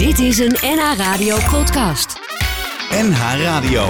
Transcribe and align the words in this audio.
Dit 0.00 0.18
is 0.18 0.38
een 0.38 0.56
NH 0.60 0.96
Radio 0.96 1.36
podcast. 1.50 2.20
NH 2.90 3.20
Radio. 3.42 3.88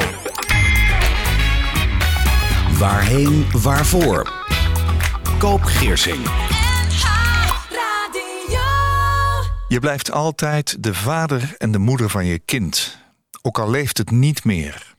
Waarheen, 2.79 3.51
waarvoor? 3.51 4.33
Koop 5.39 5.63
Geersing. 5.63 6.25
Je 9.69 9.79
blijft 9.81 10.11
altijd 10.11 10.83
de 10.83 10.95
vader 10.95 11.55
en 11.59 11.71
de 11.71 11.79
moeder 11.79 12.11
van 12.11 12.27
je 12.27 12.39
kind, 12.39 12.99
ook 13.43 13.59
al 13.59 13.71
leeft 13.71 13.99
het 13.99 14.11
niet 14.11 14.45
meer. 14.45 14.95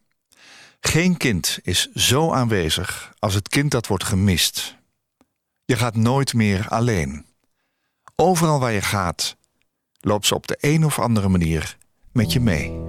Geen 0.80 1.18
kind 1.18 1.60
is 1.62 1.92
zo 1.94 2.34
aanwezig 2.34 3.14
als 3.20 3.34
het 3.34 3.50
kind 3.50 3.72
dat 3.72 3.88
wordt 3.88 4.04
gemist. 4.04 4.76
Je 5.66 5.76
gaat 5.76 5.96
nooit 5.96 6.34
meer 6.34 6.68
alleen. 6.70 7.26
Overal 8.16 8.60
waar 8.60 8.72
je 8.72 8.82
gaat, 8.82 9.40
loopt 10.02 10.26
ze 10.26 10.36
op 10.36 10.48
de 10.48 10.58
een 10.60 10.86
of 10.86 11.00
andere 11.00 11.30
manier 11.30 11.78
met 12.12 12.34
je 12.34 12.40
mee. 12.40 12.80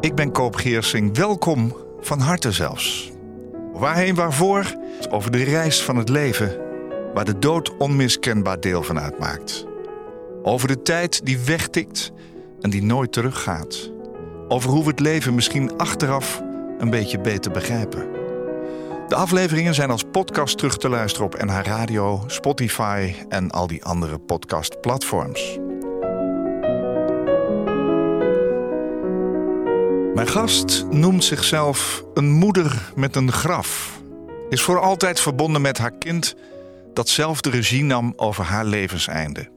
Ik 0.00 0.14
ben 0.14 0.32
Koop 0.32 0.54
Geersing, 0.54 1.16
welkom 1.16 1.76
van 2.00 2.20
harte 2.20 2.52
zelfs. 2.52 3.10
Waarheen 3.72 4.14
waarvoor? 4.14 4.76
Over 5.10 5.30
de 5.30 5.42
reis 5.42 5.82
van 5.82 5.96
het 5.96 6.08
leven, 6.08 6.56
waar 7.14 7.24
de 7.24 7.38
dood 7.38 7.76
onmiskenbaar 7.76 8.60
deel 8.60 8.82
van 8.82 9.00
uitmaakt. 9.00 9.66
Over 10.42 10.68
de 10.68 10.82
tijd 10.82 11.26
die 11.26 11.38
wegtikt 11.38 12.12
en 12.60 12.70
die 12.70 12.82
nooit 12.82 13.12
teruggaat. 13.12 13.92
Over 14.48 14.70
hoe 14.70 14.82
we 14.82 14.90
het 14.90 15.00
leven 15.00 15.34
misschien 15.34 15.78
achteraf 15.78 16.42
een 16.78 16.90
beetje 16.90 17.20
beter 17.20 17.52
begrijpen. 17.52 18.15
De 19.08 19.14
afleveringen 19.14 19.74
zijn 19.74 19.90
als 19.90 20.04
podcast 20.12 20.58
terug 20.58 20.76
te 20.78 20.88
luisteren 20.88 21.26
op 21.26 21.42
NH 21.42 21.60
Radio, 21.62 22.24
Spotify 22.26 23.14
en 23.28 23.50
al 23.50 23.66
die 23.66 23.84
andere 23.84 24.18
podcastplatforms. 24.18 25.58
Mijn 30.14 30.28
gast 30.28 30.86
noemt 30.90 31.24
zichzelf 31.24 32.04
een 32.14 32.30
moeder 32.30 32.92
met 32.94 33.16
een 33.16 33.32
graf. 33.32 34.00
Is 34.48 34.60
voor 34.60 34.80
altijd 34.80 35.20
verbonden 35.20 35.60
met 35.60 35.78
haar 35.78 35.98
kind 35.98 36.36
dat 36.94 37.08
zelf 37.08 37.40
de 37.40 37.50
regie 37.50 37.84
nam 37.84 38.12
over 38.16 38.44
haar 38.44 38.64
levenseinde. 38.64 39.48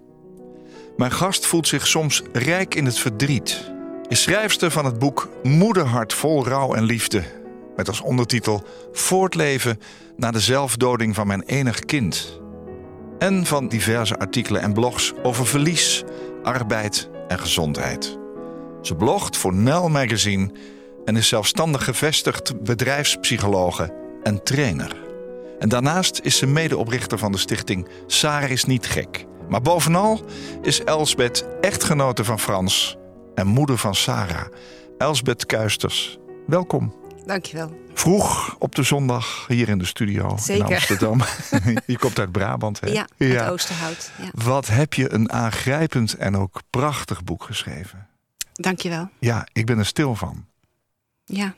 Mijn 0.98 1.12
gast 1.12 1.46
voelt 1.46 1.68
zich 1.68 1.88
soms 1.88 2.24
rijk 2.34 2.76
in 2.76 2.86
het 2.86 3.00
verdriet. 3.00 3.72
Is 4.08 4.22
schrijfster 4.22 4.72
van 4.72 4.86
het 4.86 5.00
boek 5.00 5.30
Moederhart 5.44 6.14
vol 6.14 6.48
rouw 6.48 6.74
en 6.74 6.84
liefde. 6.84 7.39
Met 7.80 7.88
als 7.88 8.02
ondertitel 8.02 8.64
Voortleven 8.92 9.80
na 10.18 10.32
de 10.32 10.40
zelfdoding 10.40 11.16
van 11.16 11.28
mijn 11.28 11.42
enig 11.42 11.80
kind. 11.80 12.40
En 13.20 13.46
van 13.46 13.68
diverse 13.68 14.18
artikelen 14.18 14.62
en 14.62 14.74
blogs 14.74 15.14
over 15.24 15.46
verlies, 15.46 16.04
arbeid 16.44 17.10
en 17.28 17.40
gezondheid. 17.40 18.18
Ze 18.82 18.96
blogt 18.96 19.38
voor 19.38 19.54
Nel 19.54 19.90
Magazine 19.90 20.52
en 21.06 21.16
is 21.16 21.28
zelfstandig 21.28 21.84
gevestigd 21.84 22.64
bedrijfspsychologe 22.64 23.94
en 24.24 24.44
trainer. 24.44 24.96
En 25.60 25.70
daarnaast 25.70 26.20
is 26.24 26.38
ze 26.38 26.46
medeoprichter 26.46 27.18
van 27.18 27.32
de 27.32 27.38
stichting 27.38 27.88
Sarah 28.08 28.50
is 28.50 28.64
niet 28.64 28.86
gek. 28.86 29.26
Maar 29.50 29.62
bovenal 29.62 30.22
is 30.62 30.84
Elsbeth 30.84 31.48
echtgenote 31.62 32.24
van 32.24 32.40
Frans 32.40 32.98
en 33.36 33.48
moeder 33.48 33.78
van 33.78 33.96
Sarah. 33.96 34.48
Elsbeth 34.98 35.46
Kuisters, 35.46 36.18
welkom. 36.48 36.99
Dankjewel. 37.30 37.80
Vroeg 37.94 38.56
op 38.60 38.76
de 38.76 38.84
zondag 38.84 39.46
hier 39.48 39.70
in 39.70 39.78
de 39.78 39.86
studio 39.86 40.38
Zeker. 40.38 40.66
in 40.66 40.74
Amsterdam. 40.74 41.22
je 41.86 41.98
komt 41.98 42.20
uit 42.20 42.32
Brabant, 42.32 42.80
hè? 42.80 42.88
Ja, 42.88 43.08
het 43.18 43.50
Oosterhout. 43.50 44.12
Ja. 44.22 44.30
Wat 44.34 44.68
heb 44.68 44.94
je 44.94 45.14
een 45.14 45.32
aangrijpend 45.32 46.14
en 46.14 46.38
ook 46.38 46.62
prachtig 46.70 47.24
boek 47.24 47.44
geschreven. 47.44 48.08
Dankjewel. 48.54 49.10
Ja, 49.20 49.48
ik 49.54 49.66
ben 49.66 49.78
er 49.78 49.86
stil 49.86 50.16
van. 50.16 50.46
Ja. 51.26 51.56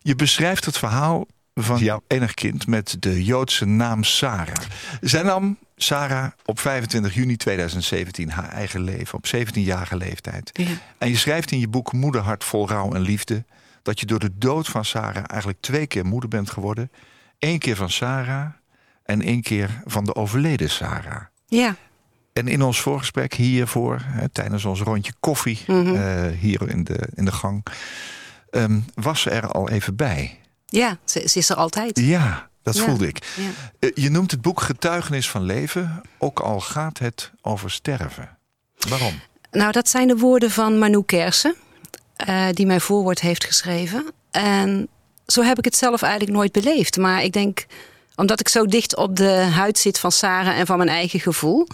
Je 0.00 0.14
beschrijft 0.14 0.64
het 0.64 0.78
verhaal 0.78 1.26
van 1.54 1.78
jouw 1.78 2.02
enig 2.06 2.34
kind 2.34 2.66
met 2.66 2.96
de 2.98 3.24
Joodse 3.24 3.64
naam 3.64 4.04
Sarah. 4.04 4.66
Zij 5.00 5.22
nam, 5.22 5.58
Sarah, 5.76 6.30
op 6.44 6.60
25 6.60 7.14
juni 7.14 7.36
2017 7.36 8.30
haar 8.30 8.48
eigen 8.48 8.80
leven, 8.80 9.14
op 9.18 9.26
17-jarige 9.36 9.96
leeftijd. 9.96 10.50
ja. 10.52 10.66
En 10.98 11.08
je 11.08 11.16
schrijft 11.16 11.50
in 11.50 11.58
je 11.58 11.68
boek 11.68 11.92
Moederhart 11.92 12.44
vol 12.44 12.68
rouw 12.68 12.92
en 12.92 13.00
liefde... 13.00 13.44
dat 13.82 14.00
je 14.00 14.06
door 14.06 14.18
de 14.18 14.30
dood 14.38 14.68
van 14.68 14.84
Sarah 14.84 15.24
eigenlijk 15.26 15.60
twee 15.60 15.86
keer 15.86 16.06
moeder 16.06 16.28
bent 16.28 16.50
geworden. 16.50 16.90
Eén 17.38 17.58
keer 17.58 17.76
van 17.76 17.90
Sarah 17.90 18.46
en 19.04 19.22
één 19.22 19.42
keer 19.42 19.82
van 19.84 20.04
de 20.04 20.14
overleden 20.14 20.70
Sarah. 20.70 21.22
Ja. 21.46 21.76
En 22.32 22.48
in 22.48 22.62
ons 22.62 22.80
voorgesprek 22.80 23.34
hiervoor, 23.34 24.02
hè, 24.04 24.28
tijdens 24.28 24.64
ons 24.64 24.80
rondje 24.80 25.12
koffie 25.20 25.58
Mhm. 25.66 25.94
eh, 25.94 26.38
hier 26.38 26.68
in 26.68 26.84
de, 26.84 27.08
in 27.14 27.24
de 27.24 27.32
gang, 27.32 27.66
ehm, 28.50 28.80
was 28.94 29.20
ze 29.20 29.30
er 29.30 29.46
al 29.48 29.68
even 29.70 29.96
bij. 29.96 30.38
Ja, 30.66 30.98
ze, 31.04 31.28
ze 31.28 31.38
is 31.38 31.48
er 31.50 31.56
altijd. 31.56 31.98
Ja, 31.98 32.48
dat 32.62 32.76
Ja. 32.76 32.82
voelde 32.84 33.06
ik. 33.08 33.24
Ja. 33.36 33.42
Eh, 33.78 33.90
je 33.94 34.10
noemt 34.10 34.30
het 34.30 34.42
boek 34.42 34.60
Getuigenis 34.60 35.30
van 35.30 35.42
Leven, 35.42 36.02
ook 36.18 36.40
al 36.40 36.60
gaat 36.60 36.98
het 36.98 37.32
over 37.40 37.70
sterven. 37.70 38.36
Waarom? 38.88 39.20
Nou, 39.50 39.72
dat 39.72 39.88
zijn 39.88 40.08
de 40.08 40.16
woorden 40.16 40.50
van 40.50 40.78
Manu 40.78 41.02
Kersen, 41.02 41.54
eh, 42.26 42.46
die 42.52 42.66
mijn 42.66 42.80
voorwoord 42.80 43.20
heeft 43.20 43.44
geschreven. 43.44 44.04
En 44.30 44.88
zo 45.26 45.42
heb 45.42 45.58
ik 45.58 45.64
het 45.64 45.76
zelf 45.76 46.02
eigenlijk 46.02 46.32
nooit 46.32 46.52
beleefd. 46.52 46.96
Maar 46.96 47.22
ik 47.22 47.32
denk, 47.32 47.66
omdat 48.16 48.40
ik 48.40 48.48
zo 48.48 48.66
dicht 48.66 48.96
op 48.96 49.16
de 49.16 49.30
huid 49.30 49.78
zit 49.78 49.98
van 49.98 50.12
Sarah 50.12 50.58
en 50.58 50.66
van 50.66 50.76
mijn 50.76 50.88
eigen 50.88 51.20
gevoel. 51.20 51.66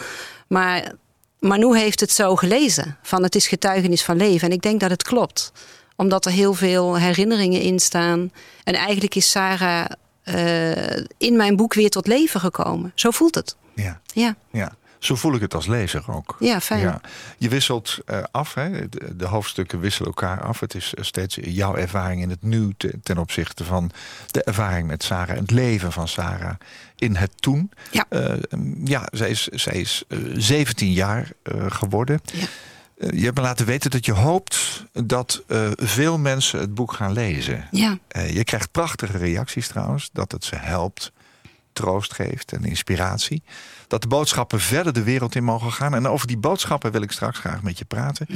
Maar 0.49 0.93
Manu 1.41 1.79
heeft 1.79 2.01
het 2.01 2.11
zo 2.11 2.37
gelezen, 2.37 2.97
van 3.03 3.23
het 3.23 3.35
is 3.35 3.47
getuigenis 3.47 4.03
van 4.03 4.17
leven. 4.17 4.49
En 4.49 4.55
ik 4.55 4.63
denk 4.63 4.81
dat 4.81 4.91
het 4.91 5.03
klopt. 5.03 5.53
Omdat 5.97 6.25
er 6.25 6.33
heel 6.33 6.55
veel 6.55 6.99
herinneringen 6.99 7.61
in 7.61 7.79
staan. 7.79 8.33
En 8.65 8.75
eigenlijk 8.75 9.15
is 9.15 9.31
Sarah 9.31 9.87
eh, 10.23 11.05
in 11.19 11.37
mijn 11.37 11.57
boek 11.57 11.75
weer 11.75 11.91
tot 11.91 12.07
leven 12.07 12.41
gekomen. 12.41 12.93
Zo 12.95 13.11
voelt 13.11 13.35
het. 13.35 13.57
Ja, 13.75 14.01
Ja, 14.07 14.37
ja. 14.51 14.77
Zo 14.99 15.15
voel 15.15 15.35
ik 15.35 15.41
het 15.41 15.55
als 15.55 15.67
lezer 15.67 16.03
ook. 16.11 16.37
ja 16.39 16.61
fijn. 16.61 16.81
Ja. 16.81 17.01
Je 17.39 17.49
wisselt 17.49 17.99
eh, 18.07 18.23
af, 18.31 18.55
hè? 18.55 18.89
De, 18.89 19.17
de 19.17 19.27
hoofdstukken 19.27 19.81
wisselen 19.81 20.09
elkaar 20.09 20.41
af. 20.43 20.61
Het 20.61 20.75
is 20.75 20.95
eh, 20.95 21.05
steeds 21.05 21.39
jouw 21.41 21.75
ervaring 21.77 22.23
in 22.23 22.31
het 22.31 22.43
nu 22.43 22.75
te- 22.77 22.99
ten 23.03 23.19
opzichte 23.19 23.65
van 23.65 23.91
de 24.27 24.43
ervaring 24.43 24.87
met 24.89 25.03
Sarah, 25.03 25.37
het 25.37 25.51
leven 25.51 25.93
van 25.93 26.09
Sarah 26.09 26.55
in 26.97 27.17
het 27.17 27.31
toen. 27.43 27.71
Ja. 27.91 28.05
Eh, 28.09 28.35
ja, 28.85 29.09
zij 29.13 29.31
is, 29.31 29.47
zij 29.47 29.75
is 29.81 30.03
eh, 30.09 30.19
17 30.35 30.93
jaar 30.93 31.31
geworden. 31.69 32.21
Ja. 32.25 32.47
Je 33.11 33.25
hebt 33.25 33.37
me 33.37 33.43
laten 33.43 33.67
weten 33.67 33.91
dat 33.91 34.05
je 34.05 34.13
hoopt 34.13 34.85
dat 34.93 35.43
veel 35.77 36.19
mensen 36.19 36.61
het 36.61 36.75
boek 36.75 36.93
gaan 36.93 37.13
lezen. 37.13 37.69
Ja, 37.71 37.99
je 38.31 38.45
krijgt 38.45 38.71
prachtige 38.71 39.19
reacties 39.19 39.69
trouwens, 39.69 40.11
dat 40.13 40.33
het 40.33 40.45
ze 40.45 40.57
helpt, 40.57 41.13
troost 41.78 42.15
geeft 42.15 42.53
en 42.53 42.65
inspiratie. 42.65 43.43
Dat 43.87 44.03
de 44.03 44.09
boodschappen 44.09 44.61
verder 44.61 44.93
de 44.93 45.03
wereld 45.03 45.34
in 45.34 45.44
mogen 45.44 45.72
gaan. 45.72 45.94
En 45.94 46.09
over 46.09 46.27
die 46.27 46.39
boodschappen 46.39 46.93
wil 46.93 47.03
ik 47.03 47.12
straks 47.12 47.39
graag 47.39 47.62
met 47.62 47.78
je 47.78 47.84
praten. 47.84 48.27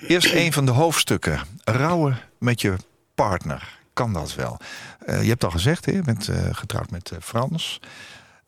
Eerst 0.00 0.32
een 0.32 0.52
van 0.52 0.64
de 0.66 0.70
hoofdstukken. 0.70 1.40
Rouwen 1.64 2.18
met 2.38 2.60
je 2.60 2.76
partner. 3.14 3.78
Kan 3.92 4.12
dat 4.12 4.34
wel? 4.34 4.58
Eh, 5.06 5.22
je 5.22 5.28
hebt 5.28 5.44
al 5.44 5.50
gezegd, 5.50 5.84
hè, 5.84 5.92
je 5.92 6.02
bent 6.02 6.28
eh, 6.28 6.36
getrouwd 6.52 6.90
met 6.90 7.10
eh, 7.10 7.18
Frans. 7.20 7.80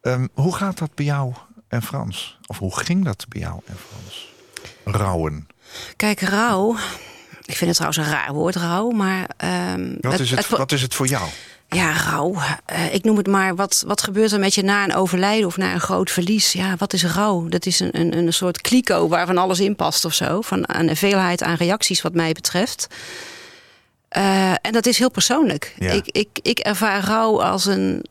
Ehm, 0.00 0.26
hoe 0.32 0.54
gaat 0.54 0.78
dat 0.78 0.94
bij 0.94 1.04
jou 1.04 1.32
en 1.68 1.82
Frans? 1.82 2.38
Of 2.46 2.58
hoe 2.58 2.78
ging 2.78 3.04
dat 3.04 3.26
bij 3.28 3.40
jou 3.40 3.60
en 3.64 3.76
Frans? 3.88 4.32
Rouwen. 4.84 5.46
Kijk, 5.96 6.20
rouw. 6.20 6.76
Ik 7.44 7.56
vind 7.56 7.66
het 7.70 7.74
trouwens 7.74 7.98
een 7.98 8.12
raar 8.12 8.32
woord, 8.32 8.56
rouw. 8.56 8.90
Maar 8.90 9.30
ehm, 9.36 9.94
Wat 10.00 10.20
is 10.20 10.30
het, 10.30 10.48
wat 10.48 10.72
is 10.72 10.82
het 10.82 10.94
voor 10.94 11.06
jou? 11.06 11.28
Ja, 11.68 11.92
rouw. 11.92 12.34
Eh, 12.64 12.94
ik 12.94 13.04
noem 13.04 13.16
het 13.16 13.26
maar. 13.26 13.54
Wat, 13.54 13.84
wat 13.86 14.02
gebeurt 14.02 14.32
er 14.32 14.38
met 14.38 14.54
je 14.54 14.62
na 14.62 14.84
een 14.84 14.94
overlijden 14.94 15.46
of 15.46 15.56
na 15.56 15.72
een 15.72 15.80
groot 15.80 16.10
verlies? 16.10 16.52
Ja, 16.52 16.74
wat 16.78 16.92
is 16.92 17.04
rouw? 17.04 17.48
Dat 17.48 17.66
is 17.66 17.80
een, 17.80 18.00
een, 18.00 18.16
een 18.16 18.32
soort 18.32 18.60
kliko 18.60 19.08
waarvan 19.08 19.38
alles 19.38 19.60
in 19.60 19.76
past 19.76 20.04
of 20.04 20.14
zo. 20.14 20.40
Van 20.40 20.64
een 20.66 20.96
veelheid 20.96 21.42
aan 21.42 21.54
reacties, 21.54 22.02
wat 22.02 22.14
mij 22.14 22.32
betreft. 22.32 22.86
Eh, 24.08 24.50
en 24.50 24.72
dat 24.72 24.86
is 24.86 24.98
heel 24.98 25.10
persoonlijk. 25.10 25.74
Ja. 25.78 25.90
Ik, 25.90 26.06
ik, 26.06 26.28
ik 26.42 26.58
ervaar 26.58 27.04
rouw 27.04 27.42
als 27.42 27.66
een, 27.66 28.04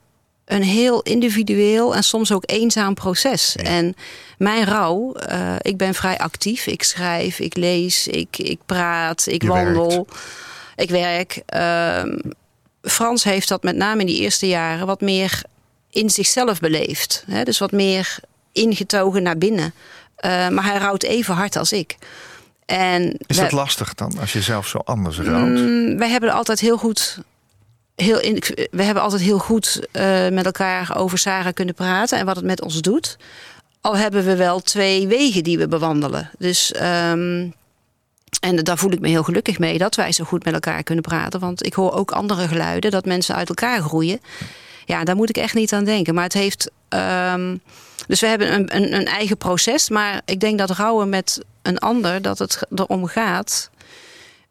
een 0.45 0.63
heel 0.63 1.01
individueel 1.01 1.95
en 1.95 2.03
soms 2.03 2.31
ook 2.31 2.43
eenzaam 2.45 2.93
proces. 2.93 3.55
Ja. 3.57 3.63
En 3.63 3.95
mijn 4.37 4.65
rouw, 4.65 5.13
eh, 5.13 5.55
ik 5.61 5.77
ben 5.77 5.93
vrij 5.93 6.17
actief. 6.17 6.67
Ik 6.67 6.83
schrijf, 6.83 7.39
ik 7.39 7.55
lees, 7.55 8.07
ik, 8.07 8.37
ik 8.37 8.59
praat, 8.65 9.27
ik 9.27 9.41
Je 9.41 9.47
wandel, 9.47 10.07
ik 10.75 10.89
werk. 10.89 11.41
Ehm, 11.45 12.17
Frans 12.83 13.23
heeft 13.23 13.47
dat 13.47 13.63
met 13.63 13.75
name 13.75 13.99
in 13.99 14.05
die 14.05 14.19
eerste 14.19 14.47
jaren 14.47 14.85
wat 14.85 15.01
meer 15.01 15.41
in 15.89 16.09
zichzelf 16.09 16.59
beleefd. 16.59 17.23
Hè? 17.27 17.43
Dus 17.43 17.59
wat 17.59 17.71
meer 17.71 18.15
ingetogen 18.51 19.23
naar 19.23 19.37
binnen. 19.37 19.73
Eh, 20.15 20.47
maar 20.49 20.63
hij 20.63 20.77
rouwt 20.77 21.03
even 21.03 21.33
hard 21.33 21.55
als 21.55 21.71
ik. 21.71 21.97
En 22.65 23.03
Is 23.27 23.35
we- 23.35 23.41
dat 23.41 23.51
lastig 23.51 23.93
dan, 23.93 24.13
als 24.19 24.33
je 24.33 24.41
zelf 24.41 24.67
zo 24.67 24.77
anders 24.77 25.17
rouwt? 25.19 25.47
Mm, 25.59 25.97
wij 25.97 26.09
hebben 26.09 26.31
altijd 26.31 26.59
heel 26.59 26.77
goed. 26.77 27.17
Heel 27.95 28.19
in, 28.19 28.43
we 28.71 28.83
hebben 28.83 29.03
altijd 29.03 29.21
heel 29.21 29.37
goed 29.39 29.87
eh, 29.91 30.27
met 30.29 30.45
elkaar 30.45 30.97
over 30.97 31.17
Sarah 31.17 31.53
kunnen 31.53 31.75
praten 31.75 32.17
en 32.19 32.25
wat 32.25 32.35
het 32.35 32.45
met 32.45 32.61
ons 32.61 32.81
doet. 32.81 33.17
Al 33.81 33.97
hebben 33.97 34.23
we 34.25 34.35
wel 34.35 34.59
twee 34.61 35.07
wegen 35.07 35.43
die 35.43 35.57
we 35.57 35.67
bewandelen. 35.67 36.29
Dus, 36.37 36.71
ehm, 36.71 37.47
en 38.39 38.55
daar 38.55 38.77
voel 38.77 38.91
ik 38.91 38.99
me 38.99 39.07
heel 39.07 39.23
gelukkig 39.23 39.59
mee 39.59 39.77
dat 39.77 39.95
wij 39.95 40.11
zo 40.11 40.23
goed 40.23 40.43
met 40.45 40.53
elkaar 40.53 40.83
kunnen 40.83 41.03
praten. 41.03 41.39
Want 41.39 41.65
ik 41.65 41.73
hoor 41.73 41.93
ook 41.93 42.11
andere 42.11 42.47
geluiden 42.47 42.91
dat 42.91 43.05
mensen 43.05 43.35
uit 43.35 43.49
elkaar 43.49 43.81
groeien. 43.81 44.19
Ja, 44.85 45.03
daar 45.03 45.15
moet 45.15 45.29
ik 45.29 45.37
echt 45.37 45.53
niet 45.53 45.73
aan 45.73 45.83
denken. 45.83 46.13
Maar 46.13 46.23
het 46.23 46.33
heeft. 46.33 46.71
ehm, 46.89 47.55
dus 48.07 48.19
we 48.19 48.27
hebben 48.27 48.53
een, 48.53 48.75
een, 48.75 48.93
een 48.93 49.05
eigen 49.05 49.37
proces. 49.37 49.89
Maar 49.89 50.21
ik 50.25 50.39
denk 50.39 50.57
dat 50.57 50.69
rouwen 50.69 51.09
met 51.09 51.41
een 51.61 51.77
ander, 51.77 52.21
dat 52.21 52.39
het 52.39 52.59
erom 52.75 53.05
gaat. 53.07 53.69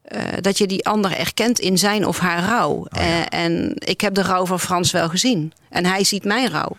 eh, 0.03 0.21
dat 0.41 0.59
je 0.59 0.67
die 0.67 0.87
ander 0.87 1.17
erkent 1.19 1.59
in 1.59 1.79
zijn 1.79 2.07
of 2.07 2.19
haar 2.19 2.45
rouw. 2.45 2.87
Eh, 2.91 3.05
en 3.29 3.73
ik 3.79 4.01
heb 4.01 4.15
de 4.15 4.23
rouw 4.23 4.47
van 4.47 4.61
Frans 4.61 4.91
wel 4.91 5.09
gezien. 5.09 5.53
En 5.71 5.87
hij 5.87 6.05
ziet 6.05 6.25
mijn 6.25 6.51
rouw. 6.51 6.77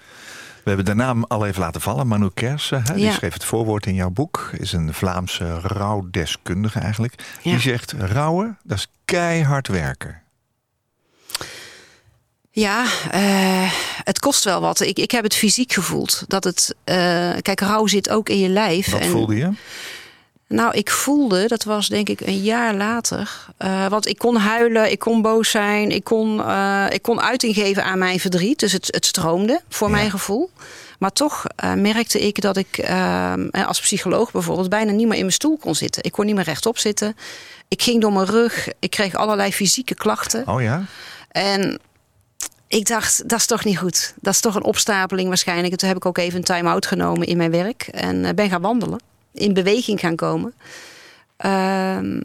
We 0.64 0.70
hebben 0.70 0.86
de 0.86 0.94
naam 0.94 1.24
al 1.24 1.46
even 1.46 1.62
laten 1.62 1.82
vallen. 1.82 2.08
Manu 2.08 2.30
Kersen, 2.34 2.84
hè, 2.84 2.94
die 2.94 3.04
Ja. 3.04 3.12
schreef 3.12 3.34
het 3.34 3.44
voorwoord 3.46 3.86
in 3.86 3.94
jouw 3.94 4.10
boek. 4.10 4.50
Is 4.58 4.74
een 4.74 4.94
Vlaamse 4.94 5.60
rouwdeskundige 5.60 6.80
eigenlijk. 6.80 7.14
Ja. 7.42 7.52
Die 7.52 7.60
zegt, 7.60 7.92
rouwen, 7.98 8.58
dat 8.64 8.78
is 8.78 8.88
keihard 9.06 9.68
werken. 9.68 10.22
Ja, 12.52 12.86
eh, 13.12 13.72
het 14.04 14.20
kost 14.20 14.44
wel 14.44 14.62
wat. 14.62 14.80
Ik, 14.80 14.98
ik 15.00 15.12
heb 15.12 15.24
het 15.24 15.36
fysiek 15.36 15.74
gevoeld. 15.74 16.24
Dat 16.28 16.44
het, 16.44 16.76
eh, 16.84 16.96
kijk, 17.42 17.60
rouw 17.60 17.88
zit 17.88 18.10
ook 18.10 18.30
in 18.30 18.40
je 18.40 18.50
lijf. 18.50 18.92
Wat 18.92 19.02
En- 19.02 19.10
voelde 19.10 19.36
je? 19.36 19.50
Nou, 20.54 20.74
ik 20.74 20.90
voelde, 20.92 21.48
dat 21.48 21.64
was 21.64 21.88
denk 21.88 22.10
ik 22.10 22.22
een 22.22 22.42
jaar 22.42 22.74
later. 22.76 23.46
eh, 23.58 23.88
want 23.88 24.08
ik 24.08 24.18
kon 24.18 24.36
huilen, 24.36 24.92
ik 24.92 25.00
kon 25.00 25.22
boos 25.22 25.50
zijn, 25.50 25.92
ik 25.92 26.04
kon, 26.04 26.42
eh, 26.44 26.86
ik 26.90 27.02
kon 27.02 27.22
uiting 27.22 27.56
geven 27.56 27.84
aan 27.84 27.98
mijn 27.98 28.20
verdriet. 28.20 28.60
Dus 28.60 28.72
het, 28.72 28.88
het 28.92 29.06
stroomde 29.06 29.62
voor 29.70 29.88
Ja. 29.88 29.94
mijn 29.96 30.10
gevoel. 30.12 30.50
Maar 31.00 31.12
toch 31.12 31.46
eh, 31.56 31.74
merkte 31.74 32.20
ik 32.28 32.42
dat 32.42 32.58
ik 32.58 32.90
als 33.68 33.80
psycholoog 33.80 34.32
bijvoorbeeld 34.32 34.70
bijna 34.70 34.92
niet 34.92 35.06
meer 35.08 35.16
in 35.16 35.20
mijn 35.22 35.32
stoel 35.34 35.58
kon 35.58 35.76
zitten. 35.76 36.04
Ik 36.04 36.12
kon 36.12 36.26
niet 36.26 36.36
meer 36.36 36.44
rechtop 36.44 36.78
zitten. 36.78 37.16
Ik 37.68 37.82
ging 37.82 38.02
door 38.02 38.14
mijn 38.14 38.26
rug. 38.26 38.68
Ik 38.80 38.90
kreeg 38.90 39.16
allerlei 39.16 39.54
fysieke 39.54 39.96
klachten. 39.96 40.48
Oh 40.48 40.62
ja? 40.62 40.84
En 41.32 41.80
ik 42.68 42.88
dacht, 42.88 43.30
dat 43.30 43.40
is 43.40 43.46
toch 43.46 43.64
niet 43.64 43.78
goed. 43.78 44.14
Dat 44.22 44.34
is 44.34 44.40
toch 44.40 44.56
een 44.56 44.64
opstapeling 44.64 45.28
waarschijnlijk. 45.28 45.72
En 45.72 45.78
toen 45.78 45.88
heb 45.88 45.98
ik 45.98 46.06
ook 46.06 46.18
even 46.18 46.38
een 46.38 46.44
time-out 46.46 46.86
genomen 46.86 47.28
in 47.28 47.38
mijn 47.38 47.52
werk. 47.52 47.88
En 47.92 48.36
ben 48.36 48.50
gaan 48.50 48.62
wandelen. 48.62 49.00
In 49.34 49.54
beweging 49.54 50.00
gaan 50.00 50.16
komen. 50.16 50.54
Ehm, 51.38 52.22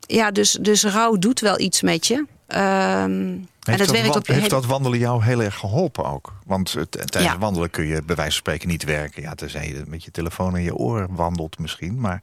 ja, 0.00 0.30
dus, 0.30 0.52
dus 0.60 0.84
rouw 0.84 1.16
doet 1.16 1.40
wel 1.40 1.60
iets 1.60 1.82
met 1.82 2.06
je. 2.06 2.24
En 2.46 3.48
Heeft, 3.60 3.78
het 3.78 3.88
dat, 3.88 3.90
werkt 4.00 4.16
op 4.16 4.26
je 4.26 4.32
heeft 4.32 4.44
hele- 4.44 4.60
dat 4.60 4.70
wandelen 4.70 4.98
jou 4.98 5.24
heel 5.24 5.42
erg 5.42 5.54
geholpen 5.54 6.04
ook? 6.04 6.32
Want 6.46 6.72
het- 6.72 6.90
tijdens 6.90 7.24
Ja. 7.32 7.38
wandelen 7.38 7.70
kun 7.70 7.86
je 7.86 8.02
bij 8.02 8.16
wijze 8.16 8.30
van 8.30 8.40
spreken 8.40 8.68
niet 8.68 8.84
werken. 8.84 9.22
Ja, 9.22 9.34
tenzij 9.34 9.68
je 9.68 9.82
met 9.86 10.04
je 10.04 10.10
telefoon 10.10 10.56
in 10.56 10.62
je 10.62 10.74
oor 10.74 11.06
wandelt 11.10 11.58
misschien. 11.58 12.00
Maar 12.00 12.22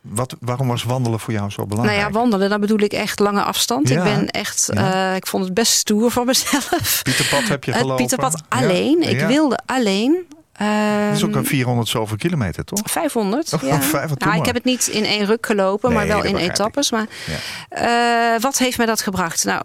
wat, 0.00 0.36
waarom 0.40 0.68
was 0.68 0.82
wandelen 0.82 1.20
voor 1.20 1.32
jou 1.32 1.50
zo 1.50 1.56
Nou 1.56 1.68
belangrijk? 1.68 2.00
ja, 2.00 2.10
wandelen, 2.10 2.48
dan 2.50 2.60
bedoel 2.60 2.78
ik 2.80 2.92
echt 2.92 3.18
lange 3.18 3.42
afstand. 3.42 3.88
Ja. 3.88 4.04
Ik 4.04 4.14
ben 4.14 4.30
echt, 4.30 4.68
Ja. 4.72 5.10
eh, 5.10 5.16
ik 5.16 5.26
vond 5.26 5.44
het 5.44 5.54
best 5.54 5.72
stoer 5.72 6.10
van 6.10 6.26
mezelf. 6.26 7.00
Pieterpad 7.02 7.48
heb 7.48 7.64
je 7.64 7.70
Het 7.70 7.80
gelopen? 7.80 8.06
Pieterpad 8.06 8.42
Ja? 8.50 8.58
alleen. 8.58 9.02
Ik 9.08 9.20
wilde 9.20 9.58
alleen. 9.66 10.26
Het 10.64 11.16
is 11.16 11.22
ook 11.24 11.28
Ehm, 11.30 11.38
een 11.38 11.46
400 11.46 11.88
zoveel 11.88 12.16
kilometer, 12.16 12.64
toch? 12.64 12.80
500. 12.84 13.52
Oh, 13.52 13.62
ja. 13.62 13.80
500, 13.98 14.20
Nou, 14.24 14.38
ik 14.38 14.46
heb 14.46 14.54
het 14.54 14.64
niet 14.64 14.86
in 14.86 15.04
één 15.04 15.24
ruk 15.26 15.46
gelopen, 15.46 15.92
maar 15.92 16.06
wel 16.06 16.22
in 16.24 16.36
ik. 16.36 16.50
etappes. 16.50 16.90
Maar 16.90 17.06
Ja. 17.26 18.34
eh, 18.34 18.40
wat 18.40 18.58
heeft 18.58 18.76
mij 18.76 18.86
dat 18.86 19.00
gebracht? 19.02 19.44
Nou, 19.44 19.62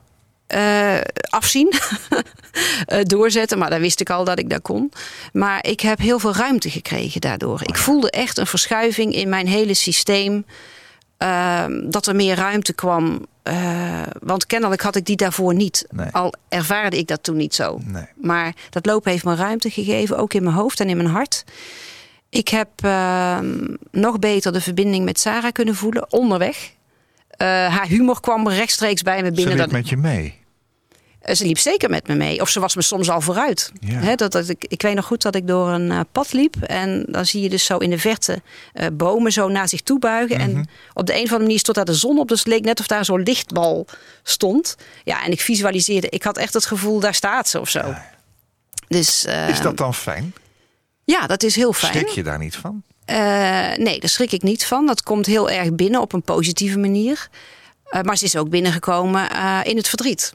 eh, 0.47 1.01
afzien, 1.29 1.73
Eh, 2.85 2.99
doorzetten, 3.03 3.57
maar 3.57 3.69
daar 3.69 3.79
wist 3.79 3.99
ik 4.01 4.09
al 4.09 4.23
dat 4.23 4.39
ik 4.39 4.49
dat 4.49 4.61
kon. 4.61 4.91
Maar 5.33 5.65
ik 5.65 5.79
heb 5.79 5.99
heel 5.99 6.19
veel 6.19 6.35
ruimte 6.35 6.69
gekregen 6.69 7.21
daardoor. 7.21 7.53
Oh 7.53 7.61
Ik 7.63 7.75
voelde 7.75 8.11
echt 8.11 8.37
een 8.37 8.47
verschuiving 8.47 9.13
in 9.15 9.29
mijn 9.29 9.47
hele 9.47 9.73
systeem. 9.73 10.45
Ehm, 11.21 11.89
dat 11.89 12.07
er 12.07 12.15
meer 12.15 12.35
ruimte 12.35 12.73
kwam. 12.73 13.25
Eh, 13.43 14.01
want 14.21 14.45
kennelijk 14.45 14.81
had 14.81 14.95
ik 14.95 15.05
die 15.05 15.15
daarvoor 15.15 15.53
niet. 15.53 15.85
Nee. 15.89 16.11
Al 16.11 16.33
ervaarde 16.49 16.97
ik 16.97 17.07
dat 17.07 17.23
toen 17.23 17.37
niet 17.37 17.55
zo. 17.55 17.79
Nee. 17.83 18.05
Maar 18.15 18.53
dat 18.69 18.85
lopen 18.85 19.11
heeft 19.11 19.23
me 19.23 19.35
ruimte 19.35 19.69
gegeven, 19.69 20.17
ook 20.17 20.33
in 20.33 20.43
mijn 20.43 20.55
hoofd 20.55 20.79
en 20.79 20.89
in 20.89 20.97
mijn 20.97 21.09
hart. 21.09 21.43
Ik 22.29 22.47
heb 22.47 22.69
ehm, 22.75 23.75
nog 23.91 24.19
beter 24.19 24.53
de 24.53 24.61
verbinding 24.61 25.05
met 25.05 25.19
Sarah 25.19 25.51
kunnen 25.51 25.75
voelen 25.75 26.11
onderweg. 26.11 26.71
Eh, 27.29 27.47
haar 27.47 27.87
humor 27.87 28.21
kwam 28.21 28.47
rechtstreeks 28.49 29.01
bij 29.01 29.21
me 29.21 29.27
Ze 29.27 29.31
binnen. 29.33 29.53
liep 29.53 29.63
Dat, 29.63 29.71
met 29.71 29.89
je 29.89 29.97
mee. 29.97 30.39
Eh, 31.21 31.35
ze 31.35 31.45
liep 31.45 31.57
zeker 31.57 31.89
met 31.89 32.07
me 32.07 32.15
mee. 32.15 32.41
Of 32.41 32.49
ze 32.49 32.59
was 32.59 32.75
me 32.75 32.81
soms 32.81 33.09
al 33.09 33.21
vooruit. 33.21 33.71
Ja. 33.79 34.15
Dat, 34.15 34.31
dat, 34.31 34.49
ik, 34.49 34.65
ik 34.67 34.81
weet 34.81 34.95
nog 34.95 35.05
goed 35.05 35.21
dat 35.21 35.35
ik 35.35 35.47
door 35.47 35.69
een 35.69 35.91
eh, 35.91 35.99
pad 36.11 36.33
liep. 36.33 36.55
En 36.61 37.05
dan 37.07 37.25
zie 37.25 37.41
je 37.41 37.49
dus 37.49 37.65
zo 37.65 37.77
in 37.77 37.89
de 37.89 37.99
verte 37.99 38.41
eh, 38.73 38.87
bomen 38.93 39.31
zo 39.31 39.47
naar 39.47 39.69
zich 39.69 39.81
toe 39.81 39.99
buigen. 39.99 40.37
Mhm. 40.37 40.49
En 40.49 40.69
op 40.93 41.05
de 41.05 41.13
een 41.13 41.17
of 41.17 41.23
andere 41.23 41.41
manier 41.41 41.59
stond 41.59 41.77
daar 41.77 41.85
de 41.85 41.93
zon 41.93 42.19
op. 42.19 42.27
Dus 42.27 42.39
het 42.39 42.47
leek 42.47 42.63
net 42.63 42.79
of 42.79 42.87
daar 42.87 43.05
zo'n 43.05 43.23
lichtbal 43.23 43.87
stond. 44.23 44.75
Ja, 45.03 45.23
en 45.25 45.31
ik 45.31 45.41
visualiseerde. 45.41 46.09
Ik 46.09 46.23
had 46.23 46.37
echt 46.37 46.53
het 46.53 46.65
gevoel, 46.65 46.99
daar 46.99 47.13
staat 47.13 47.49
ze 47.49 47.59
of 47.59 47.69
zo. 47.69 47.95
Dus, 48.87 49.25
Is 49.49 49.61
dat 49.61 49.77
dan 49.77 49.93
fijn? 49.93 50.33
Ja, 51.03 51.27
dat 51.27 51.43
is 51.43 51.55
heel 51.55 51.73
fijn. 51.73 51.93
Schrik 51.93 52.07
je 52.07 52.23
daar 52.23 52.39
niet 52.39 52.55
van? 52.55 52.83
Nee, 53.77 53.99
daar 53.99 54.09
schrik 54.09 54.31
ik 54.31 54.41
niet 54.41 54.65
van. 54.65 54.85
Dat 54.85 55.03
komt 55.03 55.25
heel 55.25 55.49
erg 55.49 55.75
binnen 55.75 56.01
op 56.01 56.13
een 56.13 56.21
positieve 56.21 56.77
manier. 56.77 57.29
Maar 58.01 58.17
ze 58.17 58.25
is 58.25 58.35
ook 58.35 58.49
binnengekomen 58.49 59.29
in 59.63 59.77
het 59.77 59.87
verdriet. 59.89 60.33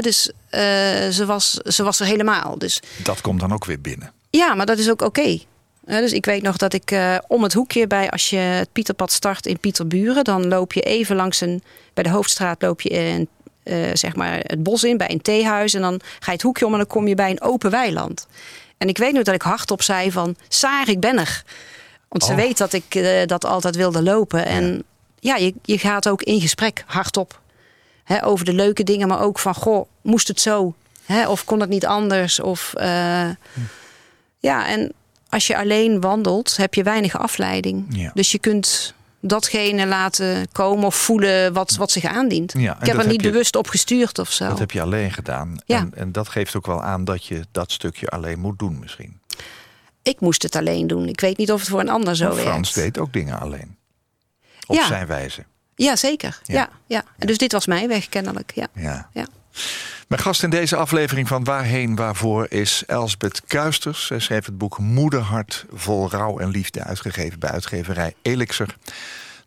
Dus 0.00 0.30
eh, 0.48 0.60
ze, 1.08 1.22
was, 1.26 1.52
ze 1.52 1.82
was 1.82 2.00
er 2.00 2.06
helemaal. 2.06 2.58
Dus 2.58 2.80
Dat 3.02 3.20
komt 3.20 3.40
dan 3.40 3.52
ook 3.52 3.64
weer 3.64 3.80
binnen. 3.80 4.12
ja, 4.30 4.54
maar 4.54 4.66
dat 4.66 4.78
is 4.78 4.90
ook 4.90 5.02
oké. 5.02 5.38
Dus 5.86 6.12
ik 6.12 6.24
weet 6.24 6.42
nog 6.42 6.56
dat 6.56 6.72
ik 6.72 6.90
eh, 6.90 7.16
om 7.26 7.42
het 7.42 7.52
hoekje 7.52 7.86
bij 7.86 8.10
als 8.10 8.30
je 8.30 8.36
het 8.36 8.72
Pieterpad 8.72 9.12
start 9.12 9.46
in 9.46 9.58
Pieterburen, 9.58 10.24
dan 10.24 10.48
loop 10.48 10.72
je 10.72 10.80
even 10.80 11.16
langs 11.16 11.40
een 11.40 11.62
bij 11.94 12.04
de 12.04 12.10
hoofdstraat 12.10 12.62
loop 12.62 12.80
je 12.80 12.88
in, 12.88 13.28
eh, 13.62 13.76
zeg 13.92 14.14
maar 14.16 14.38
het 14.42 14.62
bos 14.62 14.84
in 14.84 14.96
bij 14.96 15.10
een 15.10 15.22
theehuis 15.22 15.74
en 15.74 15.80
dan 15.80 16.00
ga 16.02 16.26
je 16.26 16.30
het 16.32 16.42
hoekje 16.42 16.66
om 16.66 16.72
en 16.72 16.78
dan 16.78 16.86
kom 16.86 17.08
je 17.08 17.14
bij 17.14 17.30
een 17.30 17.42
open 17.42 17.70
weiland. 17.70 18.26
En 18.78 18.88
ik 18.88 18.98
weet 18.98 19.12
nog 19.12 19.22
dat 19.22 19.34
ik 19.34 19.42
hardop 19.42 19.82
zei 19.82 20.12
van 20.12 20.36
Saar, 20.48 20.88
ik 20.88 21.00
ben 21.00 21.18
er. 21.18 21.42
Want 22.08 22.24
ze 22.24 22.30
Oh. 22.30 22.36
weet 22.36 22.58
dat 22.58 22.72
ik 22.72 23.04
dat 23.26 23.44
altijd 23.44 23.76
wilde 23.76 24.02
lopen. 24.02 24.46
En 24.46 24.84
ja, 25.20 25.36
je, 25.36 25.54
je 25.62 25.78
gaat 25.78 26.08
ook 26.08 26.22
in 26.22 26.40
gesprek 26.40 26.84
hardop. 26.86 27.40
Hè, 28.04 28.24
over 28.26 28.44
de 28.44 28.52
leuke 28.52 28.82
dingen, 28.84 29.08
maar 29.08 29.20
ook 29.20 29.38
van 29.38 29.54
goh, 29.54 29.86
moest 30.02 30.28
het 30.28 30.40
zo? 30.40 30.74
Hè, 31.04 31.28
of 31.28 31.44
kon 31.44 31.60
het 31.60 31.68
niet 31.68 31.86
anders? 31.86 32.40
Of 32.40 32.74
eh, 32.74 33.28
ja, 34.38 34.68
en 34.68 34.92
als 35.28 35.46
je 35.46 35.56
alleen 35.56 36.00
wandelt, 36.00 36.56
heb 36.56 36.74
je 36.74 36.82
weinig 36.82 37.18
afleiding. 37.18 37.86
Ja. 37.88 38.10
Dus 38.14 38.32
je 38.32 38.38
kunt 38.38 38.94
datgene 39.20 39.86
laten 39.86 40.46
komen 40.52 40.86
of 40.86 40.94
voelen 40.94 41.52
wat, 41.52 41.76
wat 41.76 41.90
zich 41.90 42.04
aandient. 42.04 42.52
Ja, 42.56 42.72
ik 42.80 42.86
heb 42.86 42.94
er 42.94 43.00
heb 43.00 43.10
niet 43.10 43.22
je- 43.22 43.30
bewust 43.30 43.56
op 43.56 43.68
gestuurd 43.68 44.18
of 44.18 44.30
zo. 44.32 44.48
Dat 44.48 44.58
heb 44.58 44.70
je 44.70 44.82
alleen 44.82 45.12
gedaan. 45.12 45.56
Ja. 45.66 45.78
En, 45.78 45.90
en 45.94 46.12
dat 46.12 46.28
geeft 46.28 46.56
ook 46.56 46.66
wel 46.66 46.82
aan 46.82 47.04
dat 47.04 47.24
je 47.24 47.44
dat 47.52 47.72
stukje 47.72 48.08
alleen 48.08 48.38
moet 48.40 48.58
doen 48.58 48.78
misschien. 48.78 49.20
Ik 50.02 50.20
moest 50.20 50.42
het 50.42 50.56
alleen 50.56 50.86
doen. 50.86 51.08
Ik 51.08 51.20
weet 51.20 51.36
niet 51.36 51.52
of 51.52 51.60
het 51.60 51.68
voor 51.68 51.80
een 51.80 51.88
ander 51.88 52.16
zo 52.16 52.28
Want 52.28 52.40
Frans 52.40 52.72
deed 52.72 52.98
ook 52.98 53.12
dingen 53.12 53.40
alleen. 53.40 53.76
Op 54.66 54.76
Ja. 54.76 54.86
zijn 54.86 55.06
wijze. 55.06 55.44
Ja, 55.76 55.96
zeker. 55.96 56.40
Ja. 56.44 56.54
Ja. 56.54 56.68
Ja, 56.86 57.04
En 57.18 57.26
dus 57.26 57.38
dit 57.38 57.52
was 57.52 57.66
mijn 57.66 57.88
weg 57.88 58.08
kennelijk. 58.08 58.52
Ja. 58.54 58.66
Ja. 58.74 59.08
Ja. 59.12 59.26
Mijn 60.08 60.22
gast 60.22 60.42
in 60.42 60.50
deze 60.50 60.76
aflevering 60.76 61.28
van 61.28 61.44
Waarheen 61.44 61.96
Waarvoor 61.96 62.46
is 62.48 62.82
Elsbeth 62.86 63.42
Kuisters. 63.46 64.06
Zij 64.06 64.18
schreef 64.18 64.44
het 64.46 64.58
boek 64.58 64.78
Moederhart 64.78 65.64
vol 65.72 66.10
rouw 66.10 66.38
en 66.38 66.48
liefde, 66.48 66.82
uitgegeven 66.84 67.38
bij 67.38 67.50
uitgeverij 67.50 68.14
Elixir. 68.22 68.76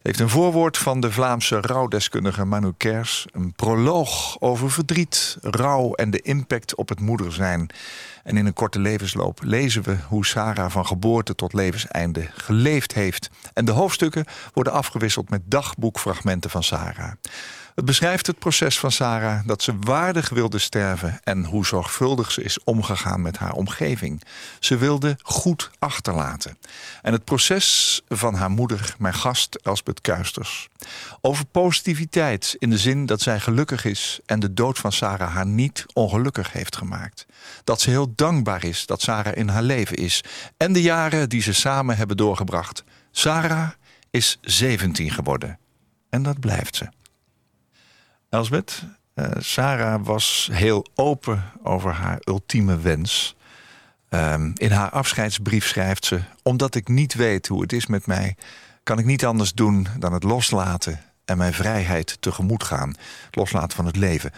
Heeft 0.02 0.20
een 0.20 0.30
voorwoord 0.30 0.78
van 0.78 1.00
de 1.00 1.12
Vlaamse 1.12 1.62
rouwdeskundige 1.62 2.46
Manu 2.46 2.72
Kers. 2.78 3.26
Een 3.32 3.54
proloog 3.54 4.40
over 4.40 4.72
verdriet, 4.72 5.38
rouw 5.42 5.94
en 5.94 6.10
de 6.10 6.22
impact 6.22 6.76
op 6.76 6.90
het 6.90 7.00
moeder 7.00 7.34
zijn. 7.34 7.70
En 8.24 8.38
in 8.38 8.46
een 8.46 8.54
korte 8.54 8.80
levensloop 8.80 9.40
lezen 9.44 9.84
we 9.84 9.98
hoe 10.08 10.26
Sarah 10.26 10.72
van 10.72 10.86
geboorte 10.86 11.36
tot 11.36 11.54
levenseinde 11.54 12.30
geleefd 12.34 12.94
heeft. 12.94 13.30
En 13.54 13.66
de 13.66 13.72
hoofdstukken 13.72 14.26
worden 14.54 14.74
afgewisseld 14.74 15.30
met 15.30 15.42
dagboekfragmenten 15.46 16.50
van 16.50 16.64
Sarah. 16.64 17.12
Het 17.78 17.86
beschrijft 17.86 18.28
het 18.28 18.40
proces 18.40 18.80
van 18.80 18.92
Sarah 18.92 19.48
dat 19.48 19.62
ze 19.62 19.78
waardig 19.80 20.30
wilde 20.30 20.58
sterven 20.58 21.20
en 21.24 21.46
hoe 21.46 21.66
zorgvuldig 21.66 22.32
ze 22.32 22.44
is 22.44 22.64
omgegaan 22.64 23.22
met 23.22 23.38
haar 23.38 23.52
omgeving. 23.52 24.24
Ze 24.60 24.78
wilde 24.78 25.18
goed 25.22 25.70
achterlaten. 25.80 26.58
En 27.02 27.14
het 27.14 27.24
proces 27.24 28.02
van 28.08 28.34
haar 28.34 28.50
moeder, 28.50 28.96
mijn 28.98 29.14
gast 29.14 29.56
Elsbeth 29.56 30.02
Kuisters. 30.02 30.68
Over 31.22 31.46
positiviteit 31.46 32.56
in 32.60 32.70
de 32.70 32.78
zin 32.78 33.06
dat 33.06 33.22
zij 33.22 33.40
gelukkig 33.40 33.86
is 33.86 34.20
en 34.26 34.40
de 34.40 34.54
dood 34.54 34.78
van 34.78 34.92
Sarah 34.92 35.34
haar 35.34 35.48
niet 35.48 35.86
ongelukkig 35.94 36.54
heeft 36.54 36.76
gemaakt. 36.76 37.26
Dat 37.64 37.82
ze 37.82 37.90
heel 37.90 38.14
dankbaar 38.16 38.64
is 38.64 38.86
dat 38.86 39.02
Sarah 39.02 39.38
in 39.38 39.48
haar 39.48 39.64
leven 39.64 39.98
is 39.98 40.24
en 40.58 40.74
de 40.74 40.82
jaren 40.82 41.30
die 41.30 41.42
ze 41.42 41.54
samen 41.54 41.98
hebben 41.98 42.18
doorgebracht. 42.18 42.84
Sarah 43.12 43.70
is 44.10 44.38
17 44.42 45.12
geworden 45.12 45.60
en 46.10 46.24
dat 46.24 46.40
blijft 46.40 46.76
ze. 46.76 46.97
Elsbeth, 48.30 48.84
eh, 49.14 49.26
Sarah 49.38 50.06
was 50.06 50.50
heel 50.52 50.86
open 50.96 51.44
over 51.64 51.92
haar 51.92 52.20
ultieme 52.24 52.78
wens. 52.78 53.36
Ehm, 54.10 54.52
in 54.54 54.72
haar 54.72 54.90
afscheidsbrief 54.90 55.68
schrijft 55.68 56.06
ze: 56.06 56.20
Omdat 56.44 56.76
ik 56.76 56.88
niet 56.88 57.14
weet 57.14 57.48
hoe 57.48 57.62
het 57.62 57.74
is 57.74 57.86
met 57.86 58.06
mij, 58.06 58.36
kan 58.84 59.00
ik 59.00 59.06
niet 59.06 59.26
anders 59.26 59.54
doen 59.54 59.88
dan 60.00 60.14
het 60.14 60.24
loslaten 60.24 61.00
en 61.26 61.38
mijn 61.38 61.54
vrijheid 61.54 62.18
tegemoet 62.20 62.64
gaan. 62.64 62.96
Loslaten 63.32 63.76
van 63.76 63.86
het 63.86 63.96
leven. 63.96 64.32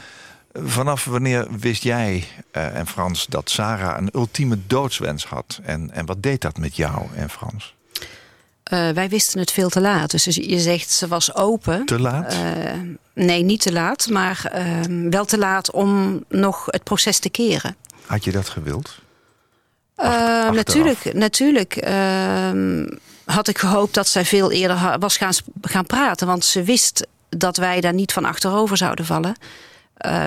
Vanaf 0.53 1.05
wanneer 1.05 1.48
wist 1.60 1.84
jij 1.84 2.27
eh, 2.51 2.75
en 2.75 2.88
Frans 2.88 3.25
dat 3.25 3.50
Sarah 3.50 3.98
een 3.98 4.10
ultieme 4.13 4.58
doodswens 4.67 5.25
had? 5.25 5.60
En, 5.63 5.91
en 5.91 6.05
wat 6.05 6.24
deed 6.24 6.41
dat 6.41 6.58
met 6.58 6.75
jou 6.75 7.08
en 7.15 7.29
Frans? 7.29 7.75
Uh, 8.70 8.90
wij 8.90 9.10
wisten 9.10 9.40
het 9.40 9.52
veel 9.52 9.70
te 9.70 9.82
laat. 9.82 10.12
Dus 10.12 10.24
je 10.24 10.60
zegt 10.60 10.92
ze 10.92 11.08
was 11.08 11.36
open. 11.36 11.86
Te 11.86 12.00
laat? 12.00 12.34
Uh, 12.34 12.40
nee, 13.14 13.44
niet 13.44 13.62
te 13.62 13.72
laat, 13.72 14.10
maar 14.10 14.52
uh, 14.56 15.10
wel 15.10 15.26
te 15.26 15.38
laat 15.38 15.72
om 15.72 16.24
nog 16.28 16.66
het 16.66 16.84
proces 16.84 17.20
te 17.20 17.30
keren. 17.30 17.76
Had 18.06 18.24
je 18.24 18.32
dat 18.32 18.50
gewild? 18.50 19.00
Achter, 19.96 20.54
natuurlijk, 20.54 21.14
natuurlijk 21.14 21.76
ehm, 21.76 22.88
had 23.26 23.48
ik 23.48 23.58
gehoopt 23.58 23.94
dat 23.94 24.08
zij 24.08 24.26
veel 24.26 24.52
eerder 24.52 25.00
was 25.00 25.18
gaan, 25.18 25.34
gaan 25.62 25.86
praten. 25.86 26.28
Want 26.28 26.46
ze 26.46 26.64
wist 26.64 27.08
dat 27.30 27.58
wij 27.58 27.82
daar 27.82 27.94
niet 27.94 28.14
van 28.14 28.26
achterover 28.26 28.78
zouden 28.78 29.06
vallen. 29.06 29.36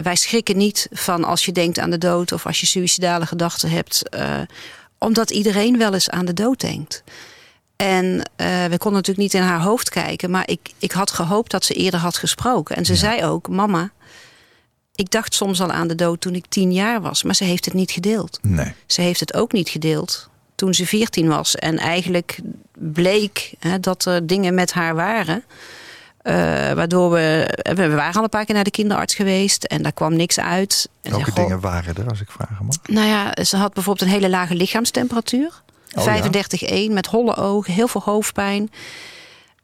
Wij 0.03 0.17
schrikken 0.17 0.57
niet 0.57 0.89
van 0.93 1.25
als 1.25 1.45
je 1.45 1.53
denkt 1.53 1.79
aan 1.79 1.91
de 1.91 1.99
dood 1.99 2.33
of 2.33 2.47
als 2.47 2.61
je 2.61 2.67
suïcidale 2.67 3.27
gedachten 3.27 3.71
hebt. 3.71 4.03
Omdat 4.99 5.31
iedereen 5.31 5.79
wel 5.79 5.95
eens 5.95 6.11
aan 6.11 6.25
de 6.25 6.35
dood 6.35 6.61
denkt. 6.61 7.03
En 7.77 8.05
uh, 8.15 8.21
we 8.65 8.79
konden 8.79 8.93
natuurlijk 8.93 9.19
niet 9.19 9.35
in 9.35 9.43
haar 9.43 9.61
hoofd 9.61 9.89
kijken. 9.89 10.31
Maar 10.31 10.49
ik, 10.49 10.73
ik 10.79 10.93
had 10.93 11.11
gehoopt 11.11 11.51
dat 11.51 11.65
ze 11.65 11.75
eerder 11.75 12.01
had 12.01 12.17
gesproken. 12.17 12.77
En 12.77 12.85
ze 12.85 12.93
ja. 12.93 12.99
zei 12.99 13.25
ook, 13.25 13.49
mama, 13.49 13.91
ik 14.95 15.11
dacht 15.11 15.35
soms 15.35 15.61
al 15.61 15.73
aan 15.73 15.89
de 15.89 15.95
dood 15.95 16.21
toen 16.21 16.35
ik 16.35 16.47
tien 16.49 16.73
jaar 16.73 17.01
was. 17.01 17.23
Maar 17.23 17.35
ze 17.35 17.45
heeft 17.45 17.65
het 17.65 17.75
niet 17.75 17.91
gedeeld. 17.91 18.39
Nee. 18.43 18.73
Ze 18.87 19.01
heeft 19.01 19.21
het 19.21 19.35
ook 19.35 19.53
niet 19.53 19.69
gedeeld 19.69 20.31
toen 20.55 20.75
ze 20.75 20.87
veertien 20.87 21.29
was. 21.29 21.57
En 21.57 21.79
eigenlijk 21.79 22.39
bleek 22.79 23.55
hè, 23.59 23.81
dat 23.81 24.05
er 24.05 24.27
dingen 24.27 24.55
met 24.55 24.73
haar 24.73 24.95
waren. 24.95 25.45
Uh, 26.23 26.35
waardoor 26.73 27.11
we, 27.11 27.59
we 27.75 27.91
waren 27.91 28.15
al 28.15 28.23
een 28.23 28.29
paar 28.29 28.45
keer 28.45 28.55
naar 28.55 28.65
de 28.65 28.71
kinderarts 28.71 29.15
geweest 29.15 29.65
en 29.65 29.83
daar 29.83 29.93
kwam 29.93 30.17
niks 30.17 30.39
uit. 30.39 30.89
Welke 31.01 31.33
dingen 31.33 31.61
waren 31.61 31.95
er, 31.97 32.09
als 32.09 32.21
ik 32.21 32.31
vragen 32.31 32.65
mag? 32.65 32.77
Nou 32.83 33.07
ja, 33.07 33.45
ze 33.45 33.57
had 33.57 33.73
bijvoorbeeld 33.73 34.09
een 34.09 34.15
hele 34.15 34.29
lage 34.29 34.55
lichaamstemperatuur. 34.55 35.63
Oh, 35.95 36.17
35,1 36.17 36.59
ja? 36.59 36.93
met 36.93 37.07
holle 37.07 37.37
ogen, 37.37 37.73
heel 37.73 37.89
veel 37.89 38.03
hoofdpijn. 38.05 38.71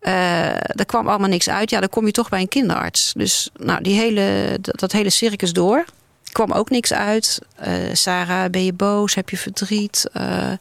Uh, 0.02 0.54
er 0.54 0.86
kwam 0.86 1.08
allemaal 1.08 1.28
niks 1.28 1.48
uit. 1.48 1.70
Ja, 1.70 1.80
dan 1.80 1.88
kom 1.88 2.06
je 2.06 2.12
toch 2.12 2.28
bij 2.28 2.40
een 2.40 2.48
kinderarts. 2.48 3.12
Dus 3.16 3.50
nou, 3.56 3.82
die 3.82 3.98
hele, 3.98 4.58
dat, 4.60 4.92
hele 4.92 5.10
circus 5.10 5.52
door. 5.52 5.84
kwam 6.32 6.52
ook 6.52 6.70
niks 6.70 6.92
uit. 6.92 7.38
Uh, 7.66 7.74
Sarah, 7.92 8.50
ben 8.50 8.64
je 8.64 8.72
boos? 8.72 9.14
Heb 9.14 9.30
je 9.30 9.36
verdriet? 9.36 10.10
Uh, 10.16 10.52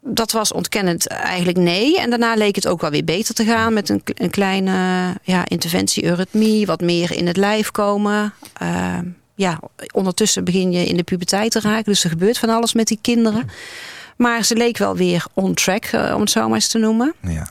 dat 0.00 0.32
was 0.32 0.52
ontkennend 0.52 1.06
eigenlijk 1.06 1.58
nee. 1.58 2.00
En 2.00 2.10
daarna 2.10 2.34
leek 2.34 2.54
het 2.54 2.68
ook 2.68 2.80
wel 2.80 2.90
weer 2.90 3.04
beter 3.04 3.34
te 3.34 3.44
gaan 3.44 3.72
met 3.72 3.88
een, 3.88 4.02
een 4.04 4.30
kleine 4.30 4.72
ja, 5.22 5.44
interventie, 5.48 6.04
eurythmie, 6.04 6.66
wat 6.66 6.80
meer 6.80 7.12
in 7.12 7.26
het 7.26 7.36
lijf 7.36 7.70
komen. 7.70 8.34
Ja, 9.42 9.60
ondertussen 9.92 10.44
begin 10.44 10.72
je 10.72 10.84
in 10.84 10.96
de 10.96 11.02
puberteit 11.02 11.50
te 11.50 11.60
raken, 11.60 11.84
dus 11.84 12.04
er 12.04 12.10
gebeurt 12.10 12.38
van 12.38 12.48
alles 12.48 12.72
met 12.72 12.86
die 12.86 12.98
kinderen. 13.00 13.50
Maar 14.22 14.44
ze 14.44 14.56
leek 14.56 14.78
wel 14.78 14.96
weer 14.96 15.24
on 15.32 15.54
track, 15.54 15.92
uh, 15.92 16.12
om 16.14 16.20
het 16.20 16.30
zo 16.30 16.46
maar 16.46 16.54
eens 16.54 16.68
te 16.68 16.78
noemen. 16.78 17.14
Ja. 17.20 17.46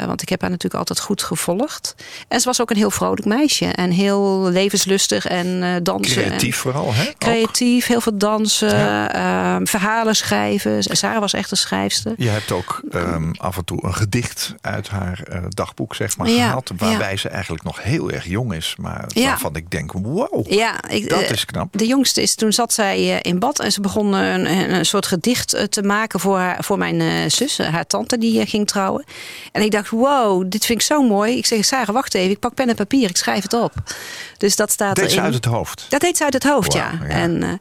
Uh, 0.00 0.06
want 0.06 0.22
ik 0.22 0.28
heb 0.28 0.40
haar 0.40 0.50
natuurlijk 0.50 0.78
altijd 0.78 1.00
goed 1.00 1.22
gevolgd. 1.22 1.94
En 2.28 2.40
ze 2.40 2.46
was 2.46 2.60
ook 2.60 2.70
een 2.70 2.76
heel 2.76 2.90
vrolijk 2.90 3.24
meisje. 3.26 3.64
En 3.64 3.90
heel 3.90 4.48
levenslustig 4.50 5.26
en 5.26 5.46
uh, 5.46 5.74
dansen. 5.82 6.22
Creatief 6.22 6.54
en 6.54 6.60
vooral, 6.60 6.94
hè? 6.94 7.04
Creatief, 7.18 7.82
ook. 7.82 7.88
heel 7.88 8.00
veel 8.00 8.18
dansen, 8.18 8.78
ja. 8.78 9.60
verhalen 9.64 10.16
schrijven. 10.16 10.82
Sarah 10.82 11.20
was 11.20 11.32
echt 11.32 11.50
een 11.50 11.56
schrijfster. 11.56 12.12
Je 12.16 12.28
hebt 12.28 12.52
ook 12.52 12.82
um, 12.94 13.32
af 13.36 13.56
en 13.56 13.64
toe 13.64 13.84
een 13.84 13.94
gedicht 13.94 14.54
uit 14.60 14.88
haar 14.88 15.22
dagboek, 15.48 15.94
zeg 15.94 16.16
maar, 16.16 16.28
ja. 16.28 16.34
gehaald. 16.34 16.70
Waarbij 16.76 17.16
ze 17.16 17.28
eigenlijk 17.28 17.64
nog 17.64 17.82
heel 17.82 18.10
erg 18.10 18.26
jong 18.26 18.54
is. 18.54 18.74
Maar 18.78 19.04
waarvan 19.14 19.56
ik 19.56 19.70
denk, 19.70 19.92
wow, 19.92 20.52
ja, 20.52 20.88
ik, 20.88 21.08
dat 21.08 21.30
is 21.30 21.44
knap. 21.44 21.78
De 21.78 21.86
jongste 21.86 22.22
is, 22.22 22.34
toen 22.34 22.52
zat 22.52 22.72
zij 22.72 23.20
in 23.20 23.38
bad 23.38 23.60
en 23.60 23.72
ze 23.72 23.80
begon 23.80 24.12
een, 24.12 24.74
een 24.74 24.86
soort 24.86 25.06
gedicht 25.06 25.66
te 25.70 25.82
maken 25.82 25.96
maken 25.98 26.20
voor, 26.20 26.38
haar, 26.38 26.64
voor 26.64 26.78
mijn 26.78 27.00
uh, 27.00 27.12
zus, 27.28 27.58
haar 27.58 27.86
tante, 27.86 28.18
die 28.18 28.40
uh, 28.40 28.46
ging 28.46 28.66
trouwen. 28.66 29.04
En 29.52 29.62
ik 29.62 29.70
dacht, 29.70 29.90
wow, 29.90 30.44
dit 30.46 30.66
vind 30.66 30.80
ik 30.80 30.86
zo 30.86 31.02
mooi. 31.02 31.36
Ik 31.36 31.46
zeg, 31.46 31.64
Sarah, 31.64 31.94
wacht 31.94 32.14
even, 32.14 32.30
ik 32.30 32.38
pak 32.38 32.54
pen 32.54 32.68
en 32.68 32.74
papier, 32.74 33.08
ik 33.08 33.16
schrijf 33.16 33.42
het 33.42 33.52
op. 33.52 33.72
Dus 34.36 34.56
dat 34.56 34.70
staat 34.70 34.96
deed 34.96 35.04
erin. 35.04 35.16
ze 35.16 35.22
uit 35.22 35.34
het 35.34 35.44
hoofd? 35.44 35.86
Dat 35.88 36.00
deed 36.00 36.16
ze 36.16 36.24
uit 36.24 36.32
het 36.32 36.44
hoofd, 36.44 36.72
wow, 36.72 36.82
ja. 36.82 36.92
ja. 37.02 37.08
En, 37.08 37.42
uh, 37.42 37.52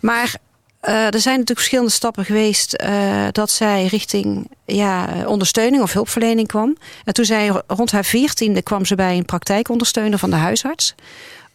maar 0.00 0.34
er 0.80 1.20
zijn 1.20 1.38
natuurlijk 1.38 1.58
verschillende 1.58 1.90
stappen 1.90 2.24
geweest 2.24 2.84
dat 3.32 3.50
zij 3.50 3.86
richting 3.86 4.50
ja, 4.64 5.08
ondersteuning 5.26 5.82
of 5.82 5.92
hulpverlening 5.92 6.48
kwam. 6.48 6.76
En 7.04 7.12
toen 7.12 7.24
zij 7.24 7.62
rond 7.66 7.90
haar 7.90 8.04
veertiende 8.04 8.62
kwam 8.62 8.84
ze 8.84 8.94
bij 8.94 9.16
een 9.16 9.24
praktijkondersteuner 9.24 10.18
van 10.18 10.30
de 10.30 10.36
huisarts. 10.36 10.94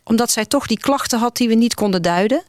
Omdat 0.04 0.32
zij 0.32 0.46
toch 0.46 0.68
die 0.68 0.80
klachten 0.80 1.20
had 1.20 1.38
die 1.38 1.48
we 1.48 1.54
niet 1.54 1.74
konden 1.74 2.02
duiden. 2.02 2.44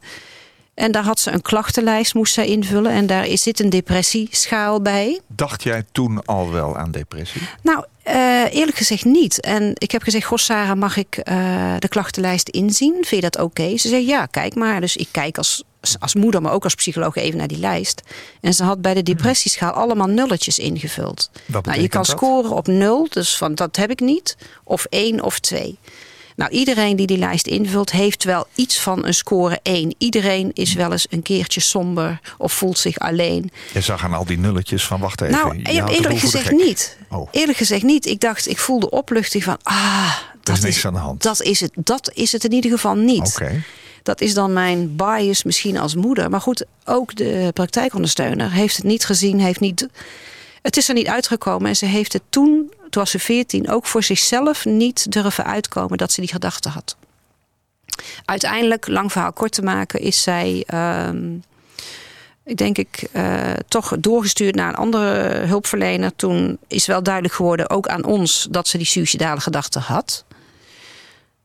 En 0.75 0.91
daar 0.91 1.03
had 1.03 1.19
ze 1.19 1.31
een 1.31 1.41
klachtenlijst, 1.41 2.13
moest 2.13 2.33
zij 2.33 2.45
invullen. 2.45 2.91
En 2.91 3.07
daar 3.07 3.27
zit 3.33 3.59
een 3.59 3.69
depressieschaal 3.69 4.81
bij. 4.81 5.19
Dacht 5.27 5.63
jij 5.63 5.83
toen 5.91 6.25
al 6.25 6.51
wel 6.51 6.77
aan 6.77 6.91
depressie? 6.91 7.41
Nou, 7.61 7.85
uh, 8.07 8.53
eerlijk 8.53 8.77
gezegd 8.77 9.05
niet. 9.05 9.41
En 9.41 9.71
ik 9.73 9.91
heb 9.91 10.03
gezegd, 10.03 10.25
goh 10.25 10.37
Sarah, 10.37 10.77
mag 10.77 10.97
ik 10.97 11.17
uh, 11.17 11.73
de 11.79 11.87
klachtenlijst 11.87 12.49
inzien? 12.49 12.93
Vind 12.93 13.09
je 13.09 13.21
dat 13.21 13.35
oké? 13.35 13.45
Okay? 13.45 13.77
Ze 13.77 13.87
zei, 13.87 14.05
ja, 14.05 14.25
kijk 14.25 14.55
maar. 14.55 14.81
Dus 14.81 14.95
ik 14.95 15.07
kijk 15.11 15.37
als, 15.37 15.63
als 15.99 16.15
moeder, 16.15 16.41
maar 16.41 16.53
ook 16.53 16.63
als 16.63 16.75
psycholoog 16.75 17.15
even 17.15 17.37
naar 17.37 17.47
die 17.47 17.59
lijst. 17.59 18.01
En 18.41 18.53
ze 18.53 18.63
had 18.63 18.81
bij 18.81 18.93
de 18.93 19.03
depressieschaal 19.03 19.71
allemaal 19.71 20.07
nulletjes 20.07 20.59
ingevuld. 20.59 21.29
Wat 21.45 21.65
nou, 21.65 21.81
je 21.81 21.87
kan 21.87 22.03
dat? 22.03 22.09
scoren 22.09 22.51
op 22.51 22.67
nul, 22.67 23.07
dus 23.09 23.37
van 23.37 23.55
dat 23.55 23.75
heb 23.75 23.91
ik 23.91 23.99
niet. 23.99 24.37
Of 24.63 24.85
één 24.85 25.21
of 25.21 25.39
twee. 25.39 25.77
Nou, 26.35 26.51
iedereen 26.51 26.95
die 26.95 27.07
die 27.07 27.17
lijst 27.17 27.47
invult, 27.47 27.91
heeft 27.91 28.23
wel 28.23 28.47
iets 28.55 28.79
van 28.79 29.05
een 29.05 29.13
score 29.13 29.59
1. 29.63 29.95
Iedereen 29.97 30.51
is 30.53 30.73
wel 30.73 30.91
eens 30.91 31.07
een 31.09 31.21
keertje 31.21 31.61
somber 31.61 32.19
of 32.37 32.53
voelt 32.53 32.77
zich 32.77 32.99
alleen. 32.99 33.51
Je 33.73 33.81
zag 33.81 34.03
aan 34.03 34.13
al 34.13 34.25
die 34.25 34.37
nulletjes 34.37 34.85
van 34.85 34.99
wacht 34.99 35.21
even. 35.21 35.35
Nou, 35.35 35.61
eerlijk 35.61 36.19
gezegd 36.19 36.51
niet. 36.51 36.97
Oh. 37.09 37.27
Eerlijk 37.31 37.57
gezegd 37.57 37.83
niet. 37.83 38.05
Ik 38.05 38.19
dacht, 38.19 38.49
ik 38.49 38.57
voelde 38.57 38.89
opluchting 38.89 39.43
van, 39.43 39.57
ah, 39.63 40.17
dat 40.43 40.57
is 40.57 40.63
niks 40.63 40.85
aan 40.85 40.93
de 40.93 40.99
hand. 40.99 41.23
Dat 41.23 41.41
is 41.41 41.59
het, 41.59 41.71
dat 41.75 42.11
is 42.13 42.31
het 42.31 42.43
in 42.43 42.51
ieder 42.51 42.71
geval 42.71 42.95
niet. 42.95 43.33
Okay. 43.35 43.63
Dat 44.03 44.21
is 44.21 44.33
dan 44.33 44.53
mijn 44.53 44.95
bias 44.95 45.43
misschien 45.43 45.77
als 45.77 45.95
moeder. 45.95 46.29
Maar 46.29 46.41
goed, 46.41 46.65
ook 46.83 47.15
de 47.15 47.51
praktijkondersteuner 47.53 48.51
heeft 48.51 48.75
het 48.75 48.85
niet 48.85 49.05
gezien, 49.05 49.39
heeft 49.39 49.59
niet. 49.59 49.87
Het 50.65 50.77
is 50.77 50.87
er 50.87 50.93
niet 50.93 51.07
uitgekomen 51.07 51.67
en 51.67 51.75
ze 51.75 51.85
heeft 51.85 52.13
het 52.13 52.23
toen 52.29 52.71
toen 52.89 53.03
was 53.03 53.11
ze 53.11 53.19
14, 53.19 53.69
ook 53.69 53.85
voor 53.85 54.03
zichzelf 54.03 54.65
niet 54.65 55.11
durven 55.11 55.45
uitkomen 55.45 55.97
dat 55.97 56.11
ze 56.11 56.21
die 56.21 56.29
gedachte 56.29 56.69
had. 56.69 56.97
Uiteindelijk, 58.25 58.87
lang 58.87 59.11
verhaal 59.11 59.33
kort 59.33 59.51
te 59.51 59.61
maken, 59.61 59.99
is 59.99 60.21
zij, 60.21 60.67
um, 61.07 61.43
ik 62.43 62.57
denk 62.57 62.77
ik, 62.77 63.09
uh, 63.13 63.53
toch 63.67 63.95
doorgestuurd 63.99 64.55
naar 64.55 64.69
een 64.69 64.75
andere 64.75 65.09
hulpverlener. 65.45 66.15
Toen 66.15 66.57
is 66.67 66.85
wel 66.85 67.03
duidelijk 67.03 67.33
geworden, 67.33 67.69
ook 67.69 67.87
aan 67.87 68.03
ons, 68.03 68.47
dat 68.49 68.67
ze 68.67 68.77
die 68.77 68.87
suicidale 68.87 69.39
gedachte 69.39 69.79
had. 69.79 70.25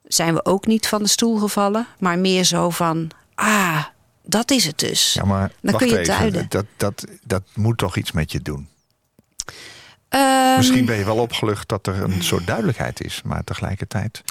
Zijn 0.04 0.34
we 0.34 0.44
ook 0.44 0.66
niet 0.66 0.88
van 0.88 1.02
de 1.02 1.08
stoel 1.08 1.38
gevallen, 1.38 1.86
maar 1.98 2.18
meer 2.18 2.44
zo 2.44 2.70
van, 2.70 3.10
ah, 3.34 3.84
dat 4.22 4.50
is 4.50 4.66
het 4.66 4.78
dus. 4.78 5.14
Ja, 5.14 5.24
maar 5.24 5.52
Dan 5.60 5.76
kun 5.76 5.88
je 5.88 5.96
het 5.96 6.06
duiden. 6.06 6.46
Dat, 6.48 6.66
dat, 6.76 7.04
dat 7.24 7.42
moet 7.54 7.78
toch 7.78 7.96
iets 7.96 8.12
met 8.12 8.32
je 8.32 8.42
doen? 8.42 8.68
Um, 10.10 10.56
Misschien 10.56 10.84
ben 10.84 10.96
je 10.96 11.04
wel 11.04 11.16
opgelucht 11.18 11.68
dat 11.68 11.86
er 11.86 12.02
een 12.02 12.22
soort 12.22 12.46
duidelijkheid 12.46 13.04
is, 13.04 13.20
maar 13.24 13.44
tegelijkertijd. 13.44 14.22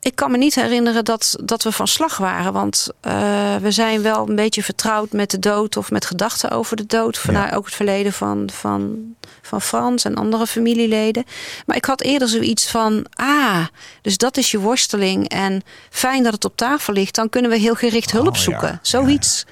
Ik 0.00 0.14
kan 0.14 0.30
me 0.30 0.36
niet 0.36 0.54
herinneren 0.54 1.04
dat, 1.04 1.36
dat 1.44 1.62
we 1.62 1.72
van 1.72 1.86
slag 1.86 2.16
waren. 2.16 2.52
Want 2.52 2.88
uh, 3.06 3.56
we 3.56 3.70
zijn 3.70 4.02
wel 4.02 4.28
een 4.28 4.34
beetje 4.34 4.62
vertrouwd 4.62 5.12
met 5.12 5.30
de 5.30 5.38
dood 5.38 5.76
of 5.76 5.90
met 5.90 6.04
gedachten 6.04 6.50
over 6.50 6.76
de 6.76 6.86
dood. 6.86 7.18
Vanuit 7.18 7.50
ja. 7.50 7.56
ook 7.56 7.64
het 7.64 7.74
verleden 7.74 8.12
van, 8.12 8.50
van, 8.52 9.14
van 9.42 9.60
Frans 9.62 10.04
en 10.04 10.14
andere 10.14 10.46
familieleden. 10.46 11.24
Maar 11.66 11.76
ik 11.76 11.84
had 11.84 12.02
eerder 12.02 12.28
zoiets 12.28 12.70
van: 12.70 13.06
ah, 13.12 13.64
dus 14.02 14.16
dat 14.16 14.36
is 14.36 14.50
je 14.50 14.58
worsteling. 14.58 15.28
En 15.28 15.62
fijn 15.90 16.22
dat 16.22 16.32
het 16.32 16.44
op 16.44 16.56
tafel 16.56 16.92
ligt. 16.92 17.14
Dan 17.14 17.28
kunnen 17.28 17.50
we 17.50 17.56
heel 17.56 17.74
gericht 17.74 18.12
hulp 18.12 18.26
Oh, 18.28 18.34
zoeken. 18.34 18.68
ja. 18.68 18.78
Zoiets. 18.82 19.44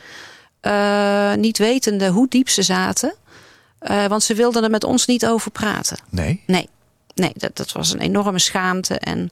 Uh, 0.62 1.35
niet 1.35 1.59
wetende 1.59 2.09
hoe 2.09 2.28
diep 2.28 2.49
ze 2.49 2.62
zaten. 2.62 3.14
Uh, 3.91 4.07
want 4.07 4.23
ze 4.23 4.35
wilden 4.35 4.64
er 4.64 4.71
met 4.71 4.85
ons 4.85 5.07
niet 5.07 5.26
over 5.26 5.50
praten. 5.50 5.99
Nee? 6.09 6.43
Nee, 6.47 6.69
nee 7.14 7.33
dat, 7.35 7.57
dat 7.57 7.73
was 7.73 7.93
een 7.93 8.00
enorme 8.00 8.38
schaamte. 8.38 8.99
En 8.99 9.31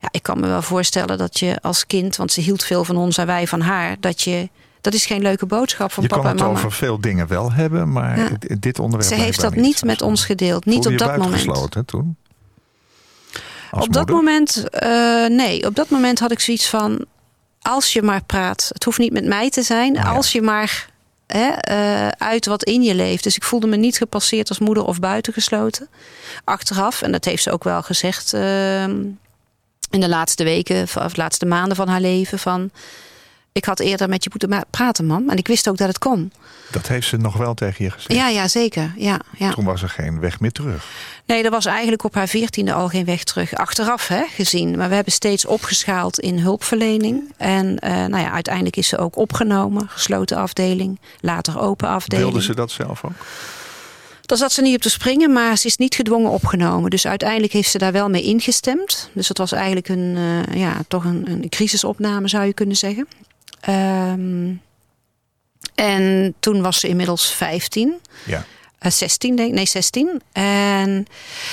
ja, 0.00 0.08
ik 0.10 0.22
kan 0.22 0.40
me 0.40 0.46
wel 0.46 0.62
voorstellen 0.62 1.18
dat 1.18 1.38
je 1.38 1.58
als 1.62 1.86
kind, 1.86 2.16
want 2.16 2.32
ze 2.32 2.40
hield 2.40 2.64
veel 2.64 2.84
van 2.84 2.96
ons 2.96 3.18
en 3.18 3.26
wij 3.26 3.46
van 3.46 3.60
haar, 3.60 3.96
dat 4.00 4.22
je. 4.22 4.48
Dat 4.80 4.94
is 4.94 5.06
geen 5.06 5.22
leuke 5.22 5.46
boodschap 5.46 5.92
van 5.92 6.02
je 6.02 6.08
papa 6.08 6.22
kan 6.22 6.30
en 6.30 6.36
het 6.36 6.46
mama. 6.46 6.58
over 6.58 6.72
veel 6.72 7.00
dingen 7.00 7.26
wel 7.26 7.52
hebben, 7.52 7.92
maar 7.92 8.18
Ja. 8.18 8.28
dit 8.58 8.78
onderwerp. 8.78 9.12
Ze 9.14 9.20
heeft 9.20 9.40
dat 9.40 9.54
niet 9.54 9.84
met 9.84 10.02
ons 10.02 10.24
gedeeld. 10.24 10.64
Niet 10.64 10.74
Voelde 10.74 10.88
op 10.88 10.92
je 10.98 10.98
dat 10.98 11.08
moment. 11.16 11.30
buitengesloten 11.30 11.84
toen? 11.84 12.16
Als 13.70 13.86
Op 13.86 13.92
dat 13.92 14.08
moment, 14.08 14.64
uh, 14.82 15.26
nee, 15.26 15.66
op 15.66 15.74
dat 15.74 15.88
moment 15.88 16.18
had 16.18 16.30
ik 16.32 16.40
zoiets 16.40 16.68
van. 16.68 17.04
als 17.62 17.92
je 17.92 18.02
maar 18.02 18.24
praat. 18.24 18.70
Het 18.72 18.84
hoeft 18.84 18.98
niet 18.98 19.12
met 19.12 19.24
mij 19.24 19.50
te 19.50 19.62
zijn. 19.62 19.96
Oh 19.96 20.02
ja. 20.02 20.10
Als 20.14 20.32
je 20.32 20.42
maar 20.42 20.88
eh, 21.28 22.08
uit 22.08 22.46
wat 22.46 22.64
in 22.64 22.82
je 22.82 22.94
leeft. 22.94 23.22
Dus 23.22 23.36
ik 23.36 23.42
voelde 23.42 23.66
me 23.66 23.76
niet 23.76 23.96
gepasseerd 23.96 24.48
als 24.48 24.58
moeder 24.58 24.84
of 24.84 25.00
buitengesloten. 25.00 25.88
Achteraf, 26.44 27.02
en 27.02 27.12
dat 27.12 27.24
heeft 27.24 27.42
ze 27.42 27.50
ook 27.50 27.64
wel 27.64 27.82
gezegd 27.82 28.32
ehm, 28.32 29.00
in 29.90 30.00
de 30.00 30.08
laatste 30.08 30.44
weken 30.44 30.82
of 30.82 30.92
de 30.92 31.20
laatste 31.20 31.46
maanden 31.46 31.76
van 31.76 31.88
haar 31.88 32.00
leven. 32.00 32.38
Van, 32.38 32.70
ik 33.52 33.64
had 33.64 33.80
eerder 33.80 34.08
met 34.08 34.24
je 34.24 34.30
moeten 34.30 34.64
praten, 34.70 35.06
mam. 35.06 35.30
En 35.30 35.36
ik 35.36 35.46
wist 35.46 35.68
ook 35.68 35.76
dat 35.76 35.88
het 35.88 35.98
kon. 35.98 36.32
Dat 36.70 36.88
heeft 36.88 37.06
ze 37.06 37.16
nog 37.16 37.36
wel 37.36 37.54
tegen 37.54 37.84
je 37.84 37.90
gezegd. 37.90 38.12
Ja, 38.12 38.28
ja, 38.28 38.48
zeker. 38.48 38.92
Ja, 38.96 39.20
ja. 39.38 39.50
Toen 39.50 39.64
was 39.64 39.82
er 39.82 39.88
geen 39.88 40.20
weg 40.20 40.40
meer 40.40 40.52
terug. 40.52 40.84
Nee, 41.26 41.44
er 41.44 41.50
was 41.50 41.66
eigenlijk 41.66 42.04
op 42.04 42.14
haar 42.14 42.28
veertiende 42.28 42.72
al 42.72 42.88
geen 42.88 43.04
weg 43.04 43.24
terug. 43.24 43.54
Achteraf 43.54 44.08
hè, 44.08 44.24
gezien. 44.34 44.76
Maar 44.76 44.88
we 44.88 44.94
hebben 44.94 45.12
steeds 45.12 45.46
opgeschaald 45.46 46.18
in 46.18 46.38
hulpverlening. 46.38 47.32
En 47.36 47.78
eh, 47.78 47.92
nou 47.92 48.18
ja, 48.18 48.30
uiteindelijk 48.30 48.76
is 48.76 48.88
ze 48.88 48.98
ook 48.98 49.16
opgenomen. 49.16 49.88
Gesloten 49.88 50.36
afdeling. 50.36 51.00
Later 51.20 51.60
open 51.60 51.88
afdeling. 51.88 52.30
Wilde 52.30 52.44
ze 52.44 52.54
dat 52.54 52.70
zelf 52.70 53.04
ook? 53.04 53.12
Daar 54.22 54.38
zat 54.38 54.52
ze 54.52 54.62
niet 54.62 54.74
op 54.74 54.82
te 54.82 54.90
springen, 54.90 55.32
maar 55.32 55.56
ze 55.56 55.66
is 55.66 55.76
niet 55.76 55.94
gedwongen 55.94 56.30
opgenomen. 56.30 56.90
Dus 56.90 57.06
uiteindelijk 57.06 57.52
heeft 57.52 57.70
ze 57.70 57.78
daar 57.78 57.92
wel 57.92 58.08
mee 58.08 58.22
ingestemd. 58.22 59.10
Dus 59.12 59.26
dat 59.28 59.38
was 59.38 59.52
eigenlijk 59.52 59.88
een, 59.88 60.16
eh, 60.16 60.60
ja, 60.60 60.76
toch 60.88 61.04
een, 61.04 61.30
een 61.30 61.48
crisisopname 61.48 62.28
zou 62.28 62.44
je 62.44 62.52
kunnen 62.52 62.76
zeggen. 62.76 63.08
Ehm, 63.60 64.50
en 65.78 66.34
toen 66.40 66.62
was 66.62 66.80
ze 66.80 66.88
inmiddels 66.88 67.32
15. 67.32 67.94
Ja. 68.26 68.44
Eh, 68.78 68.90
16, 68.90 69.36
denk, 69.36 69.52
nee 69.54 69.66
16. 69.66 70.22
En 70.32 71.06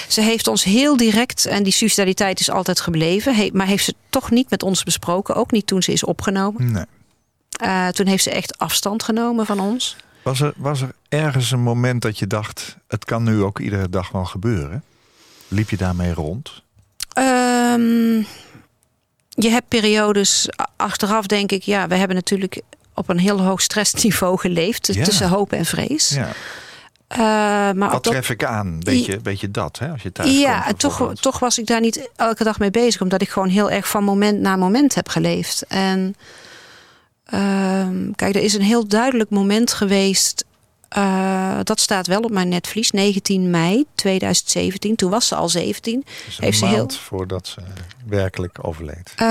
ze 0.07 0.21
heeft 0.21 0.47
ons 0.47 0.63
heel 0.63 0.97
direct, 0.97 1.45
en 1.45 1.63
die 1.63 1.73
suicidaliteit 1.73 2.39
is 2.39 2.49
altijd 2.49 2.79
gebleven, 2.79 3.35
he- 3.35 3.49
maar 3.53 3.67
heeft 3.67 3.83
ze 3.85 3.93
toch 4.09 4.31
niet 4.31 4.49
met 4.49 4.63
ons 4.63 4.83
besproken. 4.83 5.35
Ook 5.35 5.51
niet 5.51 5.67
toen 5.67 5.83
ze 5.83 5.91
is 5.91 6.03
opgenomen. 6.03 6.71
Nee. 6.71 6.85
Eh, 7.59 7.87
toen 7.87 8.07
heeft 8.07 8.23
ze 8.23 8.29
echt 8.31 8.57
afstand 8.57 9.03
genomen 9.03 9.45
van 9.45 9.59
ons. 9.59 9.95
Was 10.21 10.41
er, 10.41 10.53
was 10.55 10.81
er 10.81 10.91
ergens 11.09 11.51
een 11.51 11.61
moment 11.63 12.01
dat 12.01 12.19
je 12.19 12.27
dacht... 12.27 12.77
het 12.87 13.05
kan 13.05 13.23
nu 13.23 13.41
ook 13.41 13.59
iedere 13.59 13.89
dag 13.89 14.09
wel 14.11 14.25
gebeuren? 14.25 14.83
Liep 15.47 15.69
je 15.69 15.77
daarmee 15.77 16.13
rond? 16.13 16.63
Ehm, 17.13 18.17
je 19.29 19.49
hebt 19.49 19.67
periodes 19.67 20.49
achteraf, 20.75 21.25
denk 21.25 21.51
ik, 21.51 21.63
ja, 21.63 21.87
we 21.87 21.95
hebben 21.95 22.15
natuurlijk 22.15 22.61
op 22.95 23.09
een 23.09 23.19
heel 23.19 23.41
hoog 23.41 23.61
stressniveau 23.61 24.37
geleefd. 24.39 24.93
Ja. 24.93 25.03
Tussen 25.03 25.29
hoop 25.29 25.51
en 25.53 25.65
vrees. 25.65 26.09
Ja. 26.09 26.29
Eh, 27.07 27.17
maar 27.19 27.75
Wat 27.91 28.03
dat, 28.03 28.03
tref 28.03 28.29
ik 28.29 28.43
aan? 28.43 28.83
Weet 28.83 29.05
je, 29.05 29.19
weet 29.23 29.39
je 29.39 29.51
dat, 29.51 29.79
hè? 29.79 29.89
Als 29.91 30.01
je 30.01 30.11
thuis 30.11 30.37
ja, 30.39 30.53
komt 30.55 30.65
en 30.67 30.75
toch, 30.75 31.13
toch 31.13 31.39
was 31.39 31.57
ik 31.59 31.67
daar 31.67 31.79
niet 31.81 32.09
elke 32.15 32.43
dag 32.43 32.59
mee 32.59 32.71
bezig. 32.71 33.01
Omdat 33.01 33.21
ik 33.21 33.29
gewoon 33.29 33.49
heel 33.49 33.71
erg 33.71 33.87
van 33.87 34.03
moment 34.03 34.39
naar 34.39 34.57
moment 34.57 34.95
heb 34.95 35.07
geleefd. 35.09 35.65
En 35.67 36.15
ehm, 37.25 38.11
kijk, 38.15 38.35
er 38.35 38.41
is 38.43 38.53
een 38.53 38.61
heel 38.61 38.87
duidelijk 38.87 39.29
moment 39.29 39.73
geweest. 39.73 40.45
eh, 40.89 41.59
dat 41.63 41.79
staat 41.79 42.07
wel 42.07 42.21
op 42.21 42.31
mijn 42.31 42.49
netvlies. 42.49 42.91
19 42.91 43.49
mei 43.49 43.85
2017. 43.95 44.95
Toen 44.95 45.09
was 45.09 45.27
ze 45.27 45.35
al 45.35 45.49
17. 45.49 46.03
Dus 46.25 46.37
een 46.37 46.43
heeft 46.43 46.57
ze 46.57 46.65
heel- 46.65 46.89
voordat 46.89 47.47
ze 47.47 47.61
werkelijk 48.07 48.57
overleed. 48.61 49.13
Eh, 49.15 49.25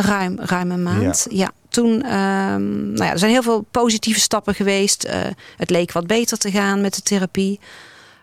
ruim, 0.00 0.38
ruim 0.40 0.70
een 0.70 0.82
maand. 0.82 1.26
Ja. 1.30 1.50
Toen, 1.74 2.02
ehm, 2.02 2.92
nou 2.92 3.04
ja, 3.04 3.10
er 3.10 3.18
zijn 3.18 3.30
heel 3.30 3.42
veel 3.42 3.66
positieve 3.70 4.20
stappen 4.20 4.54
geweest. 4.54 5.04
Eh, 5.04 5.20
het 5.56 5.70
leek 5.70 5.92
wat 5.92 6.06
beter 6.06 6.38
te 6.38 6.50
gaan 6.50 6.80
met 6.80 6.94
de 6.94 7.02
therapie. 7.02 7.60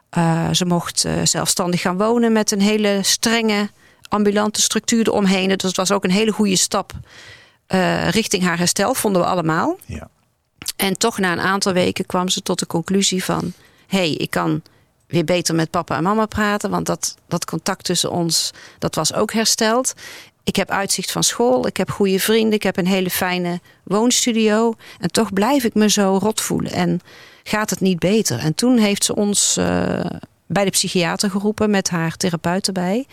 Eh, 0.10 0.50
ze 0.52 0.66
mocht 0.66 1.06
eh, 1.06 1.14
zelfstandig 1.24 1.82
gaan 1.82 1.98
wonen 1.98 2.32
met 2.32 2.52
een 2.52 2.62
hele 2.62 3.00
strenge 3.02 3.70
ambulante 4.08 4.62
structuur 4.62 5.08
eromheen. 5.08 5.48
Dus 5.48 5.62
het 5.62 5.76
was 5.76 5.92
ook 5.92 6.04
een 6.04 6.12
hele 6.12 6.32
goede 6.32 6.56
stap 6.56 6.94
richting 8.10 8.44
haar 8.44 8.58
herstel, 8.58 8.94
vonden 8.94 9.22
we 9.22 9.28
allemaal. 9.28 9.78
Ja. 9.86 10.10
En 10.76 10.98
toch 10.98 11.18
na 11.18 11.32
een 11.32 11.40
aantal 11.40 11.74
weken 11.74 12.06
kwam 12.06 12.30
ze 12.30 12.42
tot 12.42 12.60
de 12.60 12.68
conclusie 12.68 13.24
van... 13.24 13.54
hé, 13.88 13.98
hey, 13.98 14.12
ik 14.12 14.30
kan 14.30 14.62
weer 15.08 15.24
beter 15.24 15.56
met 15.56 15.70
papa 15.70 15.98
en 15.98 16.04
mama 16.04 16.26
praten... 16.26 16.70
want 16.70 16.86
dat, 16.86 17.16
dat 17.28 17.46
contact 17.46 17.84
tussen 17.84 18.12
ons, 18.12 18.52
dat 18.80 18.96
was 18.96 19.14
ook 19.14 19.34
hersteld. 19.34 19.94
Ik 20.44 20.56
heb 20.56 20.70
uitzicht 20.70 21.12
van 21.12 21.24
school, 21.24 21.68
ik 21.68 21.78
heb 21.78 21.90
goede 21.90 22.20
vrienden... 22.20 22.54
ik 22.54 22.64
heb 22.64 22.78
een 22.78 22.88
hele 22.88 23.10
fijne 23.10 23.60
woonstudio... 23.84 24.74
en 25.00 25.12
toch 25.12 25.34
blijf 25.34 25.64
ik 25.64 25.74
me 25.74 25.90
zo 25.90 26.18
rot 26.22 26.42
voelen 26.42 26.72
en 26.72 27.00
gaat 27.44 27.70
het 27.70 27.80
niet 27.80 28.00
beter. 28.00 28.40
En 28.40 28.56
toen 28.56 28.78
heeft 28.78 29.04
ze 29.04 29.16
ons 29.16 29.58
eh, 29.58 30.06
bij 30.46 30.64
de 30.64 30.70
psychiater 30.70 31.30
geroepen... 31.30 31.70
met 31.70 31.90
haar 31.90 32.18
therapeut 32.18 32.68
erbij... 32.68 33.06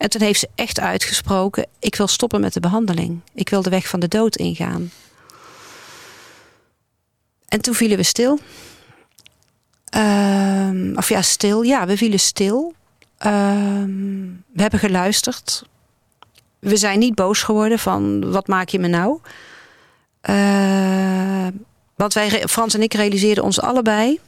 En 0.00 0.10
toen 0.10 0.22
heeft 0.22 0.40
ze 0.40 0.48
echt 0.54 0.80
uitgesproken: 0.80 1.66
ik 1.78 1.94
wil 1.94 2.06
stoppen 2.06 2.40
met 2.40 2.52
de 2.52 2.60
behandeling. 2.60 3.20
Ik 3.34 3.48
wil 3.48 3.62
de 3.62 3.70
weg 3.70 3.88
van 3.88 4.00
de 4.00 4.08
dood 4.08 4.36
ingaan. 4.36 4.90
En 7.48 7.60
toen 7.60 7.74
vielen 7.74 7.96
we 7.96 8.02
stil. 8.02 8.38
Ehm, 9.84 10.96
of 10.96 11.08
ja, 11.08 11.22
stil. 11.22 11.62
Ja, 11.62 11.86
we 11.86 11.96
vielen 11.96 12.20
stil. 12.20 12.74
Ehm, 13.18 14.22
we 14.52 14.62
hebben 14.62 14.78
geluisterd. 14.80 15.64
We 16.60 16.76
zijn 16.76 16.98
niet 16.98 17.14
boos 17.14 17.42
geworden 17.42 17.78
van 17.78 18.30
wat 18.30 18.46
maak 18.46 18.68
je 18.68 18.78
me 18.78 18.88
nou? 18.88 19.18
Uh, 20.30 21.46
want 21.94 22.12
wij, 22.12 22.30
Frans 22.48 22.74
en 22.74 22.82
ik 22.82 22.94
realiseerden 22.94 23.44
ons 23.44 23.60
allebei. 23.60 24.20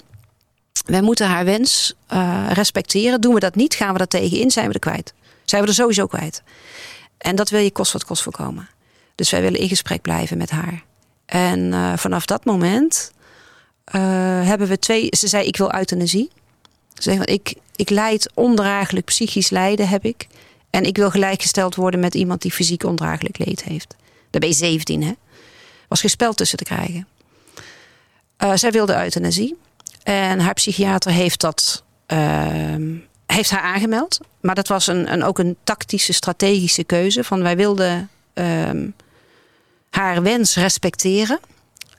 Wij 0.86 1.02
moeten 1.02 1.26
haar 1.26 1.44
wens 1.44 1.94
uh, 2.12 2.46
respecteren. 2.52 3.20
Doen 3.20 3.34
we 3.34 3.40
dat 3.40 3.54
niet, 3.54 3.74
gaan 3.74 3.94
we 3.94 4.00
er 4.00 4.08
tegenin, 4.08 4.50
zijn 4.50 4.68
we 4.68 4.74
er 4.74 4.80
kwijt. 4.80 5.14
Zijn 5.44 5.62
we 5.62 5.68
er 5.68 5.74
sowieso 5.74 6.06
kwijt. 6.06 6.42
En 7.18 7.36
dat 7.36 7.50
wil 7.50 7.60
je 7.60 7.70
kost 7.70 7.92
wat 7.92 8.04
kost 8.04 8.22
voorkomen. 8.22 8.68
Dus 9.14 9.30
wij 9.30 9.42
willen 9.42 9.60
in 9.60 9.68
gesprek 9.68 10.02
blijven 10.02 10.38
met 10.38 10.50
haar. 10.50 10.84
En 11.26 11.58
uh, 11.58 11.96
vanaf 11.96 12.26
dat 12.26 12.44
moment 12.44 13.12
hebben 14.44 14.68
we 14.68 14.78
twee. 14.78 15.08
Ze 15.10 15.28
zei: 15.28 15.46
Ik 15.46 15.56
wil 15.56 15.74
euthanasie. 15.74 16.30
Ze 16.94 17.02
zei: 17.02 17.22
ik, 17.24 17.54
ik 17.76 17.90
leid 17.90 18.30
ondraaglijk 18.34 19.06
psychisch 19.06 19.50
lijden, 19.50 19.88
heb 19.88 20.04
ik. 20.04 20.26
En 20.72 20.84
ik 20.84 20.96
wil 20.96 21.10
gelijkgesteld 21.10 21.74
worden 21.74 22.00
met 22.00 22.14
iemand 22.14 22.42
die 22.42 22.52
fysiek 22.52 22.84
ondraaglijk 22.84 23.38
leed 23.38 23.64
heeft. 23.64 23.96
Daar 24.30 24.40
ben 24.40 24.48
je 24.48 24.54
17, 24.54 25.02
hè? 25.02 25.12
Was 25.88 26.00
geen 26.00 26.10
spel 26.10 26.32
tussen 26.32 26.58
te 26.58 26.64
krijgen. 26.64 27.08
Uh, 28.38 28.52
zij 28.54 28.70
wilde 28.70 29.02
euthanasie. 29.02 29.56
En 30.02 30.40
haar 30.40 30.54
psychiater 30.54 31.12
heeft 31.12 31.40
dat. 31.40 31.82
Uh, 32.12 32.74
heeft 33.26 33.50
haar 33.50 33.62
aangemeld. 33.62 34.20
Maar 34.40 34.54
dat 34.54 34.68
was 34.68 34.86
een, 34.86 35.12
een, 35.12 35.24
ook 35.24 35.38
een 35.38 35.56
tactische, 35.64 36.12
strategische 36.12 36.84
keuze. 36.84 37.24
Van 37.24 37.42
wij 37.42 37.56
wilden 37.56 38.10
um, 38.34 38.94
haar 39.90 40.22
wens 40.22 40.56
respecteren. 40.56 41.40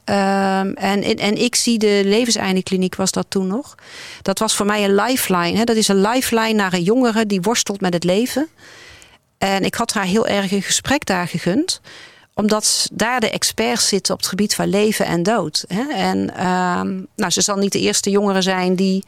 Um, 0.06 0.74
en, 0.74 1.04
en 1.04 1.42
ik 1.42 1.56
zie 1.56 1.78
de 1.78 2.02
levenseindekliniek 2.06 2.96
was 2.96 3.12
dat 3.12 3.26
toen 3.30 3.48
nog. 3.48 3.76
Dat 4.22 4.40
was 4.40 4.56
voor 4.56 4.66
mij 4.66 4.84
een 4.84 4.96
lifeline. 4.96 5.58
Hè? 5.58 5.64
Dat 5.64 5.76
is 5.76 5.88
een 5.88 6.02
lifeline 6.02 6.54
naar 6.54 6.74
een 6.74 6.84
jongere 6.84 7.26
die 7.26 7.42
worstelt 7.42 7.82
met 7.82 7.94
het 7.94 8.04
leven. 8.04 8.48
En 9.38 9.64
ik 9.64 9.76
had 9.76 9.94
haar 9.94 10.06
heel 10.06 10.28
erg 10.28 10.52
een 10.52 10.62
gesprek 10.62 11.06
daar 11.06 11.28
gegund. 11.28 11.82
Omdat 12.34 12.90
daar 12.92 13.20
de 13.20 13.30
experts 13.30 13.88
zitten 13.88 14.14
op 14.14 14.20
het 14.20 14.30
gebied 14.30 14.56
van 14.56 14.70
leven 14.70 15.06
en 15.06 15.24
dood. 15.24 15.66
Hè? 15.68 15.94
En 15.94 16.48
um, 16.48 17.08
nou, 17.16 17.32
ze 17.32 17.42
zal 17.42 17.56
niet 17.56 17.72
de 17.72 17.80
eerste 17.80 18.10
jongere 18.10 18.42
zijn 18.42 18.76
die 18.76 19.04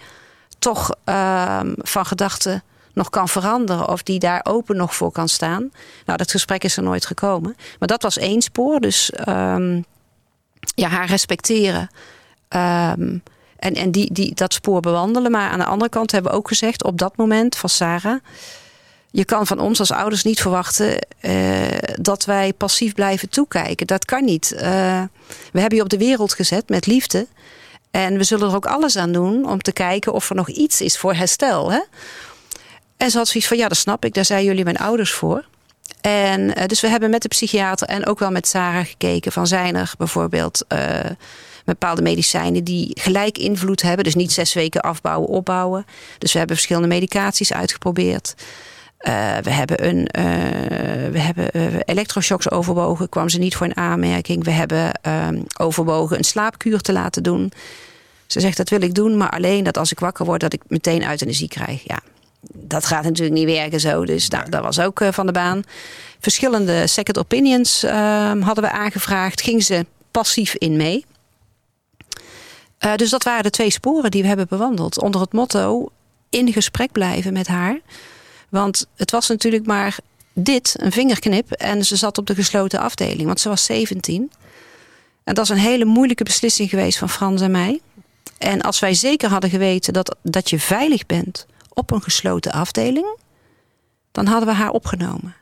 toch 0.59 0.89
um, 1.05 1.75
van 1.77 2.05
gedachten 2.05 2.63
nog 2.93 3.09
kan 3.09 3.29
veranderen 3.29 3.87
of 3.87 4.03
die 4.03 4.19
daar 4.19 4.41
open 4.43 4.75
nog 4.75 4.95
voor 4.95 5.11
kan 5.11 5.29
staan. 5.29 5.71
Nou, 6.05 6.17
dat 6.17 6.31
gesprek 6.31 6.63
is 6.63 6.77
er 6.77 6.83
nooit 6.83 7.05
gekomen. 7.05 7.55
Maar 7.79 7.87
dat 7.87 8.01
was 8.01 8.17
één 8.17 8.41
spoor. 8.41 8.79
Dus 8.79 9.11
ja, 10.75 10.87
haar 10.87 11.07
respecteren. 11.07 11.89
Um, 12.49 13.23
en 13.55 13.73
en 13.75 13.91
die, 13.91 14.13
die, 14.13 14.33
dat 14.33 14.53
spoor 14.53 14.79
bewandelen. 14.79 15.31
Maar 15.31 15.49
aan 15.49 15.59
de 15.59 15.65
andere 15.65 15.89
kant 15.89 16.11
hebben 16.11 16.31
we 16.31 16.37
ook 16.37 16.47
gezegd 16.47 16.83
op 16.83 16.97
dat 16.97 17.17
moment 17.17 17.55
van 17.55 17.69
Sarah. 17.69 18.19
Je 19.11 19.25
kan 19.25 19.47
van 19.47 19.59
ons 19.59 19.79
als 19.79 19.91
ouders 19.91 20.23
niet 20.23 20.41
verwachten 20.41 21.07
uh, 21.21 21.67
dat 22.01 22.25
wij 22.25 22.53
passief 22.53 22.93
blijven 22.93 23.29
toekijken. 23.29 23.87
Dat 23.87 24.05
kan 24.05 24.25
niet. 24.25 24.51
Uh, 24.53 24.61
we 25.51 25.59
hebben 25.59 25.77
je 25.77 25.83
op 25.83 25.89
de 25.89 25.97
wereld 25.97 26.33
gezet 26.33 26.69
met 26.69 26.85
liefde. 26.85 27.27
En 27.91 28.17
we 28.17 28.23
zullen 28.23 28.49
er 28.49 28.55
ook 28.55 28.65
alles 28.65 28.97
aan 28.97 29.11
doen 29.11 29.49
om 29.49 29.61
te 29.61 29.71
kijken 29.71 30.13
of 30.13 30.29
er 30.29 30.35
nog 30.35 30.49
iets 30.49 30.81
is 30.81 30.97
voor 30.97 31.13
herstel. 31.13 31.71
Hè? 31.71 31.79
En 32.97 33.11
ze 33.11 33.17
had 33.17 33.27
zoiets 33.27 33.49
van, 33.49 33.57
ja, 33.57 33.67
dat 33.67 33.77
snap 33.77 34.05
ik. 34.05 34.13
Daar 34.13 34.25
zijn 34.25 34.43
jullie 34.43 34.63
mijn 34.63 34.77
ouders 34.77 35.11
voor. 35.11 35.45
En 36.01 36.41
uh, 36.41 36.65
dus 36.65 36.81
we 36.81 36.87
hebben 36.87 37.09
met 37.09 37.21
de 37.21 37.27
psychiater 37.27 37.87
en 37.87 38.05
ook 38.05 38.19
wel 38.19 38.31
met 38.31 38.47
Sarah 38.47 38.85
gekeken 38.85 39.31
van 39.31 39.47
zijn 39.47 39.75
er 39.75 39.93
bijvoorbeeld 39.97 40.65
uh, 40.73 40.99
bepaalde 41.65 42.01
medicijnen 42.01 42.63
die 42.63 42.91
gelijk 42.99 43.37
invloed 43.37 43.81
hebben. 43.81 44.03
Dus 44.03 44.15
niet 44.15 44.31
zes 44.31 44.53
weken 44.53 44.81
afbouwen, 44.81 45.29
opbouwen. 45.29 45.85
Dus 46.17 46.31
we 46.31 46.37
hebben 46.37 46.55
verschillende 46.55 46.87
medicaties 46.87 47.53
uitgeprobeerd. 47.53 48.35
Uh, 48.99 49.37
we 49.37 49.49
hebben, 49.49 49.87
een, 49.87 50.07
we 51.11 51.19
hebben 51.19 51.81
elektroshocks 51.85 52.51
overwogen, 52.51 53.09
kwam 53.09 53.29
ze 53.29 53.39
niet 53.39 53.55
voor 53.55 53.65
een 53.65 53.77
aanmerking. 53.77 54.43
We 54.43 54.51
hebben 54.51 54.99
overwogen 55.59 56.17
een 56.17 56.23
slaapkuur 56.23 56.81
te 56.81 56.93
laten 56.93 57.23
doen. 57.23 57.51
Ze 58.27 58.39
zegt 58.39 58.57
dat 58.57 58.69
wil 58.69 58.81
ik 58.81 58.93
doen, 58.93 59.17
maar 59.17 59.29
alleen 59.29 59.63
dat 59.63 59.77
als 59.77 59.91
ik 59.91 59.99
wakker 59.99 60.25
word 60.25 60.41
dat 60.41 60.53
ik 60.53 60.61
meteen 60.67 61.09
euthanasie 61.09 61.47
krijg. 61.47 61.81
Ja, 61.83 61.99
dat 62.53 62.85
gaat 62.85 63.03
natuurlijk 63.03 63.37
niet 63.37 63.45
werken 63.45 63.79
zo. 63.79 64.05
Dus 64.05 64.29
nou, 64.29 64.49
dat 64.49 64.63
was 64.63 64.79
ook 64.79 65.01
van 65.09 65.25
de 65.25 65.31
baan. 65.31 65.63
Verschillende 66.19 66.87
second 66.87 67.17
opinions 67.17 67.83
ehm, 67.83 68.41
hadden 68.41 68.63
we 68.63 68.71
aangevraagd. 68.71 69.41
Ging 69.41 69.63
ze 69.63 69.85
passief 70.11 70.55
in 70.55 70.75
mee. 70.75 71.05
dus 72.95 73.09
dat 73.09 73.23
waren 73.23 73.43
de 73.43 73.49
twee 73.49 73.69
sporen 73.69 74.11
die 74.11 74.21
we 74.21 74.27
hebben 74.27 74.47
bewandeld. 74.47 75.01
Onder 75.01 75.21
het 75.21 75.33
motto 75.33 75.89
in 76.29 76.53
gesprek 76.53 76.91
blijven 76.91 77.33
met 77.33 77.47
haar. 77.47 77.79
Want 78.49 78.85
het 78.95 79.11
was 79.11 79.27
natuurlijk 79.27 79.65
maar 79.65 79.97
dit, 80.33 80.75
een 80.77 80.91
vingerknip. 80.91 81.51
En 81.51 81.85
ze 81.85 81.95
zat 81.95 82.17
op 82.17 82.27
de 82.27 82.35
gesloten 82.35 82.79
afdeling, 82.79 83.25
want 83.25 83.39
ze 83.39 83.49
was 83.49 83.65
17. 83.65 84.31
En 85.23 85.33
dat 85.33 85.43
is 85.43 85.49
een 85.49 85.57
hele 85.57 85.85
moeilijke 85.85 86.23
beslissing 86.23 86.69
geweest 86.69 86.97
van 86.97 87.09
Frans 87.09 87.41
en 87.41 87.51
mij. 87.51 87.81
En 88.37 88.61
als 88.61 88.79
wij 88.79 88.93
zeker 88.93 89.29
hadden 89.29 89.49
geweten 89.49 89.93
dat, 89.93 90.15
dat 90.21 90.49
je 90.49 90.59
veilig 90.59 91.05
bent 91.05 91.45
op 91.75 91.91
een 91.91 92.01
gesloten 92.01 92.51
afdeling, 92.51 93.17
dan 94.11 94.25
hadden 94.25 94.49
we 94.49 94.55
haar 94.55 94.71
opgenomen. 94.71 95.35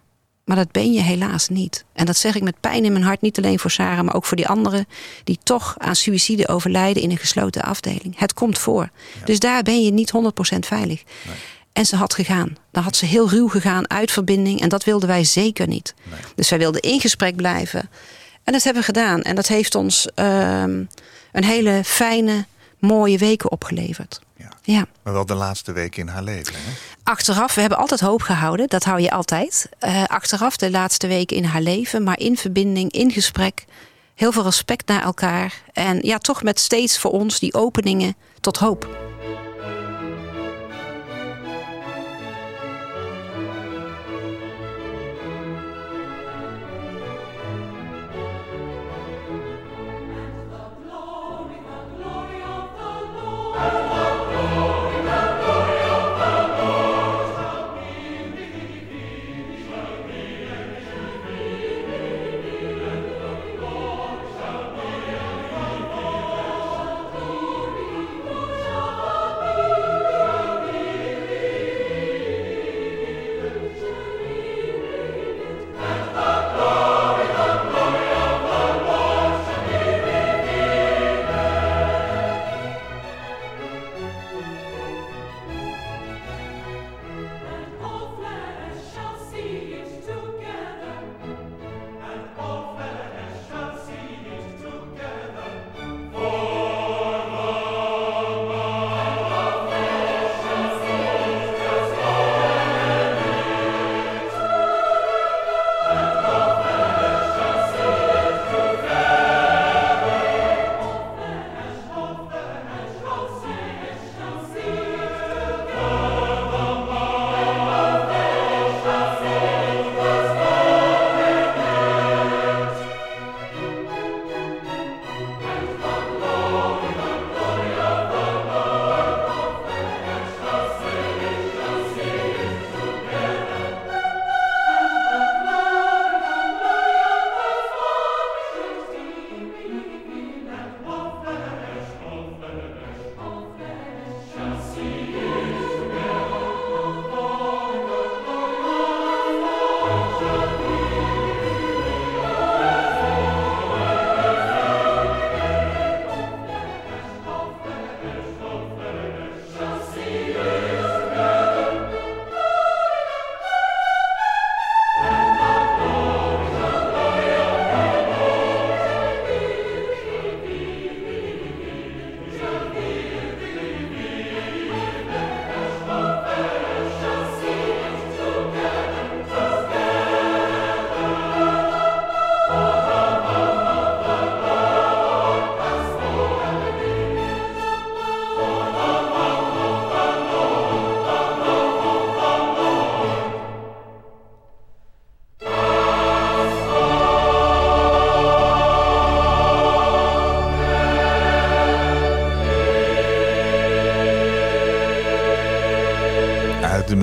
Maar 0.45 0.55
dat 0.55 0.71
ben 0.71 0.93
je 0.93 1.01
helaas 1.01 1.49
niet. 1.49 1.85
En 1.93 2.05
dat 2.05 2.17
zeg 2.17 2.35
ik 2.35 2.41
met 2.41 2.59
pijn 2.59 2.85
in 2.85 2.91
mijn 2.91 3.03
hart, 3.03 3.21
niet 3.21 3.37
alleen 3.37 3.59
voor 3.59 3.71
Sarah, 3.71 4.05
maar 4.05 4.15
ook 4.15 4.25
voor 4.25 4.37
die 4.37 4.47
anderen 4.47 4.85
die 5.23 5.39
toch 5.43 5.75
aan 5.77 5.95
suïcide 5.95 6.47
overlijden 6.47 7.03
in 7.03 7.11
een 7.11 7.17
gesloten 7.17 7.61
afdeling. 7.61 8.19
Het 8.19 8.33
komt 8.33 8.57
voor. 8.57 8.89
Dus 9.25 9.39
daar 9.39 9.63
ben 9.63 9.83
je 9.83 9.91
niet 9.91 10.13
100% 10.55 10.59
veilig. 10.59 11.03
Nee. 11.25 11.35
En 11.73 11.85
ze 11.85 11.95
had 11.95 12.13
gegaan. 12.13 12.57
Dan 12.71 12.83
had 12.83 12.95
ze 12.95 13.05
heel 13.05 13.29
ruw 13.29 13.47
gegaan 13.47 13.89
uit 13.89 14.11
verbinding. 14.11 14.61
En 14.61 14.69
dat 14.69 14.83
wilden 14.83 15.07
wij 15.07 15.23
zeker 15.23 15.67
niet. 15.67 15.93
Dus 16.35 16.49
wij 16.49 16.59
wilden 16.59 16.81
in 16.81 16.99
gesprek 16.99 17.35
blijven. 17.35 17.89
En 18.43 18.53
dat 18.53 18.63
hebben 18.63 18.81
we 18.81 18.87
gedaan. 18.87 19.21
En 19.21 19.35
dat 19.35 19.47
heeft 19.47 19.75
ons 19.75 20.07
ehm, 20.15 20.83
een 21.31 21.43
hele 21.43 21.81
fijne, 21.83 22.45
mooie 22.79 23.17
weken 23.17 23.51
opgeleverd. 23.51 24.21
Ja. 24.65 24.85
Maar 25.03 25.13
wel 25.13 25.25
de 25.25 25.33
laatste 25.33 25.71
weken 25.71 26.01
in 26.01 26.07
haar 26.07 26.23
leven. 26.23 26.53
Hè? 26.55 26.71
Achteraf, 27.03 27.55
we 27.55 27.61
hebben 27.61 27.79
altijd 27.79 27.99
hoop 27.99 28.21
gehouden. 28.21 28.67
Dat 28.67 28.83
hou 28.83 29.01
je 29.01 29.11
altijd. 29.11 29.69
Uh, 29.81 30.03
achteraf 30.03 30.57
de 30.57 30.71
laatste 30.71 31.07
weken 31.07 31.37
in 31.37 31.43
haar 31.43 31.61
leven. 31.61 32.03
Maar 32.03 32.19
in 32.19 32.37
verbinding, 32.37 32.91
in 32.91 33.11
gesprek. 33.11 33.65
Heel 34.15 34.31
veel 34.31 34.43
respect 34.43 34.87
naar 34.87 35.03
elkaar. 35.03 35.61
En 35.73 35.99
ja, 36.01 36.17
toch 36.17 36.43
met 36.43 36.59
steeds 36.59 36.99
voor 36.99 37.11
ons 37.11 37.39
die 37.39 37.53
openingen 37.53 38.15
tot 38.39 38.57
hoop. 38.57 39.12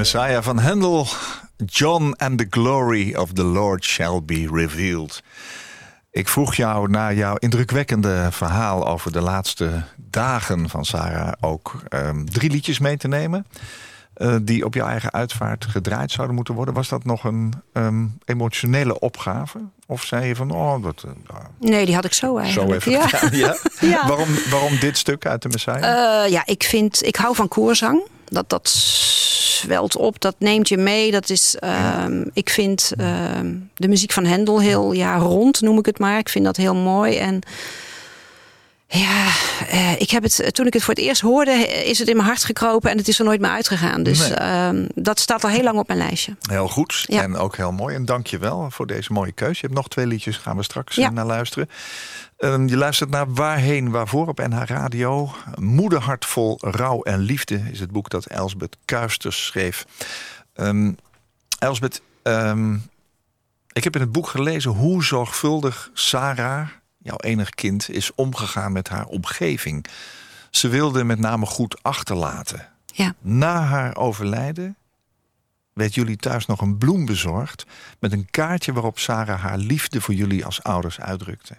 Messiah 0.01 0.43
van 0.43 0.59
Handel. 0.59 1.07
John 1.67 2.15
and 2.17 2.39
the 2.39 2.47
glory 2.51 3.15
of 3.15 3.33
the 3.33 3.45
Lord 3.45 3.85
shall 3.85 4.23
be 4.23 4.49
revealed. 4.53 5.23
Ik 6.11 6.29
vroeg 6.29 6.55
jou 6.55 6.91
naar 6.91 7.15
jouw 7.15 7.37
indrukwekkende 7.37 8.29
verhaal 8.31 8.87
over 8.87 9.13
de 9.13 9.21
laatste 9.21 9.83
dagen 9.97 10.69
van 10.69 10.85
Sarah 10.85 11.33
ook 11.41 11.83
um, 11.89 12.31
drie 12.31 12.51
liedjes 12.51 12.79
mee 12.79 12.97
te 12.97 13.09
nemen. 13.09 13.47
Uh, 14.17 14.37
die 14.43 14.65
op 14.65 14.75
jouw 14.75 14.87
eigen 14.87 15.13
uitvaart 15.13 15.65
gedraaid 15.65 16.11
zouden 16.11 16.37
moeten 16.37 16.55
worden. 16.55 16.75
Was 16.75 16.89
dat 16.89 17.05
nog 17.05 17.25
een 17.25 17.53
um, 17.73 18.19
emotionele 18.25 18.99
opgave? 18.99 19.59
Of 19.87 20.03
zei 20.05 20.27
je 20.27 20.37
van, 20.37 20.51
oh, 20.51 20.83
dat... 20.83 21.05
Uh, 21.07 21.37
nee, 21.59 21.87
die 21.87 21.95
had 21.95 22.05
ik 22.05 22.13
zo 22.13 22.37
eigenlijk. 22.37 22.83
Zo 22.83 22.91
even 22.91 23.31
ja. 23.31 23.47
ja? 23.47 23.57
ja. 23.81 24.09
Waarom, 24.09 24.29
waarom 24.51 24.79
dit 24.79 24.99
stuk 24.99 25.27
uit 25.27 25.43
de 25.43 25.49
Messiah? 25.49 26.25
Uh, 26.25 26.31
ja, 26.31 26.47
ik 26.47 26.63
vind, 26.63 27.07
ik 27.07 27.17
hou 27.17 27.35
van 27.35 27.49
koorzang. 27.49 28.03
Dat, 28.25 28.49
dat 28.49 28.69
zwelt 29.61 29.97
op, 29.97 30.21
dat 30.21 30.35
neemt 30.39 30.69
je 30.69 30.77
mee. 30.77 31.11
Dat 31.11 31.31
is, 31.31 31.57
ehm, 31.59 32.25
ik 32.33 32.51
vind 32.51 32.93
ehm, 32.97 33.55
de 33.75 33.89
muziek 33.89 34.13
van 34.13 34.25
Hendel 34.25 34.61
heel 34.61 34.93
ja, 34.93 35.17
rond, 35.17 35.61
noem 35.61 35.79
ik 35.79 35.87
het 35.87 35.99
maar. 35.99 36.19
Ik 36.19 36.29
vind 36.29 36.45
dat 36.45 36.57
heel 36.57 36.75
mooi. 36.75 37.17
En 37.17 37.41
Ja, 38.93 39.27
eh, 39.69 40.01
ik 40.01 40.11
heb 40.11 40.23
het, 40.23 40.55
toen 40.55 40.67
ik 40.67 40.73
het 40.73 40.83
voor 40.83 40.95
het 40.95 41.03
eerst 41.03 41.21
hoorde, 41.21 41.51
is 41.85 41.99
het 41.99 42.09
in 42.09 42.17
mijn 42.17 42.29
hart 42.29 42.45
gekropen 42.45 42.91
en 42.91 42.97
het 42.99 43.09
is 43.09 43.19
er 43.19 43.25
nooit 43.25 43.41
meer 43.41 43.51
uitgegaan. 43.51 44.03
Dus 44.03 44.19
Nee. 44.19 44.35
ehm, 44.35 44.87
dat 44.95 45.21
staat 45.21 45.45
al 45.45 45.51
heel 45.51 45.63
lang 45.63 45.79
op 45.79 45.87
mijn 45.87 45.99
lijstje. 45.99 46.37
Heel 46.51 46.69
goed 46.69 47.05
Ja. 47.07 47.23
en 47.23 47.37
ook 47.37 47.57
heel 47.57 47.73
mooi. 47.73 47.95
En 47.95 48.05
dank 48.05 48.27
je 48.27 48.39
wel 48.39 48.67
voor 48.71 48.87
deze 48.87 49.13
mooie 49.13 49.33
keus. 49.33 49.55
Je 49.61 49.67
hebt 49.67 49.75
nog 49.79 49.89
twee 49.89 50.07
liedjes, 50.07 50.37
gaan 50.37 50.57
we 50.57 50.63
straks 50.63 50.97
Ja. 50.97 51.07
eh, 51.07 51.13
naar 51.13 51.27
luisteren. 51.27 51.69
Ehm, 52.41 52.67
je 52.67 52.77
luistert 52.77 53.11
naar 53.11 53.33
Waarheen 53.33 53.91
Waarvoor 53.91 54.29
op 54.29 54.39
NH 54.39 54.63
Radio. 54.65 55.31
Moederhart 55.55 56.25
vol 56.27 56.59
rouw 56.61 57.03
en 57.03 57.19
liefde 57.19 57.63
is 57.71 57.81
het 57.81 57.91
boek 57.91 58.11
dat 58.11 58.27
Elsbeth 58.27 58.77
Kuisters 58.85 59.47
schreef. 59.47 59.87
Ehm 60.55 60.93
Elsbeth, 61.59 62.03
ehm, 62.23 62.75
ik 63.73 63.85
heb 63.85 63.95
in 63.95 64.01
het 64.01 64.13
boek 64.13 64.29
gelezen 64.29 64.71
hoe 64.71 65.05
zorgvuldig 65.05 65.91
Sarah, 65.93 66.69
jouw 66.99 67.17
enig 67.17 67.51
kind, 67.51 67.91
is 67.91 68.15
omgegaan 68.15 68.73
met 68.73 68.89
haar 68.89 69.07
omgeving. 69.07 69.87
Ze 70.51 70.69
wilde 70.69 71.05
met 71.05 71.19
name 71.19 71.47
goed 71.47 71.83
achterlaten. 71.83 72.69
Ja. 72.87 73.15
Na 73.21 73.63
haar 73.63 73.97
overlijden 73.97 74.77
werd 75.73 75.95
jullie 75.95 76.17
thuis 76.17 76.47
nog 76.47 76.61
een 76.61 76.79
bloem 76.79 77.05
bezorgd 77.05 77.67
met 77.99 78.13
een 78.13 78.31
kaartje 78.31 78.73
waarop 78.73 78.99
Sarah 78.99 79.43
haar 79.43 79.59
liefde 79.59 80.01
voor 80.01 80.15
jullie 80.15 80.45
als 80.45 80.63
ouders 80.63 81.01
uitdrukte. 81.01 81.57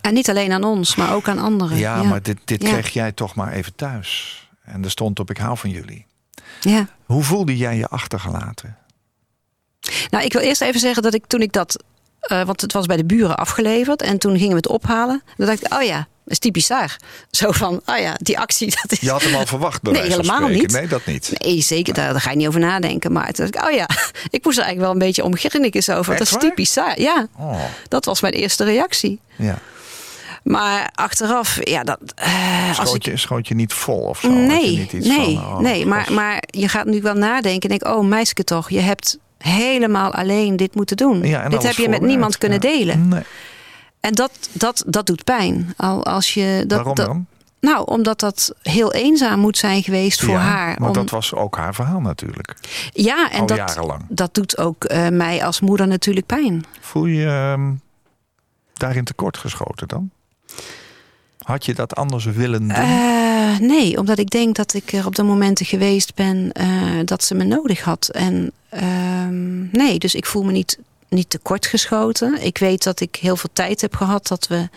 En 0.00 0.14
niet 0.14 0.28
alleen 0.28 0.52
aan 0.52 0.64
ons, 0.64 0.96
maar 0.96 1.14
ook 1.14 1.28
aan 1.28 1.38
anderen. 1.38 1.76
Ja, 1.78 2.02
maar 2.02 2.22
dit, 2.22 2.38
dit 2.44 2.62
Ja. 2.62 2.70
kreeg 2.70 2.88
jij 2.88 3.12
toch 3.12 3.34
maar 3.34 3.52
even 3.52 3.74
thuis. 3.74 4.38
En 4.64 4.84
er 4.84 4.90
stond 4.90 5.18
op 5.20 5.30
ik 5.30 5.36
hou 5.38 5.56
van 5.58 5.70
jullie. 5.70 6.06
Ja. 6.60 6.86
Hoe 7.06 7.22
voelde 7.22 7.56
jij 7.56 7.76
je 7.76 7.86
achtergelaten? 7.88 8.76
Nou, 10.10 10.24
ik 10.24 10.32
wil 10.32 10.42
eerst 10.42 10.60
even 10.60 10.80
zeggen 10.80 11.02
dat 11.02 11.14
ik 11.14 11.26
toen 11.26 11.40
ik 11.40 11.52
dat... 11.52 11.82
eh, 12.20 12.42
want 12.44 12.60
het 12.60 12.72
was 12.72 12.86
bij 12.86 12.96
de 12.96 13.04
buren 13.04 13.36
afgeleverd. 13.36 14.02
En 14.02 14.18
toen 14.18 14.32
gingen 14.32 14.50
we 14.50 14.56
het 14.56 14.68
ophalen. 14.68 15.22
En 15.26 15.34
dan 15.36 15.46
dacht 15.46 15.64
ik, 15.66 15.74
oh 15.74 15.82
ja, 15.82 15.96
dat 15.96 16.06
is 16.32 16.38
typisch 16.38 16.66
daar. 16.66 16.96
Zo 17.30 17.50
van, 17.52 17.80
oh 17.86 17.98
ja, 17.98 18.14
die 18.16 18.38
actie, 18.38 18.70
dat 18.82 18.92
is... 18.92 19.00
Je 19.00 19.10
had 19.10 19.22
hem 19.22 19.34
al 19.34 19.46
verwacht, 19.46 19.82
Nee, 19.82 20.02
helemaal 20.02 20.48
niet. 20.48 20.72
Nee, 20.72 20.86
dat 20.86 21.06
niet. 21.06 21.32
Nee, 21.34 21.60
zeker, 21.60 21.94
daar, 21.94 22.12
daar 22.12 22.20
ga 22.20 22.30
je 22.30 22.36
niet 22.36 22.46
over 22.46 22.60
nadenken. 22.60 23.12
Maar 23.12 23.32
toen 23.32 23.50
dacht 23.50 23.64
ik, 23.64 23.70
oh 23.70 23.76
ja, 23.76 23.88
ik 24.36 24.44
moest 24.44 24.58
er 24.58 24.64
eigenlijk 24.64 24.80
wel 24.80 24.90
een 24.90 24.98
beetje 25.06 25.24
om 25.24 25.36
grinniken. 25.36 25.82
Zo 25.82 26.02
van, 26.02 26.14
Echt 26.14 26.30
dat 26.30 26.42
is 26.42 26.48
typisch 26.48 26.72
daar. 26.74 27.00
Ja, 27.00 27.26
Oh, 27.38 27.60
dat 27.88 28.04
was 28.04 28.20
mijn 28.20 28.34
eerste 28.34 28.64
reactie. 28.64 29.20
ja. 29.36 29.58
Maar 30.42 30.90
achteraf, 30.94 31.58
ja, 31.68 31.82
dat... 31.82 31.98
eh, 32.14 32.78
als 32.78 32.94
ik, 32.94 33.04
je, 33.04 33.16
schoot 33.16 33.48
je 33.48 33.54
niet 33.54 33.72
vol 33.72 33.98
of 34.00 34.20
zo? 34.20 34.30
Nee, 34.30 34.76
niet 34.78 34.92
iets 34.92 35.06
nee, 35.06 35.36
van, 35.36 35.44
oh, 35.44 35.58
nee. 35.58 35.86
Maar, 35.86 36.12
maar 36.12 36.42
je 36.46 36.68
gaat 36.68 36.86
nu 36.86 37.00
wel 37.02 37.14
nadenken 37.14 37.70
en 37.70 37.78
denk, 37.78 37.96
oh 37.96 38.04
meisje 38.06 38.44
toch, 38.44 38.70
je 38.70 38.80
hebt 38.80 39.18
helemaal 39.38 40.12
alleen 40.14 40.56
dit 40.56 40.74
moeten 40.74 40.96
doen. 40.96 41.22
Ja, 41.22 41.42
en 41.42 41.50
dit 41.50 41.62
heb 41.62 41.74
je 41.74 41.88
met 41.88 42.00
niemand 42.00 42.38
kunnen 42.38 42.60
ja. 42.62 42.70
delen. 42.70 43.08
Nee. 43.08 43.22
En 44.00 44.12
dat, 44.12 44.32
dat, 44.52 44.84
dat 44.86 45.06
doet 45.06 45.24
pijn. 45.24 45.74
Al 45.76 46.04
als 46.04 46.34
je 46.34 46.64
dat, 46.66 46.76
Waarom 46.78 46.94
dat- 46.94 47.06
dan? 47.06 47.26
Nou, 47.60 47.86
omdat 47.86 48.20
dat 48.20 48.54
heel 48.62 48.92
eenzaam 48.92 49.40
moet 49.40 49.58
zijn 49.58 49.82
geweest 49.82 50.20
voor 50.20 50.34
Ja, 50.34 50.40
haar. 50.40 50.76
Want 50.78 50.96
om- 50.96 51.02
dat 51.02 51.10
was 51.10 51.34
ook 51.34 51.56
haar 51.56 51.74
verhaal 51.74 52.00
natuurlijk. 52.00 52.54
ja, 52.92 53.30
en 53.30 53.40
al 53.40 53.46
dat, 53.46 53.56
jarenlang. 53.56 54.02
dat 54.08 54.34
doet 54.34 54.58
ook 54.58 54.84
eh, 54.84 55.08
mij 55.08 55.44
als 55.44 55.60
moeder 55.60 55.86
natuurlijk 55.86 56.26
pijn. 56.26 56.64
Voel 56.80 57.06
je 57.06 57.26
ehm, 57.26 57.72
daarin 58.72 59.04
tekortgeschoten 59.04 59.88
dan? 59.88 60.10
Had 61.50 61.64
je 61.64 61.74
dat 61.74 61.94
anders 61.94 62.24
willen 62.24 62.60
doen? 62.60 62.70
Eh, 62.76 63.58
nee, 63.58 63.98
omdat 63.98 64.18
ik 64.18 64.30
denk 64.30 64.56
dat 64.56 64.74
ik 64.74 64.92
er 64.92 65.06
op 65.06 65.14
de 65.14 65.22
momenten 65.22 65.66
geweest 65.66 66.14
ben 66.14 66.52
eh, 66.52 66.66
dat 67.04 67.24
ze 67.24 67.34
me 67.34 67.44
nodig 67.44 67.80
had. 67.80 68.08
En 68.12 68.52
ehm, 68.68 69.70
nee, 69.70 69.98
dus 69.98 70.14
ik 70.14 70.26
voel 70.26 70.42
me 70.42 70.52
niet, 70.52 70.78
niet 71.08 71.30
tekortgeschoten. 71.30 72.42
Ik 72.42 72.58
weet 72.58 72.82
dat 72.82 73.00
ik 73.00 73.16
heel 73.20 73.36
veel 73.36 73.50
tijd 73.52 73.80
heb 73.80 73.94
gehad, 73.96 74.26
dat 74.26 74.46
we 74.46 74.68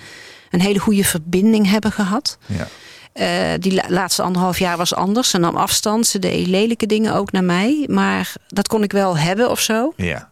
een 0.50 0.62
hele 0.62 0.80
goede 0.80 1.04
verbinding 1.04 1.70
hebben 1.70 1.92
gehad. 1.92 2.38
ja. 2.46 2.68
Eh, 3.14 3.60
die 3.60 3.74
la- 3.74 3.86
laatste 3.88 4.22
anderhalf 4.22 4.60
jaar 4.60 4.78
was 4.78 4.94
anders. 4.96 5.30
Ze 5.30 5.38
nam 5.38 5.56
afstand, 5.56 6.08
ze 6.08 6.20
deed 6.20 6.48
lelijke 6.48 6.86
dingen 6.86 7.14
ook 7.14 7.32
naar 7.32 7.44
mij. 7.44 7.86
Maar 7.90 8.34
dat 8.48 8.68
kon 8.68 8.84
ik 8.84 8.92
wel 8.92 9.18
hebben 9.18 9.50
of 9.50 9.60
zo. 9.60 9.94
ja. 9.98 10.32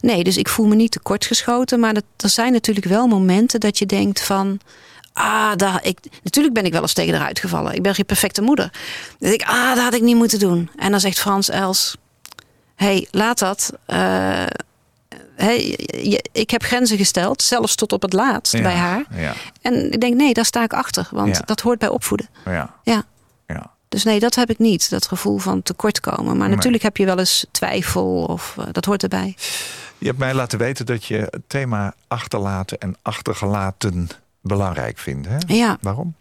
Nee, 0.00 0.24
dus 0.24 0.36
ik 0.36 0.48
voel 0.48 0.66
me 0.66 0.74
niet 0.74 0.90
tekortgeschoten. 0.90 1.80
Maar 1.80 1.94
dat, 1.94 2.04
er 2.16 2.28
zijn 2.28 2.52
natuurlijk 2.52 2.86
wel 2.86 3.06
momenten 3.06 3.60
dat 3.60 3.78
je 3.78 3.86
denkt 3.86 4.22
van... 4.22 4.60
Ah, 5.18 5.52
daar, 5.56 5.84
ik, 5.84 5.98
natuurlijk 6.22 6.54
ben 6.54 6.64
ik 6.64 6.72
wel 6.72 6.82
eens 6.82 6.92
tegen 6.92 7.14
eruit 7.14 7.38
gevallen. 7.38 7.74
Ik 7.74 7.82
ben 7.82 7.94
geen 7.94 8.04
perfecte 8.06 8.42
moeder. 8.42 8.72
Dan 9.18 9.28
denk 9.28 9.40
ik, 9.40 9.48
ah, 9.48 9.74
dat 9.74 9.84
had 9.84 9.94
ik 9.94 10.02
niet 10.02 10.16
moeten 10.16 10.38
doen. 10.38 10.70
En 10.76 10.90
dan 10.90 11.00
zegt 11.00 11.18
Frans 11.18 11.48
Els... 11.48 11.96
hey, 12.74 13.08
laat 13.10 13.38
dat. 13.38 13.72
Eh, 13.86 13.98
hey, 15.34 15.58
je- 16.02 16.24
ik 16.32 16.50
heb 16.50 16.62
grenzen 16.62 16.96
gesteld, 16.96 17.42
zelfs 17.42 17.74
tot 17.74 17.92
op 17.92 18.02
het 18.02 18.12
laatst 18.12 18.52
Ja, 18.52 18.62
bij 18.62 18.74
haar. 18.74 19.04
Ja, 19.10 19.32
En 19.62 19.92
ik 19.92 20.00
denk, 20.00 20.14
nee, 20.16 20.34
daar 20.34 20.44
sta 20.44 20.62
ik 20.62 20.72
achter. 20.72 21.08
Want 21.10 21.36
Ja. 21.36 21.42
dat 21.44 21.60
hoort 21.60 21.78
bij 21.78 21.88
opvoeden. 21.88 22.28
ja, 22.44 22.74
Ja. 22.84 23.04
Dus 23.88 24.04
nee, 24.04 24.20
dat 24.20 24.34
heb 24.34 24.50
ik 24.50 24.58
niet. 24.58 24.90
Dat 24.90 25.06
gevoel 25.06 25.38
van 25.38 25.62
tekortkomen. 25.62 26.36
Maar 26.36 26.46
Nee. 26.46 26.56
natuurlijk 26.56 26.82
heb 26.82 26.96
je 26.96 27.04
wel 27.04 27.18
eens 27.18 27.46
twijfel. 27.50 28.24
Of 28.24 28.54
eh, 28.58 28.64
dat 28.72 28.84
hoort 28.84 29.02
erbij. 29.02 29.36
Je 29.98 30.06
hebt 30.06 30.18
mij 30.18 30.34
laten 30.34 30.58
weten 30.58 30.86
dat 30.86 31.04
je 31.04 31.16
het 31.16 31.42
thema 31.46 31.94
achterlaten 32.08 32.78
en 32.78 32.96
achtergelaten 33.02 34.08
belangrijk 34.46 34.98
vindt. 34.98 35.28
Hè? 35.28 35.36
Ja. 35.46 35.78
Waarom? 35.80 36.14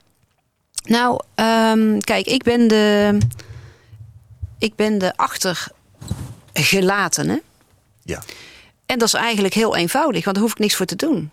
Nou, 0.84 1.20
ehm, 1.36 2.00
kijk, 2.00 2.26
ik 2.26 2.44
ben 2.44 2.68
de. 2.68 3.18
Ik 4.60 4.76
ben 4.76 4.98
de 4.98 5.14
achtergelatene. 5.18 7.42
Ja. 8.04 8.22
En 8.86 9.00
dat 9.00 9.08
is 9.08 9.14
eigenlijk 9.14 9.54
heel 9.54 9.76
eenvoudig, 9.76 10.24
want 10.24 10.36
daar 10.36 10.46
hoef 10.46 10.54
ik 10.54 10.60
niks 10.60 10.76
voor 10.76 10.86
te 10.86 10.96
doen. 10.96 11.32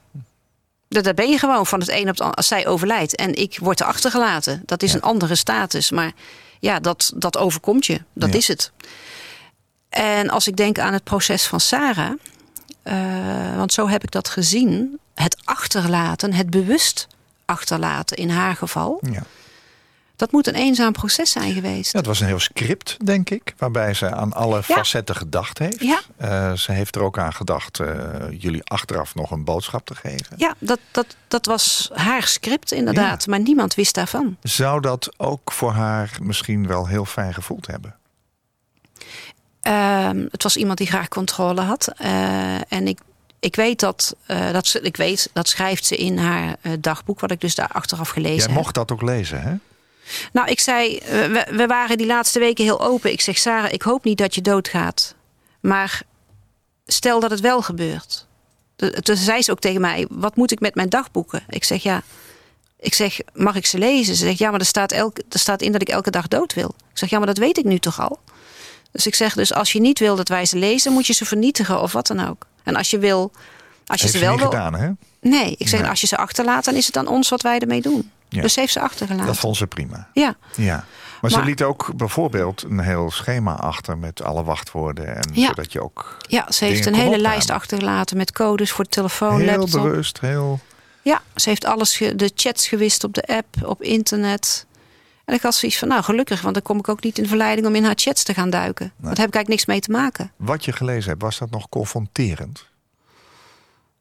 Dat, 0.88 1.04
daar 1.04 1.14
ben 1.14 1.30
je 1.30 1.38
gewoon 1.38 1.66
van 1.66 1.80
het 1.80 1.88
een 1.88 2.00
op 2.02 2.06
het 2.06 2.20
ander. 2.20 2.36
Als 2.36 2.46
zij 2.46 2.66
overlijdt 2.66 3.16
en 3.16 3.34
ik 3.34 3.58
word 3.60 3.80
er 3.80 3.86
achtergelaten, 3.86 4.62
dat 4.66 4.82
is 4.82 4.90
Ja. 4.90 4.96
een 4.96 5.02
andere 5.02 5.34
status. 5.34 5.90
Maar 5.90 6.12
ja, 6.60 6.80
dat, 6.80 7.12
dat 7.16 7.36
overkomt 7.38 7.86
je. 7.86 8.00
Dat 8.12 8.32
Ja. 8.32 8.36
is 8.38 8.48
het. 8.48 8.72
En 9.88 10.30
als 10.30 10.48
ik 10.48 10.56
denk 10.56 10.78
aan 10.78 10.92
het 10.92 11.04
proces 11.04 11.46
van 11.46 11.60
Sarah, 11.60 12.12
eh, 12.82 13.56
want 13.56 13.72
zo 13.72 13.88
heb 13.88 14.02
ik 14.02 14.10
dat 14.10 14.28
gezien, 14.28 14.98
het 15.14 15.36
achterlaten, 15.44 16.32
het 16.32 16.50
bewust 16.50 17.06
achterlaten 17.44 18.16
in 18.16 18.30
haar 18.30 18.56
geval, 18.56 18.98
Ja. 19.10 19.22
dat 20.16 20.32
moet 20.32 20.46
een 20.46 20.54
eenzaam 20.54 20.92
proces 20.92 21.30
zijn 21.30 21.52
geweest. 21.52 21.92
Ja, 21.92 21.98
het 21.98 22.06
was 22.08 22.20
een 22.20 22.26
heel 22.26 22.38
script, 22.40 23.06
denk 23.06 23.30
ik, 23.30 23.54
waarbij 23.58 23.94
ze 23.94 24.10
aan 24.14 24.32
alle 24.32 24.56
Ja. 24.56 24.62
facetten 24.62 25.16
gedacht 25.16 25.58
heeft. 25.58 25.80
Ja. 25.80 26.00
Eh, 26.16 26.52
ze 26.52 26.72
heeft 26.72 26.96
er 26.96 27.02
ook 27.02 27.18
aan 27.18 27.32
gedacht 27.32 27.80
eh, 27.80 27.86
jullie 28.38 28.64
achteraf 28.64 29.14
nog 29.14 29.30
een 29.30 29.44
boodschap 29.44 29.86
te 29.86 29.94
geven. 29.94 30.34
Ja, 30.36 30.54
dat, 30.58 30.78
dat, 30.90 31.16
dat 31.28 31.46
was 31.46 31.90
haar 31.94 32.22
script 32.22 32.72
inderdaad, 32.72 33.26
maar 33.26 33.40
niemand 33.40 33.74
wist 33.74 33.94
daarvan. 33.94 34.36
Zou 34.42 34.80
dat 34.80 35.12
ook 35.16 35.52
voor 35.52 35.72
haar 35.72 36.10
misschien 36.22 36.66
wel 36.66 36.86
heel 36.86 37.04
fijn 37.04 37.34
gevoeld 37.34 37.66
hebben? 37.66 37.96
Ehm, 39.60 40.26
het 40.30 40.42
was 40.42 40.56
iemand 40.56 40.78
die 40.78 40.86
graag 40.86 41.08
controle 41.08 41.60
had. 41.60 41.88
Eh, 41.96 42.72
en 42.72 42.86
ik, 42.86 42.98
ik, 43.42 43.56
weet 43.56 43.80
dat, 43.80 44.16
eh, 44.26 44.52
dat, 44.52 44.66
ze- 44.66 44.80
ik 44.80 44.96
weet, 44.96 45.30
dat 45.32 45.48
schrijft 45.48 45.84
ze 45.84 45.96
in 45.96 46.18
haar 46.18 46.56
eh, 46.60 46.72
dagboek, 46.80 47.20
wat 47.20 47.30
ik 47.30 47.40
dus 47.40 47.54
daar 47.54 47.68
achteraf 47.72 48.08
gelezen 48.08 48.36
Jij 48.36 48.46
heb. 48.46 48.54
mocht 48.56 48.74
dat 48.74 48.92
ook 48.92 49.02
lezen, 49.02 49.42
hè? 49.42 49.54
Nou, 50.32 50.48
ik 50.50 50.60
zei, 50.60 50.96
eh, 50.98 51.08
we, 51.10 51.46
we 51.50 51.66
waren 51.66 51.98
die 51.98 52.06
laatste 52.06 52.38
weken 52.38 52.64
heel 52.64 52.80
open. 52.80 53.12
Ik 53.12 53.20
zeg, 53.20 53.38
Sarah, 53.38 53.72
ik 53.72 53.82
hoop 53.82 54.04
niet 54.04 54.18
dat 54.18 54.34
je 54.34 54.40
doodgaat. 54.40 55.14
Maar 55.60 56.02
stel 56.86 57.20
dat 57.20 57.30
het 57.30 57.40
wel 57.40 57.62
gebeurt. 57.62 58.26
Toen 59.02 59.16
zei 59.16 59.42
ze 59.42 59.50
ook 59.50 59.60
tegen 59.60 59.80
mij, 59.80 60.06
wat 60.10 60.36
moet 60.36 60.50
ik 60.50 60.60
met 60.60 60.74
mijn 60.74 60.88
dagboeken? 60.88 61.42
Ik 61.48 61.64
zeg, 61.64 61.82
ja, 61.82 62.02
ik 62.78 62.94
zeg, 62.94 63.18
mag 63.34 63.54
ik 63.56 63.66
ze 63.66 63.78
lezen? 63.78 64.14
Ze 64.16 64.24
zegt, 64.24 64.38
ja, 64.38 64.50
maar 64.50 64.60
er 64.60 64.66
staat, 64.66 64.92
elke, 64.92 65.24
er 65.28 65.38
staat 65.38 65.62
in 65.62 65.72
dat 65.72 65.80
ik 65.80 65.88
elke 65.88 66.10
dag 66.10 66.28
dood 66.28 66.54
wil. 66.54 66.74
Ik 66.90 66.98
zeg, 66.98 67.10
ja, 67.10 67.18
maar 67.18 67.26
dat 67.26 67.38
weet 67.38 67.58
ik 67.58 67.64
nu 67.64 67.78
toch 67.78 68.00
al? 68.00 68.18
Dus 68.92 69.06
ik 69.06 69.14
zeg, 69.14 69.34
dus 69.34 69.54
als 69.54 69.72
je 69.72 69.80
niet 69.80 69.98
wil 69.98 70.16
dat 70.16 70.28
wij 70.28 70.44
ze 70.46 70.56
lezen, 70.58 70.92
moet 70.92 71.06
je 71.06 71.12
ze 71.12 71.24
vernietigen 71.24 71.80
of 71.82 71.92
wat 71.92 72.06
dan 72.06 72.28
ook. 72.28 72.46
En 72.62 72.76
als 72.76 72.90
je 72.90 72.98
wil, 72.98 73.32
als 73.86 74.00
je 74.00 74.06
Heeft 74.06 74.18
ze 74.18 74.24
wel 74.24 74.36
wil... 74.36 74.46
gedaan, 74.50 74.74
hè? 74.74 74.90
Nee, 75.20 75.54
ik 75.58 75.68
zeg, 75.68 75.80
Nee. 75.80 75.88
als 75.90 76.00
je 76.00 76.06
ze 76.06 76.16
achterlaat, 76.16 76.64
dan 76.64 76.74
is 76.74 76.86
het 76.86 76.96
aan 76.96 77.06
ons 77.06 77.28
wat 77.28 77.42
wij 77.42 77.58
ermee 77.58 77.82
doen. 77.82 78.10
Ja. 78.28 78.42
Dus 78.42 78.52
ze 78.52 78.60
heeft 78.60 78.72
ze 78.72 78.80
achtergelaten. 78.80 79.26
Dat 79.26 79.36
vond 79.38 79.56
ze 79.56 79.66
prima. 79.66 80.08
Ja. 80.12 80.34
Ja. 80.56 80.84
Maar, 81.20 81.30
ze 81.30 81.42
liet 81.44 81.62
ook 81.62 81.90
bijvoorbeeld 81.96 82.62
een 82.62 82.80
heel 82.80 83.10
schema 83.10 83.54
achter 83.54 83.98
met 83.98 84.22
alle 84.22 84.44
wachtwoorden. 84.44 85.16
En 85.16 85.30
Ja. 85.32 85.46
zodat 85.46 85.72
je 85.72 85.82
ook 85.82 86.16
Ja, 86.28 86.50
ze 86.52 86.64
heeft 86.64 86.86
een 86.86 86.94
hele 86.94 87.18
lijst 87.18 87.50
achtergelaten 87.50 88.16
met 88.16 88.32
codes 88.32 88.70
voor 88.70 88.84
telefoon, 88.84 89.40
heel 89.40 89.58
laptop. 89.58 89.82
bewust, 89.82 90.20
heel... 90.20 90.60
Ja, 91.02 91.20
ze 91.34 91.48
heeft 91.48 91.64
alles, 91.64 91.96
de 92.16 92.30
chats 92.34 92.68
gewist 92.68 93.04
op 93.04 93.14
de 93.14 93.22
app, 93.26 93.46
op 93.64 93.82
internet. 93.82 94.66
En 95.24 95.34
ik 95.34 95.42
had 95.42 95.54
zoiets 95.54 95.78
van, 95.78 95.88
nou 95.88 96.02
gelukkig, 96.02 96.40
want 96.40 96.54
dan 96.54 96.62
kom 96.62 96.78
ik 96.78 96.88
ook 96.88 97.02
niet 97.02 97.18
in 97.18 97.26
verleiding 97.26 97.66
om 97.66 97.74
in 97.74 97.84
haar 97.84 97.96
chats 97.96 98.22
te 98.22 98.34
gaan 98.34 98.50
duiken. 98.50 98.92
Daar 98.96 99.08
heb 99.08 99.28
ik 99.28 99.34
eigenlijk 99.34 99.48
niks 99.48 99.66
mee 99.66 99.80
te 99.80 99.90
maken. 99.90 100.32
Wat 100.36 100.64
je 100.64 100.72
gelezen 100.72 101.10
hebt, 101.10 101.22
was 101.22 101.38
dat 101.38 101.50
nog 101.50 101.68
confronterend? 101.68 102.70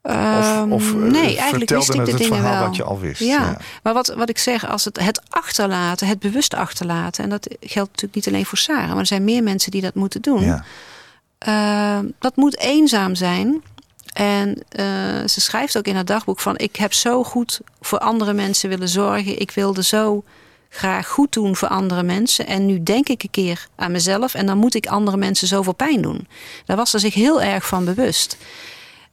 Ehm, 0.01 0.71
of 0.71 0.93
eh, 0.93 0.97
nee, 0.97 1.37
eigenlijk 1.37 1.69
wist 1.69 1.89
ik 1.89 1.95
het 1.95 2.05
de 2.05 2.11
het 2.11 2.21
dingen 2.21 2.43
wel. 2.43 2.65
wat 2.65 2.75
je 2.75 2.83
al 2.83 2.99
wist? 2.99 3.19
Ja, 3.19 3.57
maar 3.83 3.93
wat, 3.93 4.07
wat 4.07 4.29
ik 4.29 4.37
zeg, 4.37 4.67
als 4.67 4.85
het, 4.85 4.99
het 4.99 5.21
achterlaten, 5.29 6.07
het 6.07 6.19
bewust 6.19 6.53
achterlaten... 6.53 7.23
en 7.23 7.29
dat 7.29 7.47
geldt 7.59 7.89
natuurlijk 7.89 8.15
niet 8.15 8.27
alleen 8.27 8.45
voor 8.45 8.57
Sarah... 8.57 8.87
maar 8.87 8.97
er 8.97 9.05
zijn 9.05 9.23
meer 9.23 9.43
mensen 9.43 9.71
die 9.71 9.81
dat 9.81 9.95
moeten 9.95 10.21
doen. 10.21 10.43
Ja. 10.43 10.63
Ehm, 11.37 12.05
dat 12.19 12.35
moet 12.35 12.57
eenzaam 12.57 13.15
zijn. 13.15 13.63
En 14.13 14.63
eh, 14.69 14.85
ze 15.27 15.41
schrijft 15.41 15.77
ook 15.77 15.85
in 15.85 15.95
haar 15.95 16.05
dagboek 16.05 16.39
van... 16.39 16.57
ik 16.57 16.75
heb 16.75 16.93
zo 16.93 17.23
goed 17.23 17.61
voor 17.81 17.99
andere 17.99 18.33
mensen 18.33 18.69
willen 18.69 18.89
zorgen. 18.89 19.39
Ik 19.39 19.51
wilde 19.51 19.83
zo 19.83 20.23
graag 20.73 21.07
goed 21.07 21.33
doen 21.33 21.55
voor 21.55 21.67
andere 21.67 22.03
mensen. 22.03 22.47
En 22.47 22.65
nu 22.65 22.83
denk 22.83 23.09
ik 23.09 23.23
een 23.23 23.29
keer 23.29 23.67
aan 23.75 23.91
mezelf... 23.91 24.33
en 24.33 24.45
dan 24.45 24.57
moet 24.57 24.75
ik 24.75 24.85
andere 24.87 25.17
mensen 25.17 25.47
zoveel 25.47 25.73
pijn 25.73 26.01
doen. 26.01 26.27
Daar 26.65 26.77
was 26.77 26.89
ze 26.89 26.99
zich 26.99 27.13
heel 27.13 27.41
erg 27.41 27.67
van 27.67 27.85
bewust. 27.85 28.37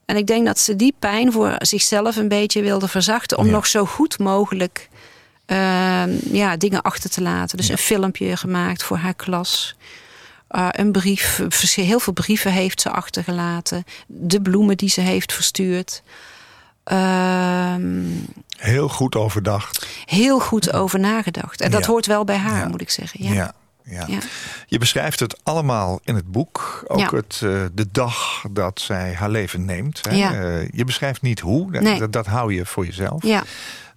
En 0.05 0.17
ik 0.17 0.27
denk 0.27 0.45
dat 0.45 0.59
ze 0.59 0.75
die 0.75 0.93
pijn 0.99 1.31
voor 1.31 1.55
zichzelf 1.57 2.15
een 2.15 2.27
beetje 2.27 2.61
wilde 2.61 2.87
verzachten... 2.87 3.37
om 3.37 3.45
Ja. 3.45 3.51
nog 3.51 3.67
zo 3.67 3.85
goed 3.85 4.19
mogelijk 4.19 4.89
ehm, 5.45 6.09
ja, 6.31 6.57
dingen 6.57 6.81
achter 6.81 7.09
te 7.09 7.21
laten. 7.21 7.57
Dus 7.57 7.69
een 7.69 7.77
filmpje 7.77 8.37
gemaakt 8.37 8.83
voor 8.83 8.97
haar 8.97 9.15
klas... 9.15 9.75
Uh, 10.51 10.67
een 10.71 10.91
brief, 10.91 11.41
vers- 11.49 11.75
heel 11.75 11.99
veel 11.99 12.13
brieven 12.13 12.51
heeft 12.51 12.81
ze 12.81 12.89
achtergelaten. 12.89 13.83
De 14.07 14.41
bloemen 14.41 14.77
die 14.77 14.89
ze 14.89 15.01
heeft 15.01 15.33
verstuurd. 15.33 16.01
Ehm, 16.89 18.01
Heel 18.57 18.89
goed 18.89 19.15
overdacht. 19.15 19.87
heel 20.05 20.39
goed 20.39 20.73
over 20.73 20.99
nagedacht. 20.99 21.61
En 21.61 21.71
dat 21.71 21.81
Ja. 21.85 21.87
hoort 21.91 22.05
wel 22.05 22.23
bij 22.23 22.37
haar, 22.37 22.59
Ja. 22.59 22.67
moet 22.67 22.81
ik 22.81 22.89
zeggen. 22.89 23.23
Ja. 23.23 23.33
Ja. 23.33 23.53
ja. 23.83 24.03
Ja. 24.07 24.19
Je 24.67 24.77
beschrijft 24.77 25.19
het 25.19 25.39
allemaal 25.43 25.99
in 26.03 26.15
het 26.15 26.31
boek. 26.31 26.83
Ook 26.87 26.99
Ja. 26.99 27.09
het, 27.15 27.39
eh, 27.43 27.49
de 27.73 27.87
dag 27.91 28.43
dat 28.51 28.79
zij 28.79 29.13
haar 29.13 29.29
leven 29.29 29.65
neemt. 29.65 29.99
Hè. 30.09 30.15
Ja. 30.15 30.33
Eh, 30.33 30.69
je 30.71 30.83
beschrijft 30.85 31.21
niet 31.21 31.39
hoe. 31.39 31.71
Dat, 31.71 31.81
Nee. 31.81 31.99
dat, 31.99 32.11
dat 32.13 32.25
hou 32.25 32.53
je 32.53 32.65
voor 32.65 32.85
jezelf. 32.85 33.23
Ja. 33.23 33.43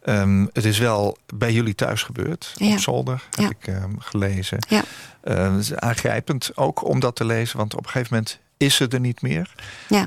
Ehm, 0.02 0.46
het 0.52 0.64
is 0.64 0.78
wel 0.78 1.16
bij 1.35 1.52
jullie 1.52 1.74
thuis 1.74 2.02
gebeurd. 2.02 2.52
Ja. 2.57 2.72
Op 2.72 2.78
zolder 2.78 3.22
heb 3.37 3.50
ik 3.50 3.66
ehm, 3.66 3.90
gelezen. 3.98 4.59
Ja. 4.68 4.83
Eh, 5.20 5.52
het 5.52 5.61
is 5.61 5.74
aangrijpend 5.74 6.57
ook 6.57 6.85
om 6.88 7.00
dat 7.00 7.16
te 7.16 7.24
lezen. 7.24 7.57
Want 7.57 7.74
op 7.74 7.85
een 7.85 7.90
gegeven 7.90 8.14
moment 8.14 8.38
is 8.57 8.74
ze 8.74 8.88
er 8.88 9.00
niet 9.00 9.22
meer. 9.22 9.52
Ja. 9.88 10.07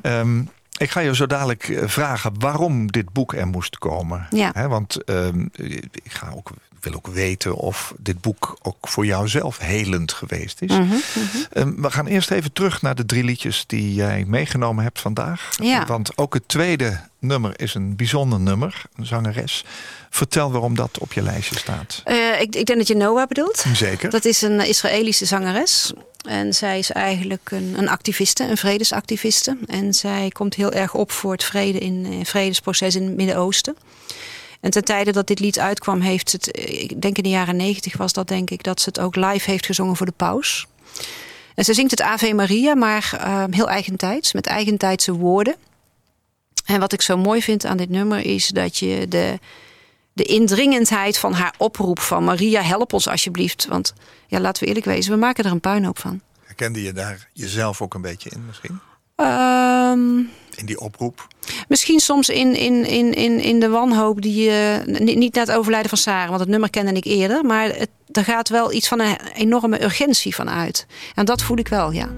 Ik 0.78 0.92
ga 0.92 1.00
je 1.00 1.16
zo 1.16 1.26
dadelijk 1.26 1.70
eh, 1.70 1.88
vragen 1.88 2.40
waarom 2.40 2.92
dit 2.92 3.14
boek 3.14 3.34
er 3.34 3.48
moest 3.48 3.78
komen. 3.78 4.28
Ja. 4.30 4.68
Want 4.68 5.04
ehm, 5.04 5.46
ik 5.92 6.12
ga 6.12 6.32
ook, 6.36 6.50
wil 6.86 6.94
ook 6.94 7.08
weten 7.08 7.56
of 7.56 7.94
dit 7.98 8.22
boek 8.22 8.58
ook 8.62 8.88
voor 8.88 9.06
jou 9.06 9.28
zelf 9.28 9.58
helend 9.58 10.12
geweest 10.12 10.62
is. 10.62 10.72
Mhm, 10.72 10.84
mhm. 10.84 10.98
Ehm, 11.52 11.82
we 11.82 11.92
gaan 11.92 12.08
eerst 12.08 12.32
even 12.32 12.54
terug 12.54 12.82
naar 12.82 12.96
de 12.96 13.06
drie 13.06 13.24
liedjes 13.24 13.64
die 13.68 13.94
jij 13.94 14.24
meegenomen 14.28 14.84
hebt 14.84 15.00
vandaag. 15.00 15.50
Ja. 15.62 15.86
Want 15.86 16.18
ook 16.18 16.34
het 16.34 16.48
tweede 16.48 17.00
nummer 17.20 17.60
is 17.60 17.74
een 17.74 17.96
bijzonder 17.96 18.40
nummer, 18.40 18.82
een 18.96 19.06
zangeres. 19.06 19.64
Vertel 20.10 20.52
waarom 20.52 20.76
dat 20.76 21.00
op 21.00 21.14
je 21.14 21.22
lijstje 21.22 21.58
staat. 21.58 22.02
Eh, 22.04 22.42
ik, 22.42 22.56
ik 22.56 22.66
denk 22.66 22.78
dat 22.78 22.88
je 22.88 22.96
Noah 22.96 23.28
bedoelt. 23.28 23.66
Zeker. 23.74 24.10
Dat 24.10 24.26
is 24.26 24.42
een 24.42 24.60
Israëlische 24.60 25.26
zangeres. 25.26 25.94
En 26.28 26.54
zij 26.54 26.80
is 26.80 26.92
eigenlijk 26.92 27.52
een, 27.52 27.74
een 27.78 27.90
activiste, 27.90 28.44
een 28.44 28.58
vredesactiviste. 28.58 29.58
En 29.68 29.94
zij 29.94 30.30
komt 30.30 30.56
heel 30.56 30.72
erg 30.72 30.94
op 30.94 31.12
voor 31.12 31.32
het 31.32 31.44
vrede 31.44 31.80
in, 31.80 32.06
eh, 32.10 32.26
vredesproces 32.26 32.96
in 32.96 33.04
het 33.04 33.16
Midden-Oosten. 33.16 33.76
En 34.66 34.72
ten 34.72 34.84
tijde 34.84 35.12
dat 35.12 35.28
dit 35.28 35.40
lied 35.40 35.60
uitkwam, 35.60 36.02
heeft 36.02 36.32
het, 36.32 36.52
eh, 36.52 36.82
ik 36.82 37.02
denk 37.02 37.18
in 37.18 37.24
de 37.24 37.30
jaren 37.30 37.56
negentig 37.56 37.98
was 37.98 38.14
dat 38.14 38.28
denk 38.28 38.50
ik, 38.50 38.64
dat 38.64 38.82
ze 38.82 38.90
het 38.90 39.00
ook 39.00 39.16
live 39.16 39.50
heeft 39.52 39.66
gezongen 39.66 39.96
voor 39.96 40.06
de 40.06 40.12
paus. 40.12 40.68
En 41.56 41.64
ze 41.64 41.74
zingt 41.74 41.92
het 41.92 42.02
Ave 42.02 42.34
Maria, 42.34 42.76
maar 42.76 43.18
eh, 43.20 43.44
heel 43.50 43.70
eigentijds, 43.70 44.34
met 44.34 44.46
eigentijdse 44.46 45.14
woorden. 45.14 45.56
En 46.66 46.80
wat 46.80 46.94
ik 46.94 47.02
zo 47.02 47.18
mooi 47.18 47.42
vind 47.42 47.66
aan 47.66 47.78
dit 47.78 47.90
nummer 47.90 48.26
is 48.26 48.48
dat 48.48 48.78
je 48.78 49.08
de, 49.08 49.40
de 50.14 50.24
indringendheid 50.24 51.18
van 51.18 51.34
haar 51.34 51.54
oproep 51.58 52.00
van 52.00 52.24
Maria, 52.24 52.62
help 52.62 52.94
ons 52.94 53.08
alsjeblieft. 53.08 53.66
Want 53.66 53.94
ja, 54.28 54.40
laten 54.40 54.62
we 54.64 54.68
eerlijk 54.68 54.86
wezen, 54.86 55.12
we 55.12 55.18
maken 55.18 55.44
er 55.44 55.52
een 55.52 55.60
puinhoop 55.60 56.00
van. 56.00 56.22
Herkende 56.46 56.82
je 56.82 56.94
daar 56.94 57.30
jezelf 57.34 57.82
ook 57.82 57.94
een 57.94 58.02
beetje 58.02 58.30
in 58.30 58.46
misschien? 58.46 58.80
Ehm, 59.96 60.18
In 60.56 60.66
die 60.66 60.80
oproep? 60.80 61.28
misschien 61.68 62.00
soms 62.00 62.30
in, 62.30 62.56
in, 62.56 62.86
in, 62.86 63.14
in, 63.14 63.40
in 63.40 63.60
de 63.60 63.70
wanhoop 63.70 64.22
die 64.22 64.44
je. 64.44 64.82
niet, 64.86 65.18
niet 65.18 65.34
na 65.34 65.40
het 65.42 65.52
overlijden 65.52 65.90
van 65.90 65.98
Sarah, 65.98 66.28
want 66.28 66.40
het 66.40 66.50
nummer 66.50 66.70
kende 66.70 66.92
ik 66.94 67.06
eerder. 67.06 67.46
Maar 67.46 67.66
het, 67.68 67.90
er 68.12 68.24
gaat 68.24 68.50
wel 68.50 68.74
iets 68.74 68.88
van 68.88 69.00
een 69.00 69.18
enorme 69.36 69.84
urgentie 69.84 70.36
van 70.36 70.50
uit. 70.50 70.86
En 71.16 71.26
dat 71.26 71.42
voel 71.42 71.58
ik 71.58 71.68
wel, 71.68 71.92
ja. 71.92 72.10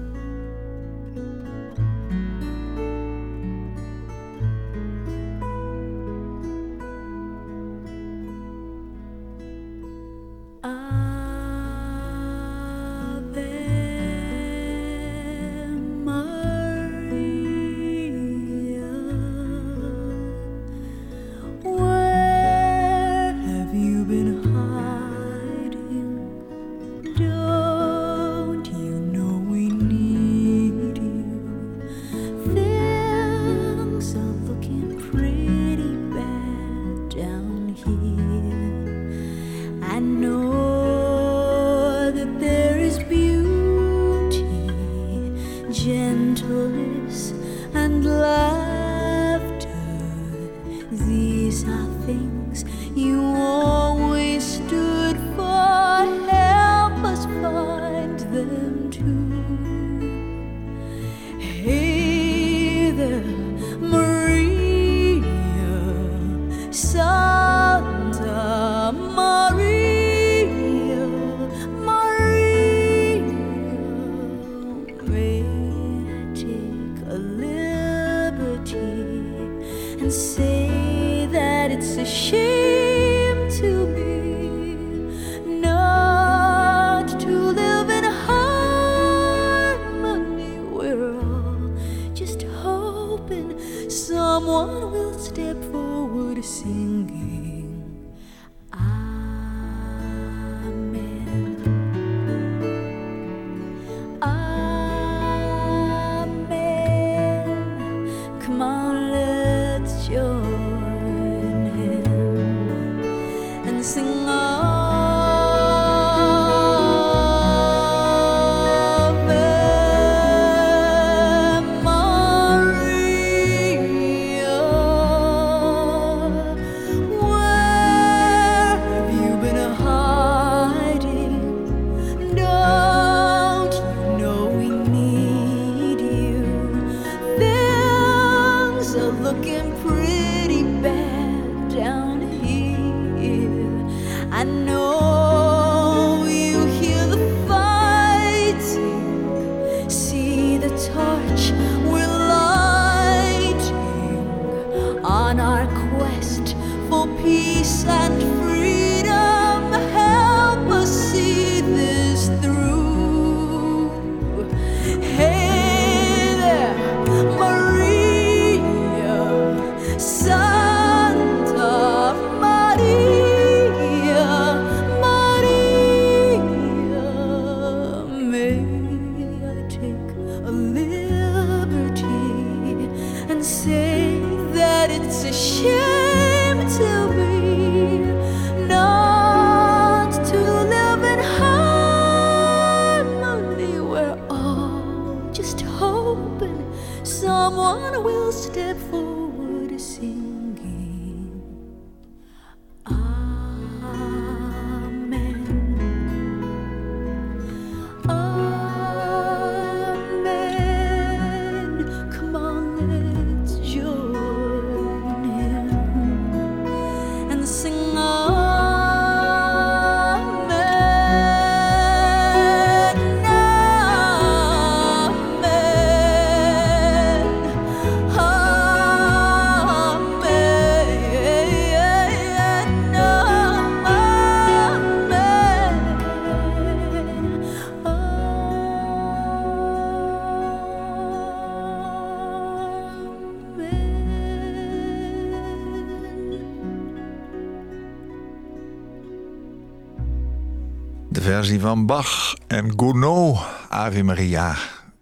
Versie 251.38 251.60
van 251.60 251.86
Bach 251.86 252.34
en 252.46 252.72
Gounod, 252.76 253.38
Ave 253.68 254.02
Maria, 254.02 254.56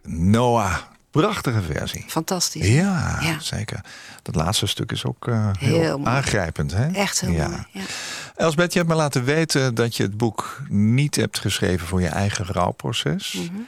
Noah. 0.05 0.77
Prachtige 1.11 1.63
versie. 1.63 2.05
Fantastisch. 2.09 2.69
Ja, 2.69 3.19
Ja. 3.21 3.41
zeker. 3.41 3.81
Dat 4.23 4.35
laatste 4.35 4.67
stuk 4.67 4.93
is 4.93 5.05
ook 5.05 5.29
eh, 5.29 5.51
heel, 5.59 6.01
aangrijpend. 6.05 6.73
Hè? 6.73 6.87
Echt 6.87 7.21
heel 7.21 7.31
ja. 7.31 7.49
mooi. 7.49 7.67
Ja. 7.71 7.81
Elsbeth, 8.37 8.73
je 8.73 8.79
hebt 8.79 8.91
me 8.91 8.97
laten 8.97 9.25
weten 9.25 9.75
dat 9.75 9.97
je 9.97 10.03
het 10.03 10.17
boek 10.17 10.63
niet 10.69 11.17
hebt 11.17 11.39
geschreven 11.39 11.87
voor 11.87 12.01
je 12.01 12.09
eigen 12.09 12.47
rouwproces. 12.47 13.33
Mhm. 13.33 13.61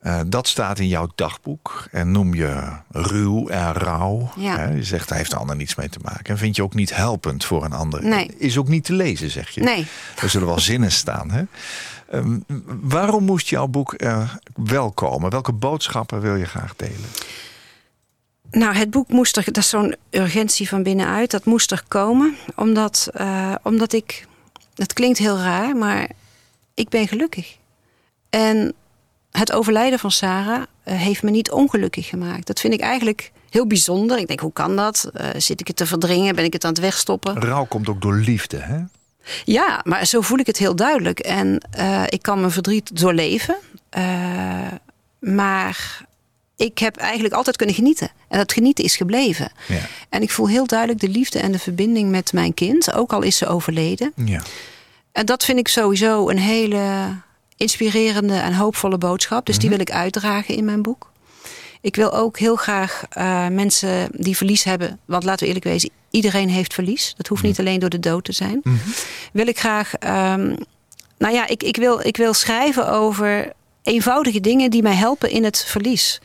Eh, 0.00 0.20
dat 0.26 0.48
staat 0.48 0.78
in 0.78 0.88
jouw 0.88 1.08
dagboek 1.14 1.88
en 1.90 2.10
noem 2.12 2.34
je 2.34 2.70
ruw 2.90 3.48
en 3.48 3.72
rauw. 3.72 4.32
Ja. 4.36 4.56
Hè? 4.56 4.70
Je 4.70 4.84
zegt, 4.84 5.08
daar 5.08 5.18
heeft 5.18 5.30
de 5.30 5.36
ander 5.36 5.56
niets 5.56 5.74
mee 5.74 5.88
te 5.88 5.98
maken. 6.02 6.24
En 6.24 6.38
vind 6.38 6.56
je 6.56 6.62
ook 6.62 6.74
niet 6.74 6.94
helpend 6.94 7.44
voor 7.44 7.64
een 7.64 7.72
ander. 7.72 8.04
Nee. 8.04 8.34
Is 8.38 8.58
ook 8.58 8.68
niet 8.68 8.84
te 8.84 8.92
lezen, 8.92 9.30
zeg 9.30 9.50
je. 9.50 9.60
Nee. 9.60 9.86
Er 10.22 10.28
zullen 10.28 10.46
wel 10.46 10.60
zinnen 10.60 10.92
staan. 10.92 11.30
Hè? 11.30 11.42
Ehm, 12.10 12.38
waarom 12.80 13.24
moest 13.24 13.48
jouw 13.48 13.66
boek 13.66 13.94
er 13.96 14.38
wel 14.54 14.90
komen? 14.90 15.30
Welke 15.30 15.52
boodschappen 15.52 16.20
wil 16.20 16.34
je 16.34 16.44
graag 16.44 16.76
delen? 16.76 17.08
Nou, 18.50 18.74
het 18.74 18.90
boek 18.90 19.08
moest 19.08 19.36
er, 19.36 19.44
dat 19.44 19.56
is 19.56 19.68
zo'n 19.68 19.94
urgentie 20.10 20.68
van 20.68 20.82
binnenuit, 20.82 21.30
dat 21.30 21.44
moest 21.44 21.72
er 21.72 21.82
komen. 21.88 22.36
Omdat, 22.56 23.08
eh, 23.14 23.54
omdat 23.62 23.92
ik, 23.92 24.26
het 24.74 24.92
klinkt 24.92 25.18
heel 25.18 25.38
raar, 25.38 25.76
maar 25.76 26.08
ik 26.74 26.88
ben 26.88 27.08
gelukkig. 27.08 27.56
En 28.30 28.74
het 29.30 29.52
overlijden 29.52 29.98
van 29.98 30.10
Sarah 30.10 30.62
eh, 30.82 30.96
heeft 30.96 31.22
me 31.22 31.30
niet 31.30 31.50
ongelukkig 31.50 32.06
gemaakt. 32.06 32.46
Dat 32.46 32.60
vind 32.60 32.72
ik 32.72 32.80
eigenlijk 32.80 33.32
heel 33.50 33.66
bijzonder. 33.66 34.18
Ik 34.18 34.26
denk, 34.26 34.40
hoe 34.40 34.52
kan 34.52 34.76
dat? 34.76 35.10
Eh, 35.12 35.28
zit 35.36 35.60
ik 35.60 35.66
het 35.66 35.76
te 35.76 35.86
verdringen? 35.86 36.34
Ben 36.34 36.44
ik 36.44 36.52
het 36.52 36.64
aan 36.64 36.72
het 36.72 36.80
wegstoppen? 36.80 37.40
Rouw 37.40 37.64
komt 37.64 37.88
ook 37.88 38.00
door 38.00 38.14
liefde, 38.16 38.56
hè? 38.56 38.78
Ja, 39.44 39.80
maar 39.84 40.06
zo 40.06 40.20
voel 40.20 40.38
ik 40.38 40.46
het 40.46 40.58
heel 40.58 40.76
duidelijk. 40.76 41.18
En 41.18 41.60
eh, 41.70 42.02
ik 42.08 42.22
kan 42.22 42.40
mijn 42.40 42.52
verdriet 42.52 43.00
doorleven. 43.00 43.56
Eh, 43.88 44.02
maar 45.18 46.04
ik 46.56 46.78
heb 46.78 46.96
eigenlijk 46.96 47.34
altijd 47.34 47.56
kunnen 47.56 47.74
genieten. 47.74 48.10
En 48.28 48.38
dat 48.38 48.52
genieten 48.52 48.84
is 48.84 48.96
gebleven. 48.96 49.52
Ja. 49.68 49.80
En 50.08 50.22
ik 50.22 50.30
voel 50.30 50.48
heel 50.48 50.66
duidelijk 50.66 51.00
de 51.00 51.08
liefde 51.08 51.38
en 51.38 51.52
de 51.52 51.58
verbinding 51.58 52.10
met 52.10 52.32
mijn 52.32 52.54
kind. 52.54 52.92
Ook 52.92 53.12
al 53.12 53.22
is 53.22 53.36
ze 53.36 53.46
overleden. 53.46 54.12
ja. 54.14 54.42
En 55.12 55.26
dat 55.26 55.44
vind 55.44 55.58
ik 55.58 55.68
sowieso 55.68 56.28
een 56.28 56.38
hele 56.38 57.14
inspirerende 57.56 58.34
en 58.34 58.54
hoopvolle 58.54 58.98
boodschap. 58.98 59.46
Dus 59.46 59.58
die 59.58 59.68
wil 59.68 59.80
ik 59.80 59.90
uitdragen 59.90 60.54
in 60.54 60.64
mijn 60.64 60.82
boek. 60.82 61.10
Ik 61.88 61.96
wil 61.96 62.12
ook 62.12 62.38
heel 62.38 62.56
graag 62.56 63.04
eh, 63.10 63.46
mensen 63.48 64.08
die 64.12 64.36
verlies 64.36 64.64
hebben. 64.64 64.98
Want 65.04 65.24
laten 65.24 65.40
we 65.40 65.46
eerlijk 65.46 65.64
wezen, 65.64 65.90
iedereen 66.10 66.48
heeft 66.48 66.74
verlies. 66.74 67.14
Dat 67.16 67.26
hoeft 67.26 67.42
niet 67.42 67.58
alleen 67.58 67.80
door 67.80 67.88
de 67.88 67.98
dood 67.98 68.24
te 68.24 68.32
zijn. 68.32 68.62
Wil 69.32 69.46
ik 69.46 69.58
graag. 69.58 69.94
ehm, 69.94 70.56
nou 71.18 71.34
ja, 71.34 71.46
ik, 71.46 71.62
ik, 71.62 71.76
wil, 71.76 72.06
ik 72.06 72.16
wil 72.16 72.34
schrijven 72.34 72.90
over 72.90 73.52
eenvoudige 73.82 74.40
dingen 74.40 74.70
die 74.70 74.82
mij 74.82 74.94
helpen 74.94 75.30
in 75.30 75.44
het 75.44 75.64
verlies. 75.64 76.20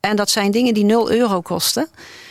En 0.00 0.16
dat 0.16 0.30
zijn 0.30 0.50
dingen 0.50 0.74
die 0.74 0.84
0 0.84 1.10
euro 1.10 1.40
kosten. 1.40 1.88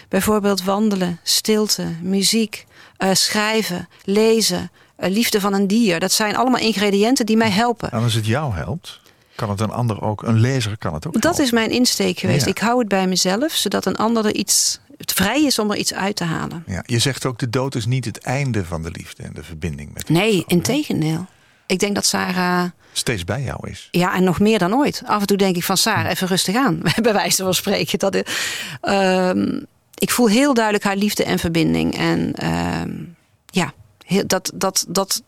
Bijvoorbeeld 0.09 0.63
wandelen, 0.63 1.19
stilte, 1.23 1.85
muziek, 2.01 2.65
eh, 2.97 3.09
schrijven, 3.13 3.87
lezen, 4.03 4.71
eh, 4.95 5.09
liefde 5.09 5.39
van 5.39 5.53
een 5.53 5.67
dier. 5.67 5.99
Dat 5.99 6.11
zijn 6.11 6.35
allemaal 6.35 6.61
ingrediënten 6.61 7.25
die 7.25 7.37
mij 7.37 7.51
helpen. 7.51 7.91
En 7.91 8.03
als 8.03 8.13
het 8.13 8.25
jou 8.25 8.53
helpt, 8.53 8.99
kan 9.39 9.49
het 9.49 9.59
een 9.59 9.71
ander 9.71 10.01
ook, 10.01 10.23
een 10.23 10.39
lezer 10.39 10.77
kan 10.77 10.93
het 10.93 11.07
ook 11.07 11.13
Dat 11.13 11.23
helpen. 11.23 11.43
is 11.43 11.51
mijn 11.51 11.71
insteek 11.71 12.19
geweest. 12.19 12.45
Ja. 12.45 12.51
Ik 12.51 12.57
hou 12.57 12.79
het 12.79 12.87
bij 12.87 13.07
mezelf, 13.07 13.51
zodat 13.51 13.85
een 13.85 13.95
ander 13.95 14.25
er 14.25 14.35
iets 14.35 14.79
het 14.97 15.13
vrij 15.13 15.43
is 15.45 15.59
om 15.59 15.71
er 15.71 15.77
iets 15.77 15.93
uit 15.93 16.15
te 16.15 16.23
halen. 16.23 16.63
Ja, 16.67 16.83
je 16.85 16.99
zegt 16.99 17.25
ook, 17.25 17.39
de 17.39 17.49
dood 17.49 17.75
is 17.75 17.85
niet 17.85 18.05
het 18.05 18.17
einde 18.19 18.65
van 18.65 18.83
de 18.83 18.91
liefde 18.91 19.23
en 19.23 19.33
de 19.33 19.43
verbinding 19.43 19.93
met 19.93 20.09
Nee, 20.09 20.33
in 20.33 20.43
integendeel. 20.47 21.25
Ik 21.65 21.79
denk 21.79 21.95
dat 21.95 22.05
Sarah, 22.05 22.65
steeds 22.91 23.23
bij 23.23 23.41
jou 23.41 23.69
is. 23.69 23.87
ja, 23.91 24.13
en 24.15 24.23
nog 24.23 24.39
meer 24.39 24.59
dan 24.59 24.73
ooit. 24.73 25.01
Af 25.05 25.21
en 25.21 25.27
toe 25.27 25.37
denk 25.37 25.55
ik 25.55 25.63
van 25.63 25.77
Sarah, 25.77 26.09
even 26.09 26.27
rustig 26.27 26.55
aan. 26.55 26.81
Bij 27.01 27.13
wijze 27.13 27.43
van 27.43 27.53
spreken. 27.53 27.99
Dat, 27.99 28.21
ehm, 28.81 29.59
ik 29.95 30.11
voel 30.11 30.27
heel 30.27 30.53
duidelijk 30.53 30.83
haar 30.85 30.95
liefde 30.95 31.23
en 31.23 31.39
verbinding. 31.39 31.97
En 31.97 32.33
ehm, 32.35 32.91
ja, 33.45 33.73
heel, 34.05 34.23
dat, 34.27 34.51
dat, 34.55 34.85
dat, 34.87 35.21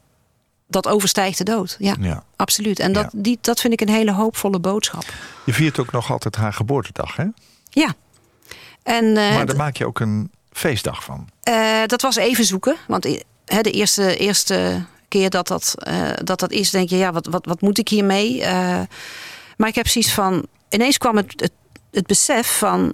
dat 0.71 0.87
overstijgt 0.87 1.37
de 1.37 1.43
dood. 1.43 1.75
Ja, 1.79 1.95
Ja. 1.99 2.23
absoluut. 2.35 2.79
En 2.79 2.93
dat, 2.93 3.03
Ja. 3.03 3.09
die, 3.21 3.37
dat 3.41 3.59
vind 3.59 3.73
ik 3.73 3.81
een 3.81 3.89
hele 3.93 4.11
hoopvolle 4.13 4.59
boodschap. 4.59 5.03
Je 5.45 5.53
viert 5.53 5.79
ook 5.79 5.91
nog 5.91 6.11
altijd 6.11 6.35
haar 6.35 6.53
geboortedag, 6.53 7.15
hè? 7.15 7.25
Ja. 7.69 7.93
En, 8.83 9.05
eh, 9.17 9.35
Maar 9.35 9.45
daar 9.45 9.55
maak 9.55 9.75
je 9.77 9.85
ook 9.85 9.99
een 9.99 10.31
feestdag 10.51 11.03
van. 11.03 11.29
Eh, 11.43 11.81
dat 11.85 12.01
was 12.01 12.15
even 12.15 12.45
zoeken. 12.45 12.75
Want 12.87 13.03
de 13.45 13.71
eerste, 13.71 14.17
eerste 14.17 14.85
keer 15.07 15.29
dat 15.29 15.47
dat, 15.47 15.73
eh, 15.77 16.09
dat 16.23 16.39
dat 16.39 16.51
is, 16.51 16.69
denk 16.69 16.89
je, 16.89 16.97
ja, 16.97 17.11
wat, 17.11 17.25
wat, 17.27 17.45
wat 17.45 17.61
moet 17.61 17.77
ik 17.77 17.87
hiermee? 17.89 18.43
Maar 19.57 19.69
ik 19.69 19.75
heb 19.75 19.87
zoiets 19.87 20.13
van. 20.13 20.45
Ineens 20.69 20.97
kwam 20.97 21.17
het, 21.17 21.33
het, 21.35 21.51
het 21.91 22.05
besef 22.07 22.57
van. 22.57 22.93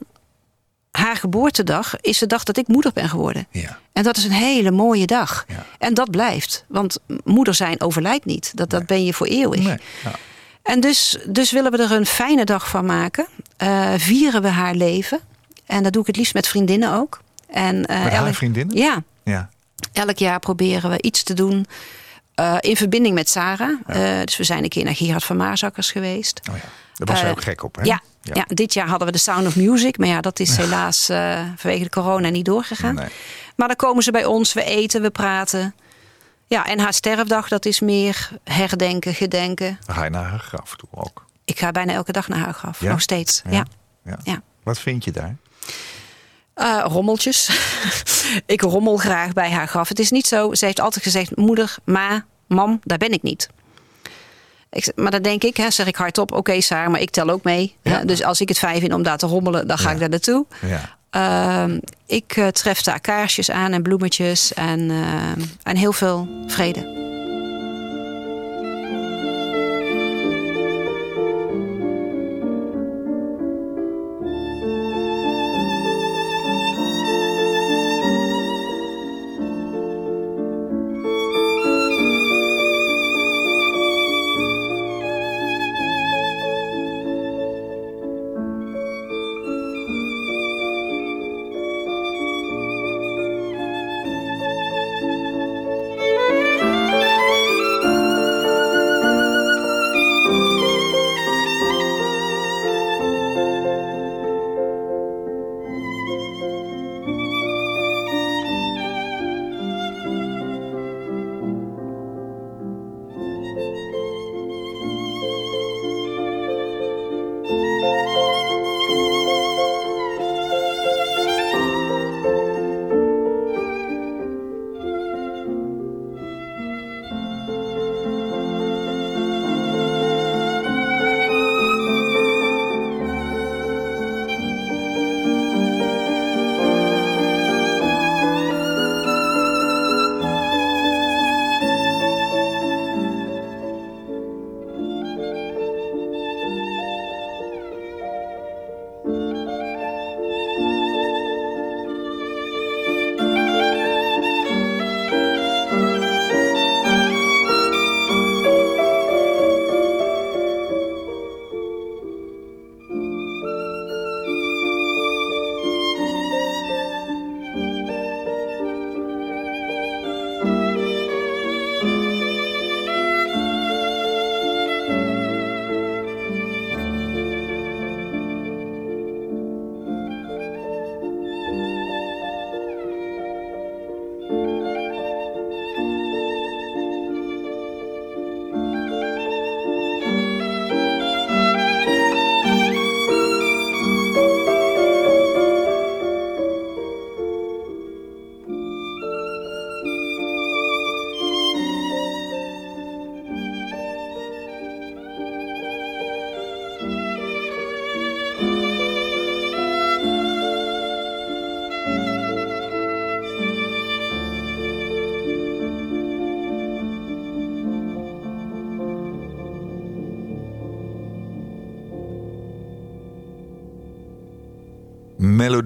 Haar 0.98 1.16
geboortedag 1.16 1.96
is 2.02 2.18
de 2.18 2.28
dag 2.28 2.44
dat 2.44 2.58
ik 2.58 2.68
moeder 2.68 2.92
ben 2.94 3.10
geworden. 3.10 3.48
Ja. 3.52 3.78
En 3.94 4.04
dat 4.04 4.18
is 4.18 4.24
een 4.24 4.32
hele 4.32 4.72
mooie 4.72 5.06
dag. 5.06 5.46
Ja. 5.48 5.66
En 5.78 5.94
dat 5.94 6.12
blijft. 6.12 6.66
Want 6.68 6.98
moeder 7.24 7.54
zijn 7.54 7.82
overlijdt 7.82 8.26
niet. 8.26 8.52
Dat, 8.56 8.70
dat 8.70 8.86
ben 8.86 9.06
je 9.06 9.14
voor 9.14 9.28
eeuwig. 9.28 9.60
Nee. 9.60 9.78
Ja. 10.04 10.12
En 10.64 10.80
dus, 10.80 11.18
dus 11.28 11.52
willen 11.52 11.72
we 11.72 11.78
er 11.84 11.92
een 11.92 12.06
fijne 12.06 12.44
dag 12.46 12.70
van 12.70 12.86
maken. 12.86 13.28
Eh, 13.58 13.94
vieren 13.98 14.42
we 14.42 14.48
haar 14.48 14.76
leven. 14.76 15.20
En 15.66 15.84
dat 15.84 15.94
doe 15.94 16.02
ik 16.02 16.08
het 16.08 16.16
liefst 16.18 16.34
met 16.34 16.48
vriendinnen 16.48 16.94
ook. 16.94 17.22
En, 17.48 17.86
eh, 17.86 18.04
Met 18.04 18.14
haar 18.14 18.34
vriendinnen? 18.34 18.78
Ja, 18.78 19.04
Ja. 19.24 19.50
elk 19.94 20.18
jaar 20.18 20.40
proberen 20.40 20.90
we 20.90 21.02
iets 21.02 21.24
te 21.24 21.34
doen 21.34 21.66
eh, 22.38 22.56
in 22.60 22.76
verbinding 22.76 23.16
met 23.16 23.30
Sarah. 23.30 23.80
Eh, 23.88 24.26
dus 24.26 24.38
we 24.38 24.44
zijn 24.44 24.64
een 24.64 24.70
keer 24.70 24.84
naar 24.84 24.96
Gerard 24.96 25.24
van 25.24 25.38
Maasakkers 25.38 25.92
geweest. 25.92 26.42
Oh 26.50 26.56
ja. 26.56 26.62
Daar 26.94 27.08
was 27.16 27.24
Eh, 27.24 27.30
ook 27.30 27.42
gek 27.42 27.64
op, 27.64 27.76
hè? 27.76 27.82
Ja, 27.84 28.02
ja. 28.22 28.46
dit 28.48 28.74
jaar 28.74 28.88
hadden 28.88 29.08
we 29.08 29.14
de 29.14 29.20
Sound 29.20 29.48
of 29.48 29.56
Music. 29.56 29.98
Maar 29.98 30.08
ja, 30.08 30.22
dat 30.22 30.40
is 30.40 30.58
helaas 30.58 31.06
vanwege 31.56 31.84
de 31.84 31.90
corona 31.90 32.30
niet 32.30 32.46
doorgegaan. 32.46 32.96
Nee. 32.96 33.08
Maar 33.56 33.68
dan 33.68 33.76
komen 33.78 34.04
ze 34.04 34.12
bij 34.12 34.26
ons, 34.26 34.54
we 34.54 34.64
eten, 34.64 35.02
we 35.02 35.10
praten. 35.10 35.76
Ja, 36.48 36.66
en 36.66 36.80
haar 36.80 36.94
sterfdag, 36.94 37.48
dat 37.48 37.66
is 37.66 37.80
meer 37.80 38.30
herdenken, 38.44 39.14
gedenken. 39.14 39.80
Dan 39.86 39.96
ga 39.96 40.04
je 40.04 40.10
naar 40.10 40.24
haar 40.24 40.40
graf 40.40 40.76
toe 40.76 40.90
ook. 40.92 41.26
Ik 41.46 41.60
ga 41.60 41.72
bijna 41.72 41.94
elke 41.94 42.12
dag 42.12 42.28
naar 42.28 42.40
haar 42.40 42.54
graf, 42.54 42.82
nog 42.82 43.02
steeds. 43.02 43.42
Ja. 43.50 43.66
Ja. 44.24 44.42
Wat 44.64 44.80
vind 44.80 45.04
je 45.04 45.12
daar? 45.12 45.36
Eh, 46.58 46.86
rommeltjes. 46.88 47.50
ik 48.46 48.62
rommel 48.62 48.98
graag 48.98 49.34
bij 49.34 49.52
haar 49.52 49.68
graf. 49.68 49.90
Het 49.90 50.00
is 50.00 50.12
niet 50.12 50.28
zo, 50.28 50.54
ze 50.54 50.66
heeft 50.66 50.80
altijd 50.80 51.04
gezegd... 51.04 51.36
moeder, 51.36 51.76
ma, 51.84 52.26
mam, 52.48 52.80
daar 52.84 52.98
ben 52.98 53.12
ik 53.12 53.22
niet. 53.24 53.50
Ik, 54.70 54.92
maar 54.96 55.12
dan 55.12 55.22
denk 55.22 55.44
ik, 55.44 55.58
hè, 55.58 55.72
zeg 55.72 55.88
ik 55.88 55.96
hardop... 55.96 56.32
oké 56.32 56.62
Sarah, 56.62 56.92
maar 56.92 57.02
ik 57.02 57.10
tel 57.10 57.30
ook 57.30 57.44
mee. 57.44 57.76
Ja. 57.82 57.92
Hè, 57.92 58.06
dus 58.06 58.24
als 58.24 58.42
ik 58.42 58.50
het 58.50 58.58
fijn 58.60 58.80
vind 58.80 58.94
om 58.94 59.04
daar 59.04 59.18
te 59.18 59.28
rommelen... 59.28 59.68
dan 59.68 59.78
ga 59.78 59.88
Ja. 59.88 59.94
ik 59.94 60.00
daar 60.00 60.10
naartoe. 60.10 60.46
Ja. 60.62 60.96
Ehm, 61.10 61.80
ik 62.06 62.34
eh, 62.38 62.48
tref 62.48 62.82
daar 62.82 63.00
kaarsjes 63.00 63.52
aan 63.52 63.72
en 63.74 63.82
bloemetjes... 63.82 64.54
en, 64.54 64.90
eh, 64.90 65.44
en 65.64 65.76
heel 65.76 65.94
veel 65.94 66.28
vrede. 66.48 67.07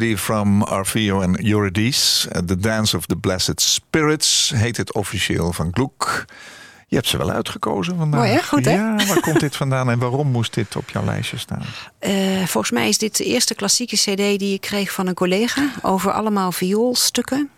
Melody 0.02 0.18
from 0.18 0.64
Orfeo 0.64 1.22
en 1.22 1.46
Eurydice. 1.46 2.28
Uh, 2.36 2.42
The 2.42 2.58
Dance 2.58 2.98
of 2.98 3.06
the 3.06 3.16
Blessed 3.16 3.62
Spirits 3.62 4.52
heet 4.56 4.78
het 4.78 4.94
officieel 4.94 5.54
van 5.54 5.70
Gloek. 5.74 6.26
Je 6.88 6.96
hebt 6.96 7.08
ze 7.08 7.18
wel 7.18 7.32
uitgekozen 7.32 7.98
vandaag. 7.98 8.20
Mooi, 8.20 8.32
hè? 8.32 8.42
Goed, 8.44 8.66
hè? 8.66 8.72
Ja, 8.74 8.96
waar 9.06 9.20
komt 9.20 9.40
dit 9.40 9.56
vandaan 9.56 9.90
en 9.90 10.00
waarom 10.00 10.28
moest 10.32 10.54
dit 10.54 10.76
op 10.76 10.90
jouw 10.90 11.04
lijstje 11.04 11.38
staan? 11.38 11.64
Eh, 12.00 12.14
volgens 12.46 12.72
mij 12.72 12.88
is 12.90 12.98
dit 12.98 13.18
de 13.18 13.24
eerste 13.26 13.56
klassieke 13.56 13.96
cd 13.96 14.16
die 14.40 14.54
ik 14.54 14.62
kreeg 14.62 14.92
van 14.92 15.08
een 15.08 15.14
collega... 15.14 15.70
over 15.82 16.12
allemaal 16.12 16.52
vioolstukken. 16.52 17.50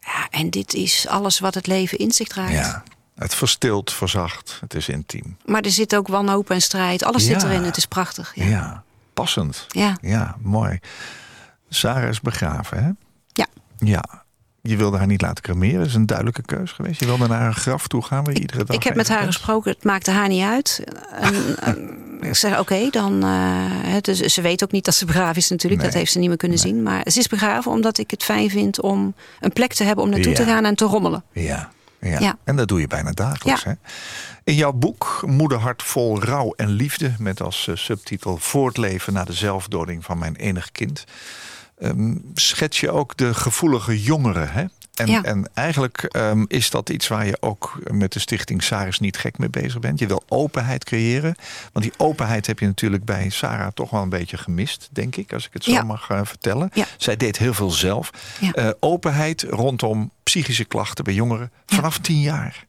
Ja, 0.00 0.28
en 0.30 0.50
dit 0.50 0.74
is 0.74 1.06
alles 1.08 1.38
wat 1.38 1.54
het 1.54 1.66
leven 1.66 1.98
in 1.98 2.12
zich 2.12 2.28
draagt. 2.28 2.52
Ja, 2.52 2.82
het 3.14 3.34
verstilt, 3.34 3.92
verzacht, 3.92 4.58
het 4.60 4.74
is 4.74 4.88
intiem. 4.88 5.36
Maar 5.44 5.62
er 5.62 5.70
zit 5.70 5.96
ook 5.96 6.08
wanhoop 6.08 6.50
en 6.50 6.60
strijd. 6.62 7.04
Alles 7.04 7.24
zit 7.24 7.42
erin, 7.42 7.62
het 7.62 7.76
is 7.76 7.86
prachtig. 7.86 8.32
Ja, 8.34 8.44
Ja, 8.44 8.82
passend. 9.14 9.66
ja. 9.68 9.96
Ja, 10.00 10.36
mooi. 10.42 10.78
Sarah 11.68 12.08
is 12.08 12.20
begraven, 12.20 12.84
hè? 12.84 12.90
Ja. 13.32 13.46
Ja. 13.78 14.26
Je 14.62 14.76
wilde 14.76 14.96
haar 14.96 15.06
niet 15.06 15.20
laten 15.22 15.42
cremeren, 15.42 15.78
dat 15.78 15.86
is 15.86 15.94
een 15.94 16.06
duidelijke 16.06 16.42
keus 16.42 16.72
geweest. 16.72 17.00
Je 17.00 17.06
wilde 17.06 17.28
naar 17.28 17.40
haar 17.40 17.54
graf 17.54 17.88
toe 17.88 18.02
gaan, 18.04 18.24
waar 18.24 18.34
je 18.34 18.40
iedere 18.40 18.64
dag 18.64 18.76
Ik 18.76 18.82
heb 18.82 18.94
met 18.94 19.08
haar 19.08 19.24
gesproken, 19.24 19.70
het 19.72 19.84
maakte 19.84 20.10
haar 20.10 20.28
niet 20.28 20.42
uit. 20.44 20.84
En, 21.10 21.78
ik 22.20 22.34
zeg, 22.34 22.58
oké, 22.58 22.90
dan... 22.90 23.22
eh, 23.24 23.96
is- 24.02 24.34
ze 24.34 24.40
weet 24.40 24.62
ook 24.64 24.72
niet 24.72 24.84
dat 24.84 24.94
ze 24.94 25.04
begraven 25.04 25.36
is 25.36 25.48
natuurlijk. 25.48 25.82
Nee. 25.82 25.90
Dat 25.90 26.00
heeft 26.00 26.12
ze 26.12 26.18
niet 26.18 26.28
meer 26.28 26.36
kunnen 26.36 26.58
zien. 26.58 26.82
Maar 26.82 27.02
ze 27.10 27.18
is 27.18 27.26
begraven 27.28 27.70
omdat 27.72 27.98
ik 27.98 28.10
het 28.10 28.22
fijn 28.24 28.50
vind 28.50 28.80
om 28.80 29.14
een 29.40 29.52
plek 29.52 29.72
te 29.72 29.84
hebben... 29.84 30.04
om 30.04 30.10
naartoe 30.10 30.32
te 30.32 30.44
gaan 30.44 30.64
en 30.64 30.74
te 30.74 30.84
rommelen. 30.84 31.24
Ja, 31.32 31.70
ja. 32.00 32.18
Ja. 32.20 32.36
en 32.44 32.56
dat 32.56 32.68
doe 32.68 32.80
je 32.80 32.86
bijna 32.86 33.10
dagelijks. 33.12 33.62
Ja. 33.62 33.68
Hè? 33.70 33.74
In 34.44 34.54
jouw 34.54 34.72
boek 34.72 35.22
Moederhart 35.26 35.82
vol 35.82 36.22
rouw 36.22 36.52
en 36.56 36.68
liefde... 36.68 37.12
met 37.18 37.40
als 37.42 37.68
eh, 37.68 37.76
subtitel 37.76 38.36
Voortleven 38.36 39.12
na 39.12 39.24
de 39.24 39.32
zelfdoding 39.32 40.04
van 40.04 40.18
mijn 40.18 40.36
enig 40.36 40.72
kind... 40.72 41.04
ehm, 41.80 42.14
schets 42.34 42.80
je 42.80 42.90
ook 42.90 43.16
de 43.16 43.34
gevoelige 43.34 44.02
jongeren. 44.02 44.50
Hè? 44.52 44.64
En, 44.94 45.06
Ja. 45.06 45.22
en 45.22 45.50
eigenlijk 45.54 46.02
ehm, 46.02 46.44
is 46.48 46.70
dat 46.70 46.90
iets 46.90 47.08
waar 47.08 47.26
je 47.26 47.36
ook 47.40 47.78
met 47.90 48.12
de 48.12 48.18
stichting 48.18 48.62
Saris 48.62 48.98
niet 48.98 49.16
gek 49.16 49.38
mee 49.38 49.48
bezig 49.50 49.78
bent. 49.80 49.98
Je 49.98 50.06
wil 50.06 50.22
openheid 50.28 50.84
creëren. 50.84 51.34
Want 51.72 51.84
die 51.84 51.94
openheid 51.96 52.46
heb 52.46 52.58
je 52.58 52.66
natuurlijk 52.66 53.04
bij 53.04 53.28
Sarah 53.30 53.68
toch 53.74 53.90
wel 53.90 54.02
een 54.02 54.08
beetje 54.08 54.36
gemist, 54.38 54.88
denk 54.92 55.16
ik, 55.16 55.32
als 55.32 55.46
ik 55.46 55.52
het 55.52 55.64
zo 55.64 55.70
Ja. 55.70 55.82
mag 55.82 56.10
eh, 56.10 56.20
vertellen. 56.24 56.70
Ja. 56.72 56.84
Zij 56.96 57.16
deed 57.16 57.38
heel 57.38 57.54
veel 57.54 57.70
zelf. 57.70 58.10
Eh, 58.52 58.68
openheid 58.80 59.42
rondom 59.42 60.10
psychische 60.22 60.64
klachten 60.64 61.04
bij 61.04 61.14
jongeren 61.14 61.50
vanaf 61.66 61.98
tien 61.98 62.20
jaar. 62.20 62.66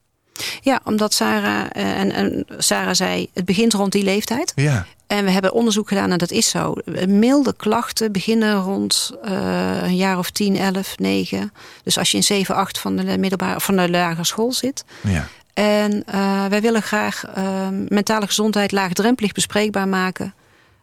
Ja, 0.62 0.80
omdat 0.84 1.14
Sarah... 1.14 1.66
eh, 1.72 2.00
en, 2.00 2.12
en 2.12 2.46
Sarah 2.58 2.94
zei, 2.94 3.30
het 3.34 3.46
begint 3.46 3.74
rond 3.74 3.92
die 3.92 4.04
leeftijd. 4.04 4.52
Ja, 4.56 4.86
En 5.10 5.26
we 5.26 5.32
hebben 5.32 5.54
onderzoek 5.54 5.88
gedaan 5.88 6.12
en 6.12 6.18
dat 6.18 6.32
is 6.32 6.50
zo. 6.50 6.74
Milde 7.08 7.54
klachten 7.56 8.12
beginnen 8.12 8.56
rond 8.56 9.12
eh, 9.24 9.84
een 9.84 9.96
jaar 9.96 10.18
of 10.18 10.30
10, 10.30 10.58
11, 10.58 10.98
9. 10.98 11.54
Dus 11.84 11.98
als 11.98 12.12
je 12.12 12.18
in 12.18 12.24
7, 12.24 12.56
8 12.56 12.80
van 12.80 12.96
de, 12.96 13.18
middelbare, 13.18 13.62
van 13.62 13.76
de 13.76 13.90
lagere 13.90 14.26
school 14.26 14.54
zit. 14.54 14.84
ja. 15.02 15.28
En 15.60 16.04
eh, 16.06 16.46
wij 16.46 16.62
willen 16.62 16.82
graag 16.82 17.26
eh, 17.26 17.68
mentale 17.88 18.26
gezondheid 18.26 18.72
laagdrempelig 18.72 19.32
bespreekbaar 19.32 19.88
maken 19.88 20.34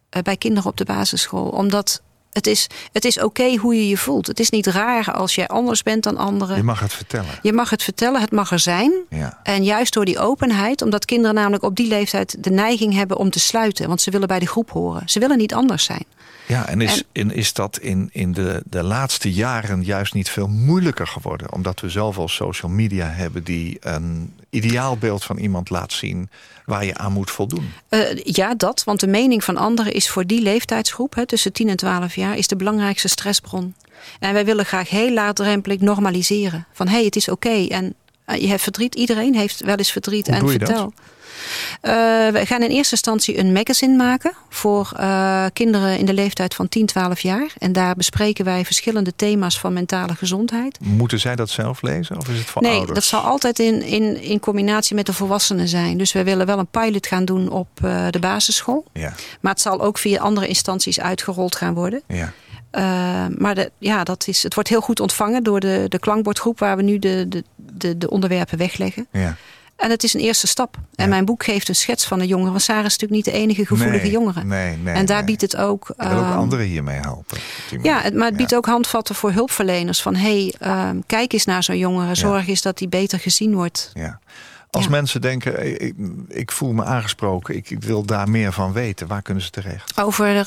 eh, 0.08 0.22
bij 0.22 0.36
kinderen 0.36 0.70
op 0.70 0.76
de 0.76 0.84
basisschool. 0.84 1.48
Omdat 1.48 2.02
het 2.36 2.46
is, 2.46 2.66
het 2.92 3.04
is 3.04 3.20
oké 3.20 3.56
hoe 3.56 3.74
je 3.74 3.88
je 3.88 3.96
voelt. 3.96 4.26
Het 4.26 4.40
is 4.40 4.50
niet 4.50 4.66
raar 4.66 5.12
als 5.12 5.34
jij 5.34 5.46
anders 5.46 5.82
bent 5.82 6.02
dan 6.02 6.16
anderen. 6.16 6.56
Je 6.56 6.62
mag 6.62 6.80
het 6.80 6.92
vertellen. 6.92 7.38
Je 7.42 7.52
mag 7.52 7.70
het 7.70 7.82
vertellen, 7.82 8.20
het 8.20 8.32
mag 8.32 8.50
er 8.52 8.58
zijn. 8.58 8.92
Ja. 9.10 9.40
En 9.42 9.64
juist 9.64 9.92
door 9.92 10.04
die 10.04 10.18
openheid, 10.18 10.82
omdat 10.82 11.04
kinderen 11.04 11.34
namelijk 11.34 11.62
op 11.62 11.76
die 11.76 11.88
leeftijd 11.88 12.44
de 12.44 12.50
neiging 12.50 12.94
hebben 12.94 13.16
om 13.16 13.30
te 13.30 13.40
sluiten. 13.40 13.88
Want 13.88 14.00
ze 14.00 14.10
willen 14.10 14.28
bij 14.28 14.38
de 14.38 14.46
groep 14.46 14.70
horen. 14.70 15.02
Ze 15.08 15.18
willen 15.18 15.38
niet 15.38 15.54
anders 15.54 15.84
zijn. 15.84 16.04
Ja, 16.46 16.68
en 16.68 16.80
is, 16.80 17.02
en 17.12 17.30
is 17.30 17.52
dat 17.52 17.78
in, 17.78 18.08
in 18.12 18.32
de, 18.32 18.62
de 18.64 18.82
laatste 18.82 19.32
jaren 19.32 19.84
juist 19.84 20.14
niet 20.14 20.30
veel 20.30 20.48
moeilijker 20.48 21.06
geworden? 21.06 21.52
Omdat 21.52 21.80
we 21.80 21.88
zoveel 21.88 22.28
social 22.28 22.70
media 22.70 23.08
hebben 23.08 23.44
die 23.44 23.76
een 23.80 24.34
ideaalbeeld 24.50 25.24
van 25.24 25.36
iemand 25.36 25.70
laat 25.70 25.92
zien 25.92 26.28
waar 26.64 26.84
je 26.84 26.96
aan 26.96 27.12
moet 27.12 27.30
voldoen. 27.30 27.72
Eh, 27.88 28.00
ja, 28.24 28.54
dat. 28.54 28.84
Want 28.84 29.00
de 29.00 29.06
mening 29.06 29.44
van 29.44 29.56
anderen 29.56 29.92
is 29.92 30.08
voor 30.08 30.26
die 30.26 30.40
leeftijdsgroep, 30.40 31.14
hè, 31.14 31.26
tussen 31.26 31.52
10 31.52 31.68
en 31.68 31.76
12 31.76 32.14
jaar, 32.14 32.36
is 32.36 32.46
de 32.46 32.56
belangrijkste 32.56 33.08
stressbron. 33.08 33.74
En 34.20 34.32
wij 34.32 34.44
willen 34.44 34.64
graag 34.64 34.88
heel 34.90 35.12
laagdrempelig 35.12 35.80
normaliseren. 35.80 36.66
Van 36.72 36.88
hé, 36.88 36.94
hey, 36.94 37.04
het 37.04 37.16
is 37.16 37.28
oké. 37.28 37.66
En 37.66 37.94
eh, 38.24 38.40
je 38.40 38.48
hebt 38.48 38.62
verdriet. 38.62 38.94
Iedereen 38.94 39.34
heeft 39.34 39.60
wel 39.60 39.76
eens 39.76 39.92
verdriet. 39.92 40.26
Hoe 40.38 40.52
en 40.52 40.58
dat? 40.58 40.92
Eh, 41.80 41.92
we 42.28 42.46
gaan 42.46 42.62
in 42.62 42.70
eerste 42.70 42.94
instantie 42.94 43.38
een 43.38 43.52
magazine 43.52 43.96
maken 43.96 44.32
voor 44.48 44.92
eh, 44.96 45.44
kinderen 45.52 45.98
in 45.98 46.06
de 46.06 46.14
leeftijd 46.14 46.54
van 46.54 46.68
10, 46.68 46.86
12 46.86 47.20
jaar. 47.20 47.52
En 47.58 47.72
daar 47.72 47.94
bespreken 47.94 48.44
wij 48.44 48.64
verschillende 48.64 49.16
thema's 49.16 49.58
van 49.58 49.72
mentale 49.72 50.14
gezondheid. 50.14 50.78
Moeten 50.80 51.20
zij 51.20 51.36
dat 51.36 51.50
zelf 51.50 51.82
lezen 51.82 52.16
of 52.16 52.28
is 52.28 52.38
het 52.38 52.46
voor 52.46 52.62
nee, 52.62 52.76
ouders? 52.76 52.94
dat 52.94 53.04
zal 53.04 53.20
altijd 53.20 53.58
in, 53.58 53.82
in, 53.82 54.22
in 54.22 54.40
combinatie 54.40 54.94
met 54.94 55.06
de 55.06 55.12
volwassenen 55.12 55.68
zijn. 55.68 55.98
Dus 55.98 56.12
we 56.12 56.24
willen 56.24 56.46
wel 56.46 56.58
een 56.58 56.66
pilot 56.66 57.06
gaan 57.06 57.24
doen 57.24 57.48
op 57.48 57.68
eh, 57.82 58.06
de 58.10 58.18
basisschool. 58.18 58.84
Ja, 58.92 59.12
Maar 59.40 59.52
het 59.52 59.60
zal 59.60 59.80
ook 59.80 59.98
via 59.98 60.20
andere 60.20 60.46
instanties 60.46 61.00
uitgerold 61.00 61.56
gaan 61.56 61.74
worden. 61.74 62.02
ja. 62.06 62.32
Uh, 62.72 62.82
maar 63.38 63.54
de, 63.54 63.70
ja, 63.78 64.04
dat 64.04 64.28
is, 64.28 64.42
het 64.42 64.54
wordt 64.54 64.68
heel 64.68 64.80
goed 64.80 65.00
ontvangen 65.00 65.42
door 65.42 65.60
de, 65.60 65.84
de 65.88 65.98
klankbordgroep... 65.98 66.58
waar 66.58 66.76
we 66.76 66.82
nu 66.82 66.98
de, 66.98 67.26
de, 67.28 67.44
de, 67.56 67.98
de 67.98 68.10
onderwerpen 68.10 68.58
wegleggen. 68.58 69.06
ja. 69.12 69.36
En 69.76 69.90
het 69.90 70.02
is 70.04 70.14
een 70.14 70.20
eerste 70.20 70.46
stap. 70.46 70.76
En 70.76 70.82
Ja. 71.04 71.10
mijn 71.10 71.24
boek 71.24 71.44
geeft 71.44 71.68
een 71.68 71.74
schets 71.74 72.06
van 72.06 72.18
de 72.18 72.26
jongeren. 72.26 72.52
Want 72.52 72.64
Sarah 72.64 72.84
is 72.84 72.96
natuurlijk 72.98 73.26
niet 73.26 73.34
de 73.34 73.40
enige 73.40 73.66
gevoelige 73.66 74.02
Nee, 74.02 74.10
jongere. 74.10 74.44
Nee, 74.44 74.76
nee. 74.76 74.94
en 74.94 75.06
daar 75.06 75.24
biedt 75.24 75.40
het 75.40 75.56
ook... 75.56 75.86
Wil 75.96 76.06
ook 76.10 76.22
ehm, 76.24 76.32
anderen 76.32 76.66
hiermee 76.66 76.98
helpen. 77.00 77.38
ja, 77.82 78.00
het, 78.00 78.14
maar 78.14 78.26
het 78.26 78.36
biedt 78.36 78.50
Ja. 78.50 78.56
ook 78.56 78.66
handvatten 78.66 79.14
voor 79.14 79.32
hulpverleners. 79.32 80.02
Van 80.02 80.14
hé, 80.14 80.42
hey, 80.42 80.54
ehm, 80.58 80.96
kijk 81.06 81.32
eens 81.32 81.44
naar 81.44 81.62
zo'n 81.62 81.78
jongere. 81.78 82.14
Zorg 82.14 82.48
eens 82.48 82.62
dat 82.62 82.78
die 82.78 82.88
beter 82.88 83.18
gezien 83.20 83.54
wordt. 83.54 83.90
Ja. 83.94 84.18
Als 84.70 84.88
mensen 84.88 85.20
denken, 85.20 85.56
eh, 85.58 85.72
ik, 85.86 85.94
ik 86.28 86.52
voel 86.52 86.72
me 86.72 86.84
aangesproken, 86.84 87.56
ik, 87.56 87.70
ik 87.70 87.82
wil 87.82 88.04
daar 88.04 88.28
meer 88.30 88.52
van 88.52 88.72
weten, 88.72 89.06
waar 89.06 89.22
kunnen 89.22 89.42
ze 89.42 89.50
terecht? 89.50 89.98
Over 90.00 90.34
uh, 90.36 90.44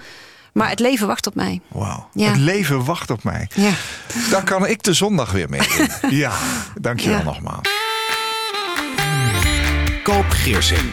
Maar 0.53 0.69
het 0.69 0.79
leven 0.79 1.07
wacht 1.07 1.27
op 1.27 1.35
mij. 1.35 1.61
Wauw. 1.67 2.09
Ja. 2.13 2.27
Het 2.27 2.37
leven 2.37 2.83
wacht 2.85 3.09
op 3.09 3.23
mij. 3.23 3.47
Ja. 3.55 3.71
Daar 4.29 4.43
kan 4.43 4.67
ik 4.67 4.83
de 4.83 4.93
zondag 4.93 5.31
weer 5.31 5.49
mee 5.49 5.61
in. 5.77 5.89
ja, 6.17 6.31
dankjewel 6.81 7.17
Ja. 7.17 7.23
nogmaals. 7.23 7.69
Koop 10.03 10.25
Geersing. 10.29 10.91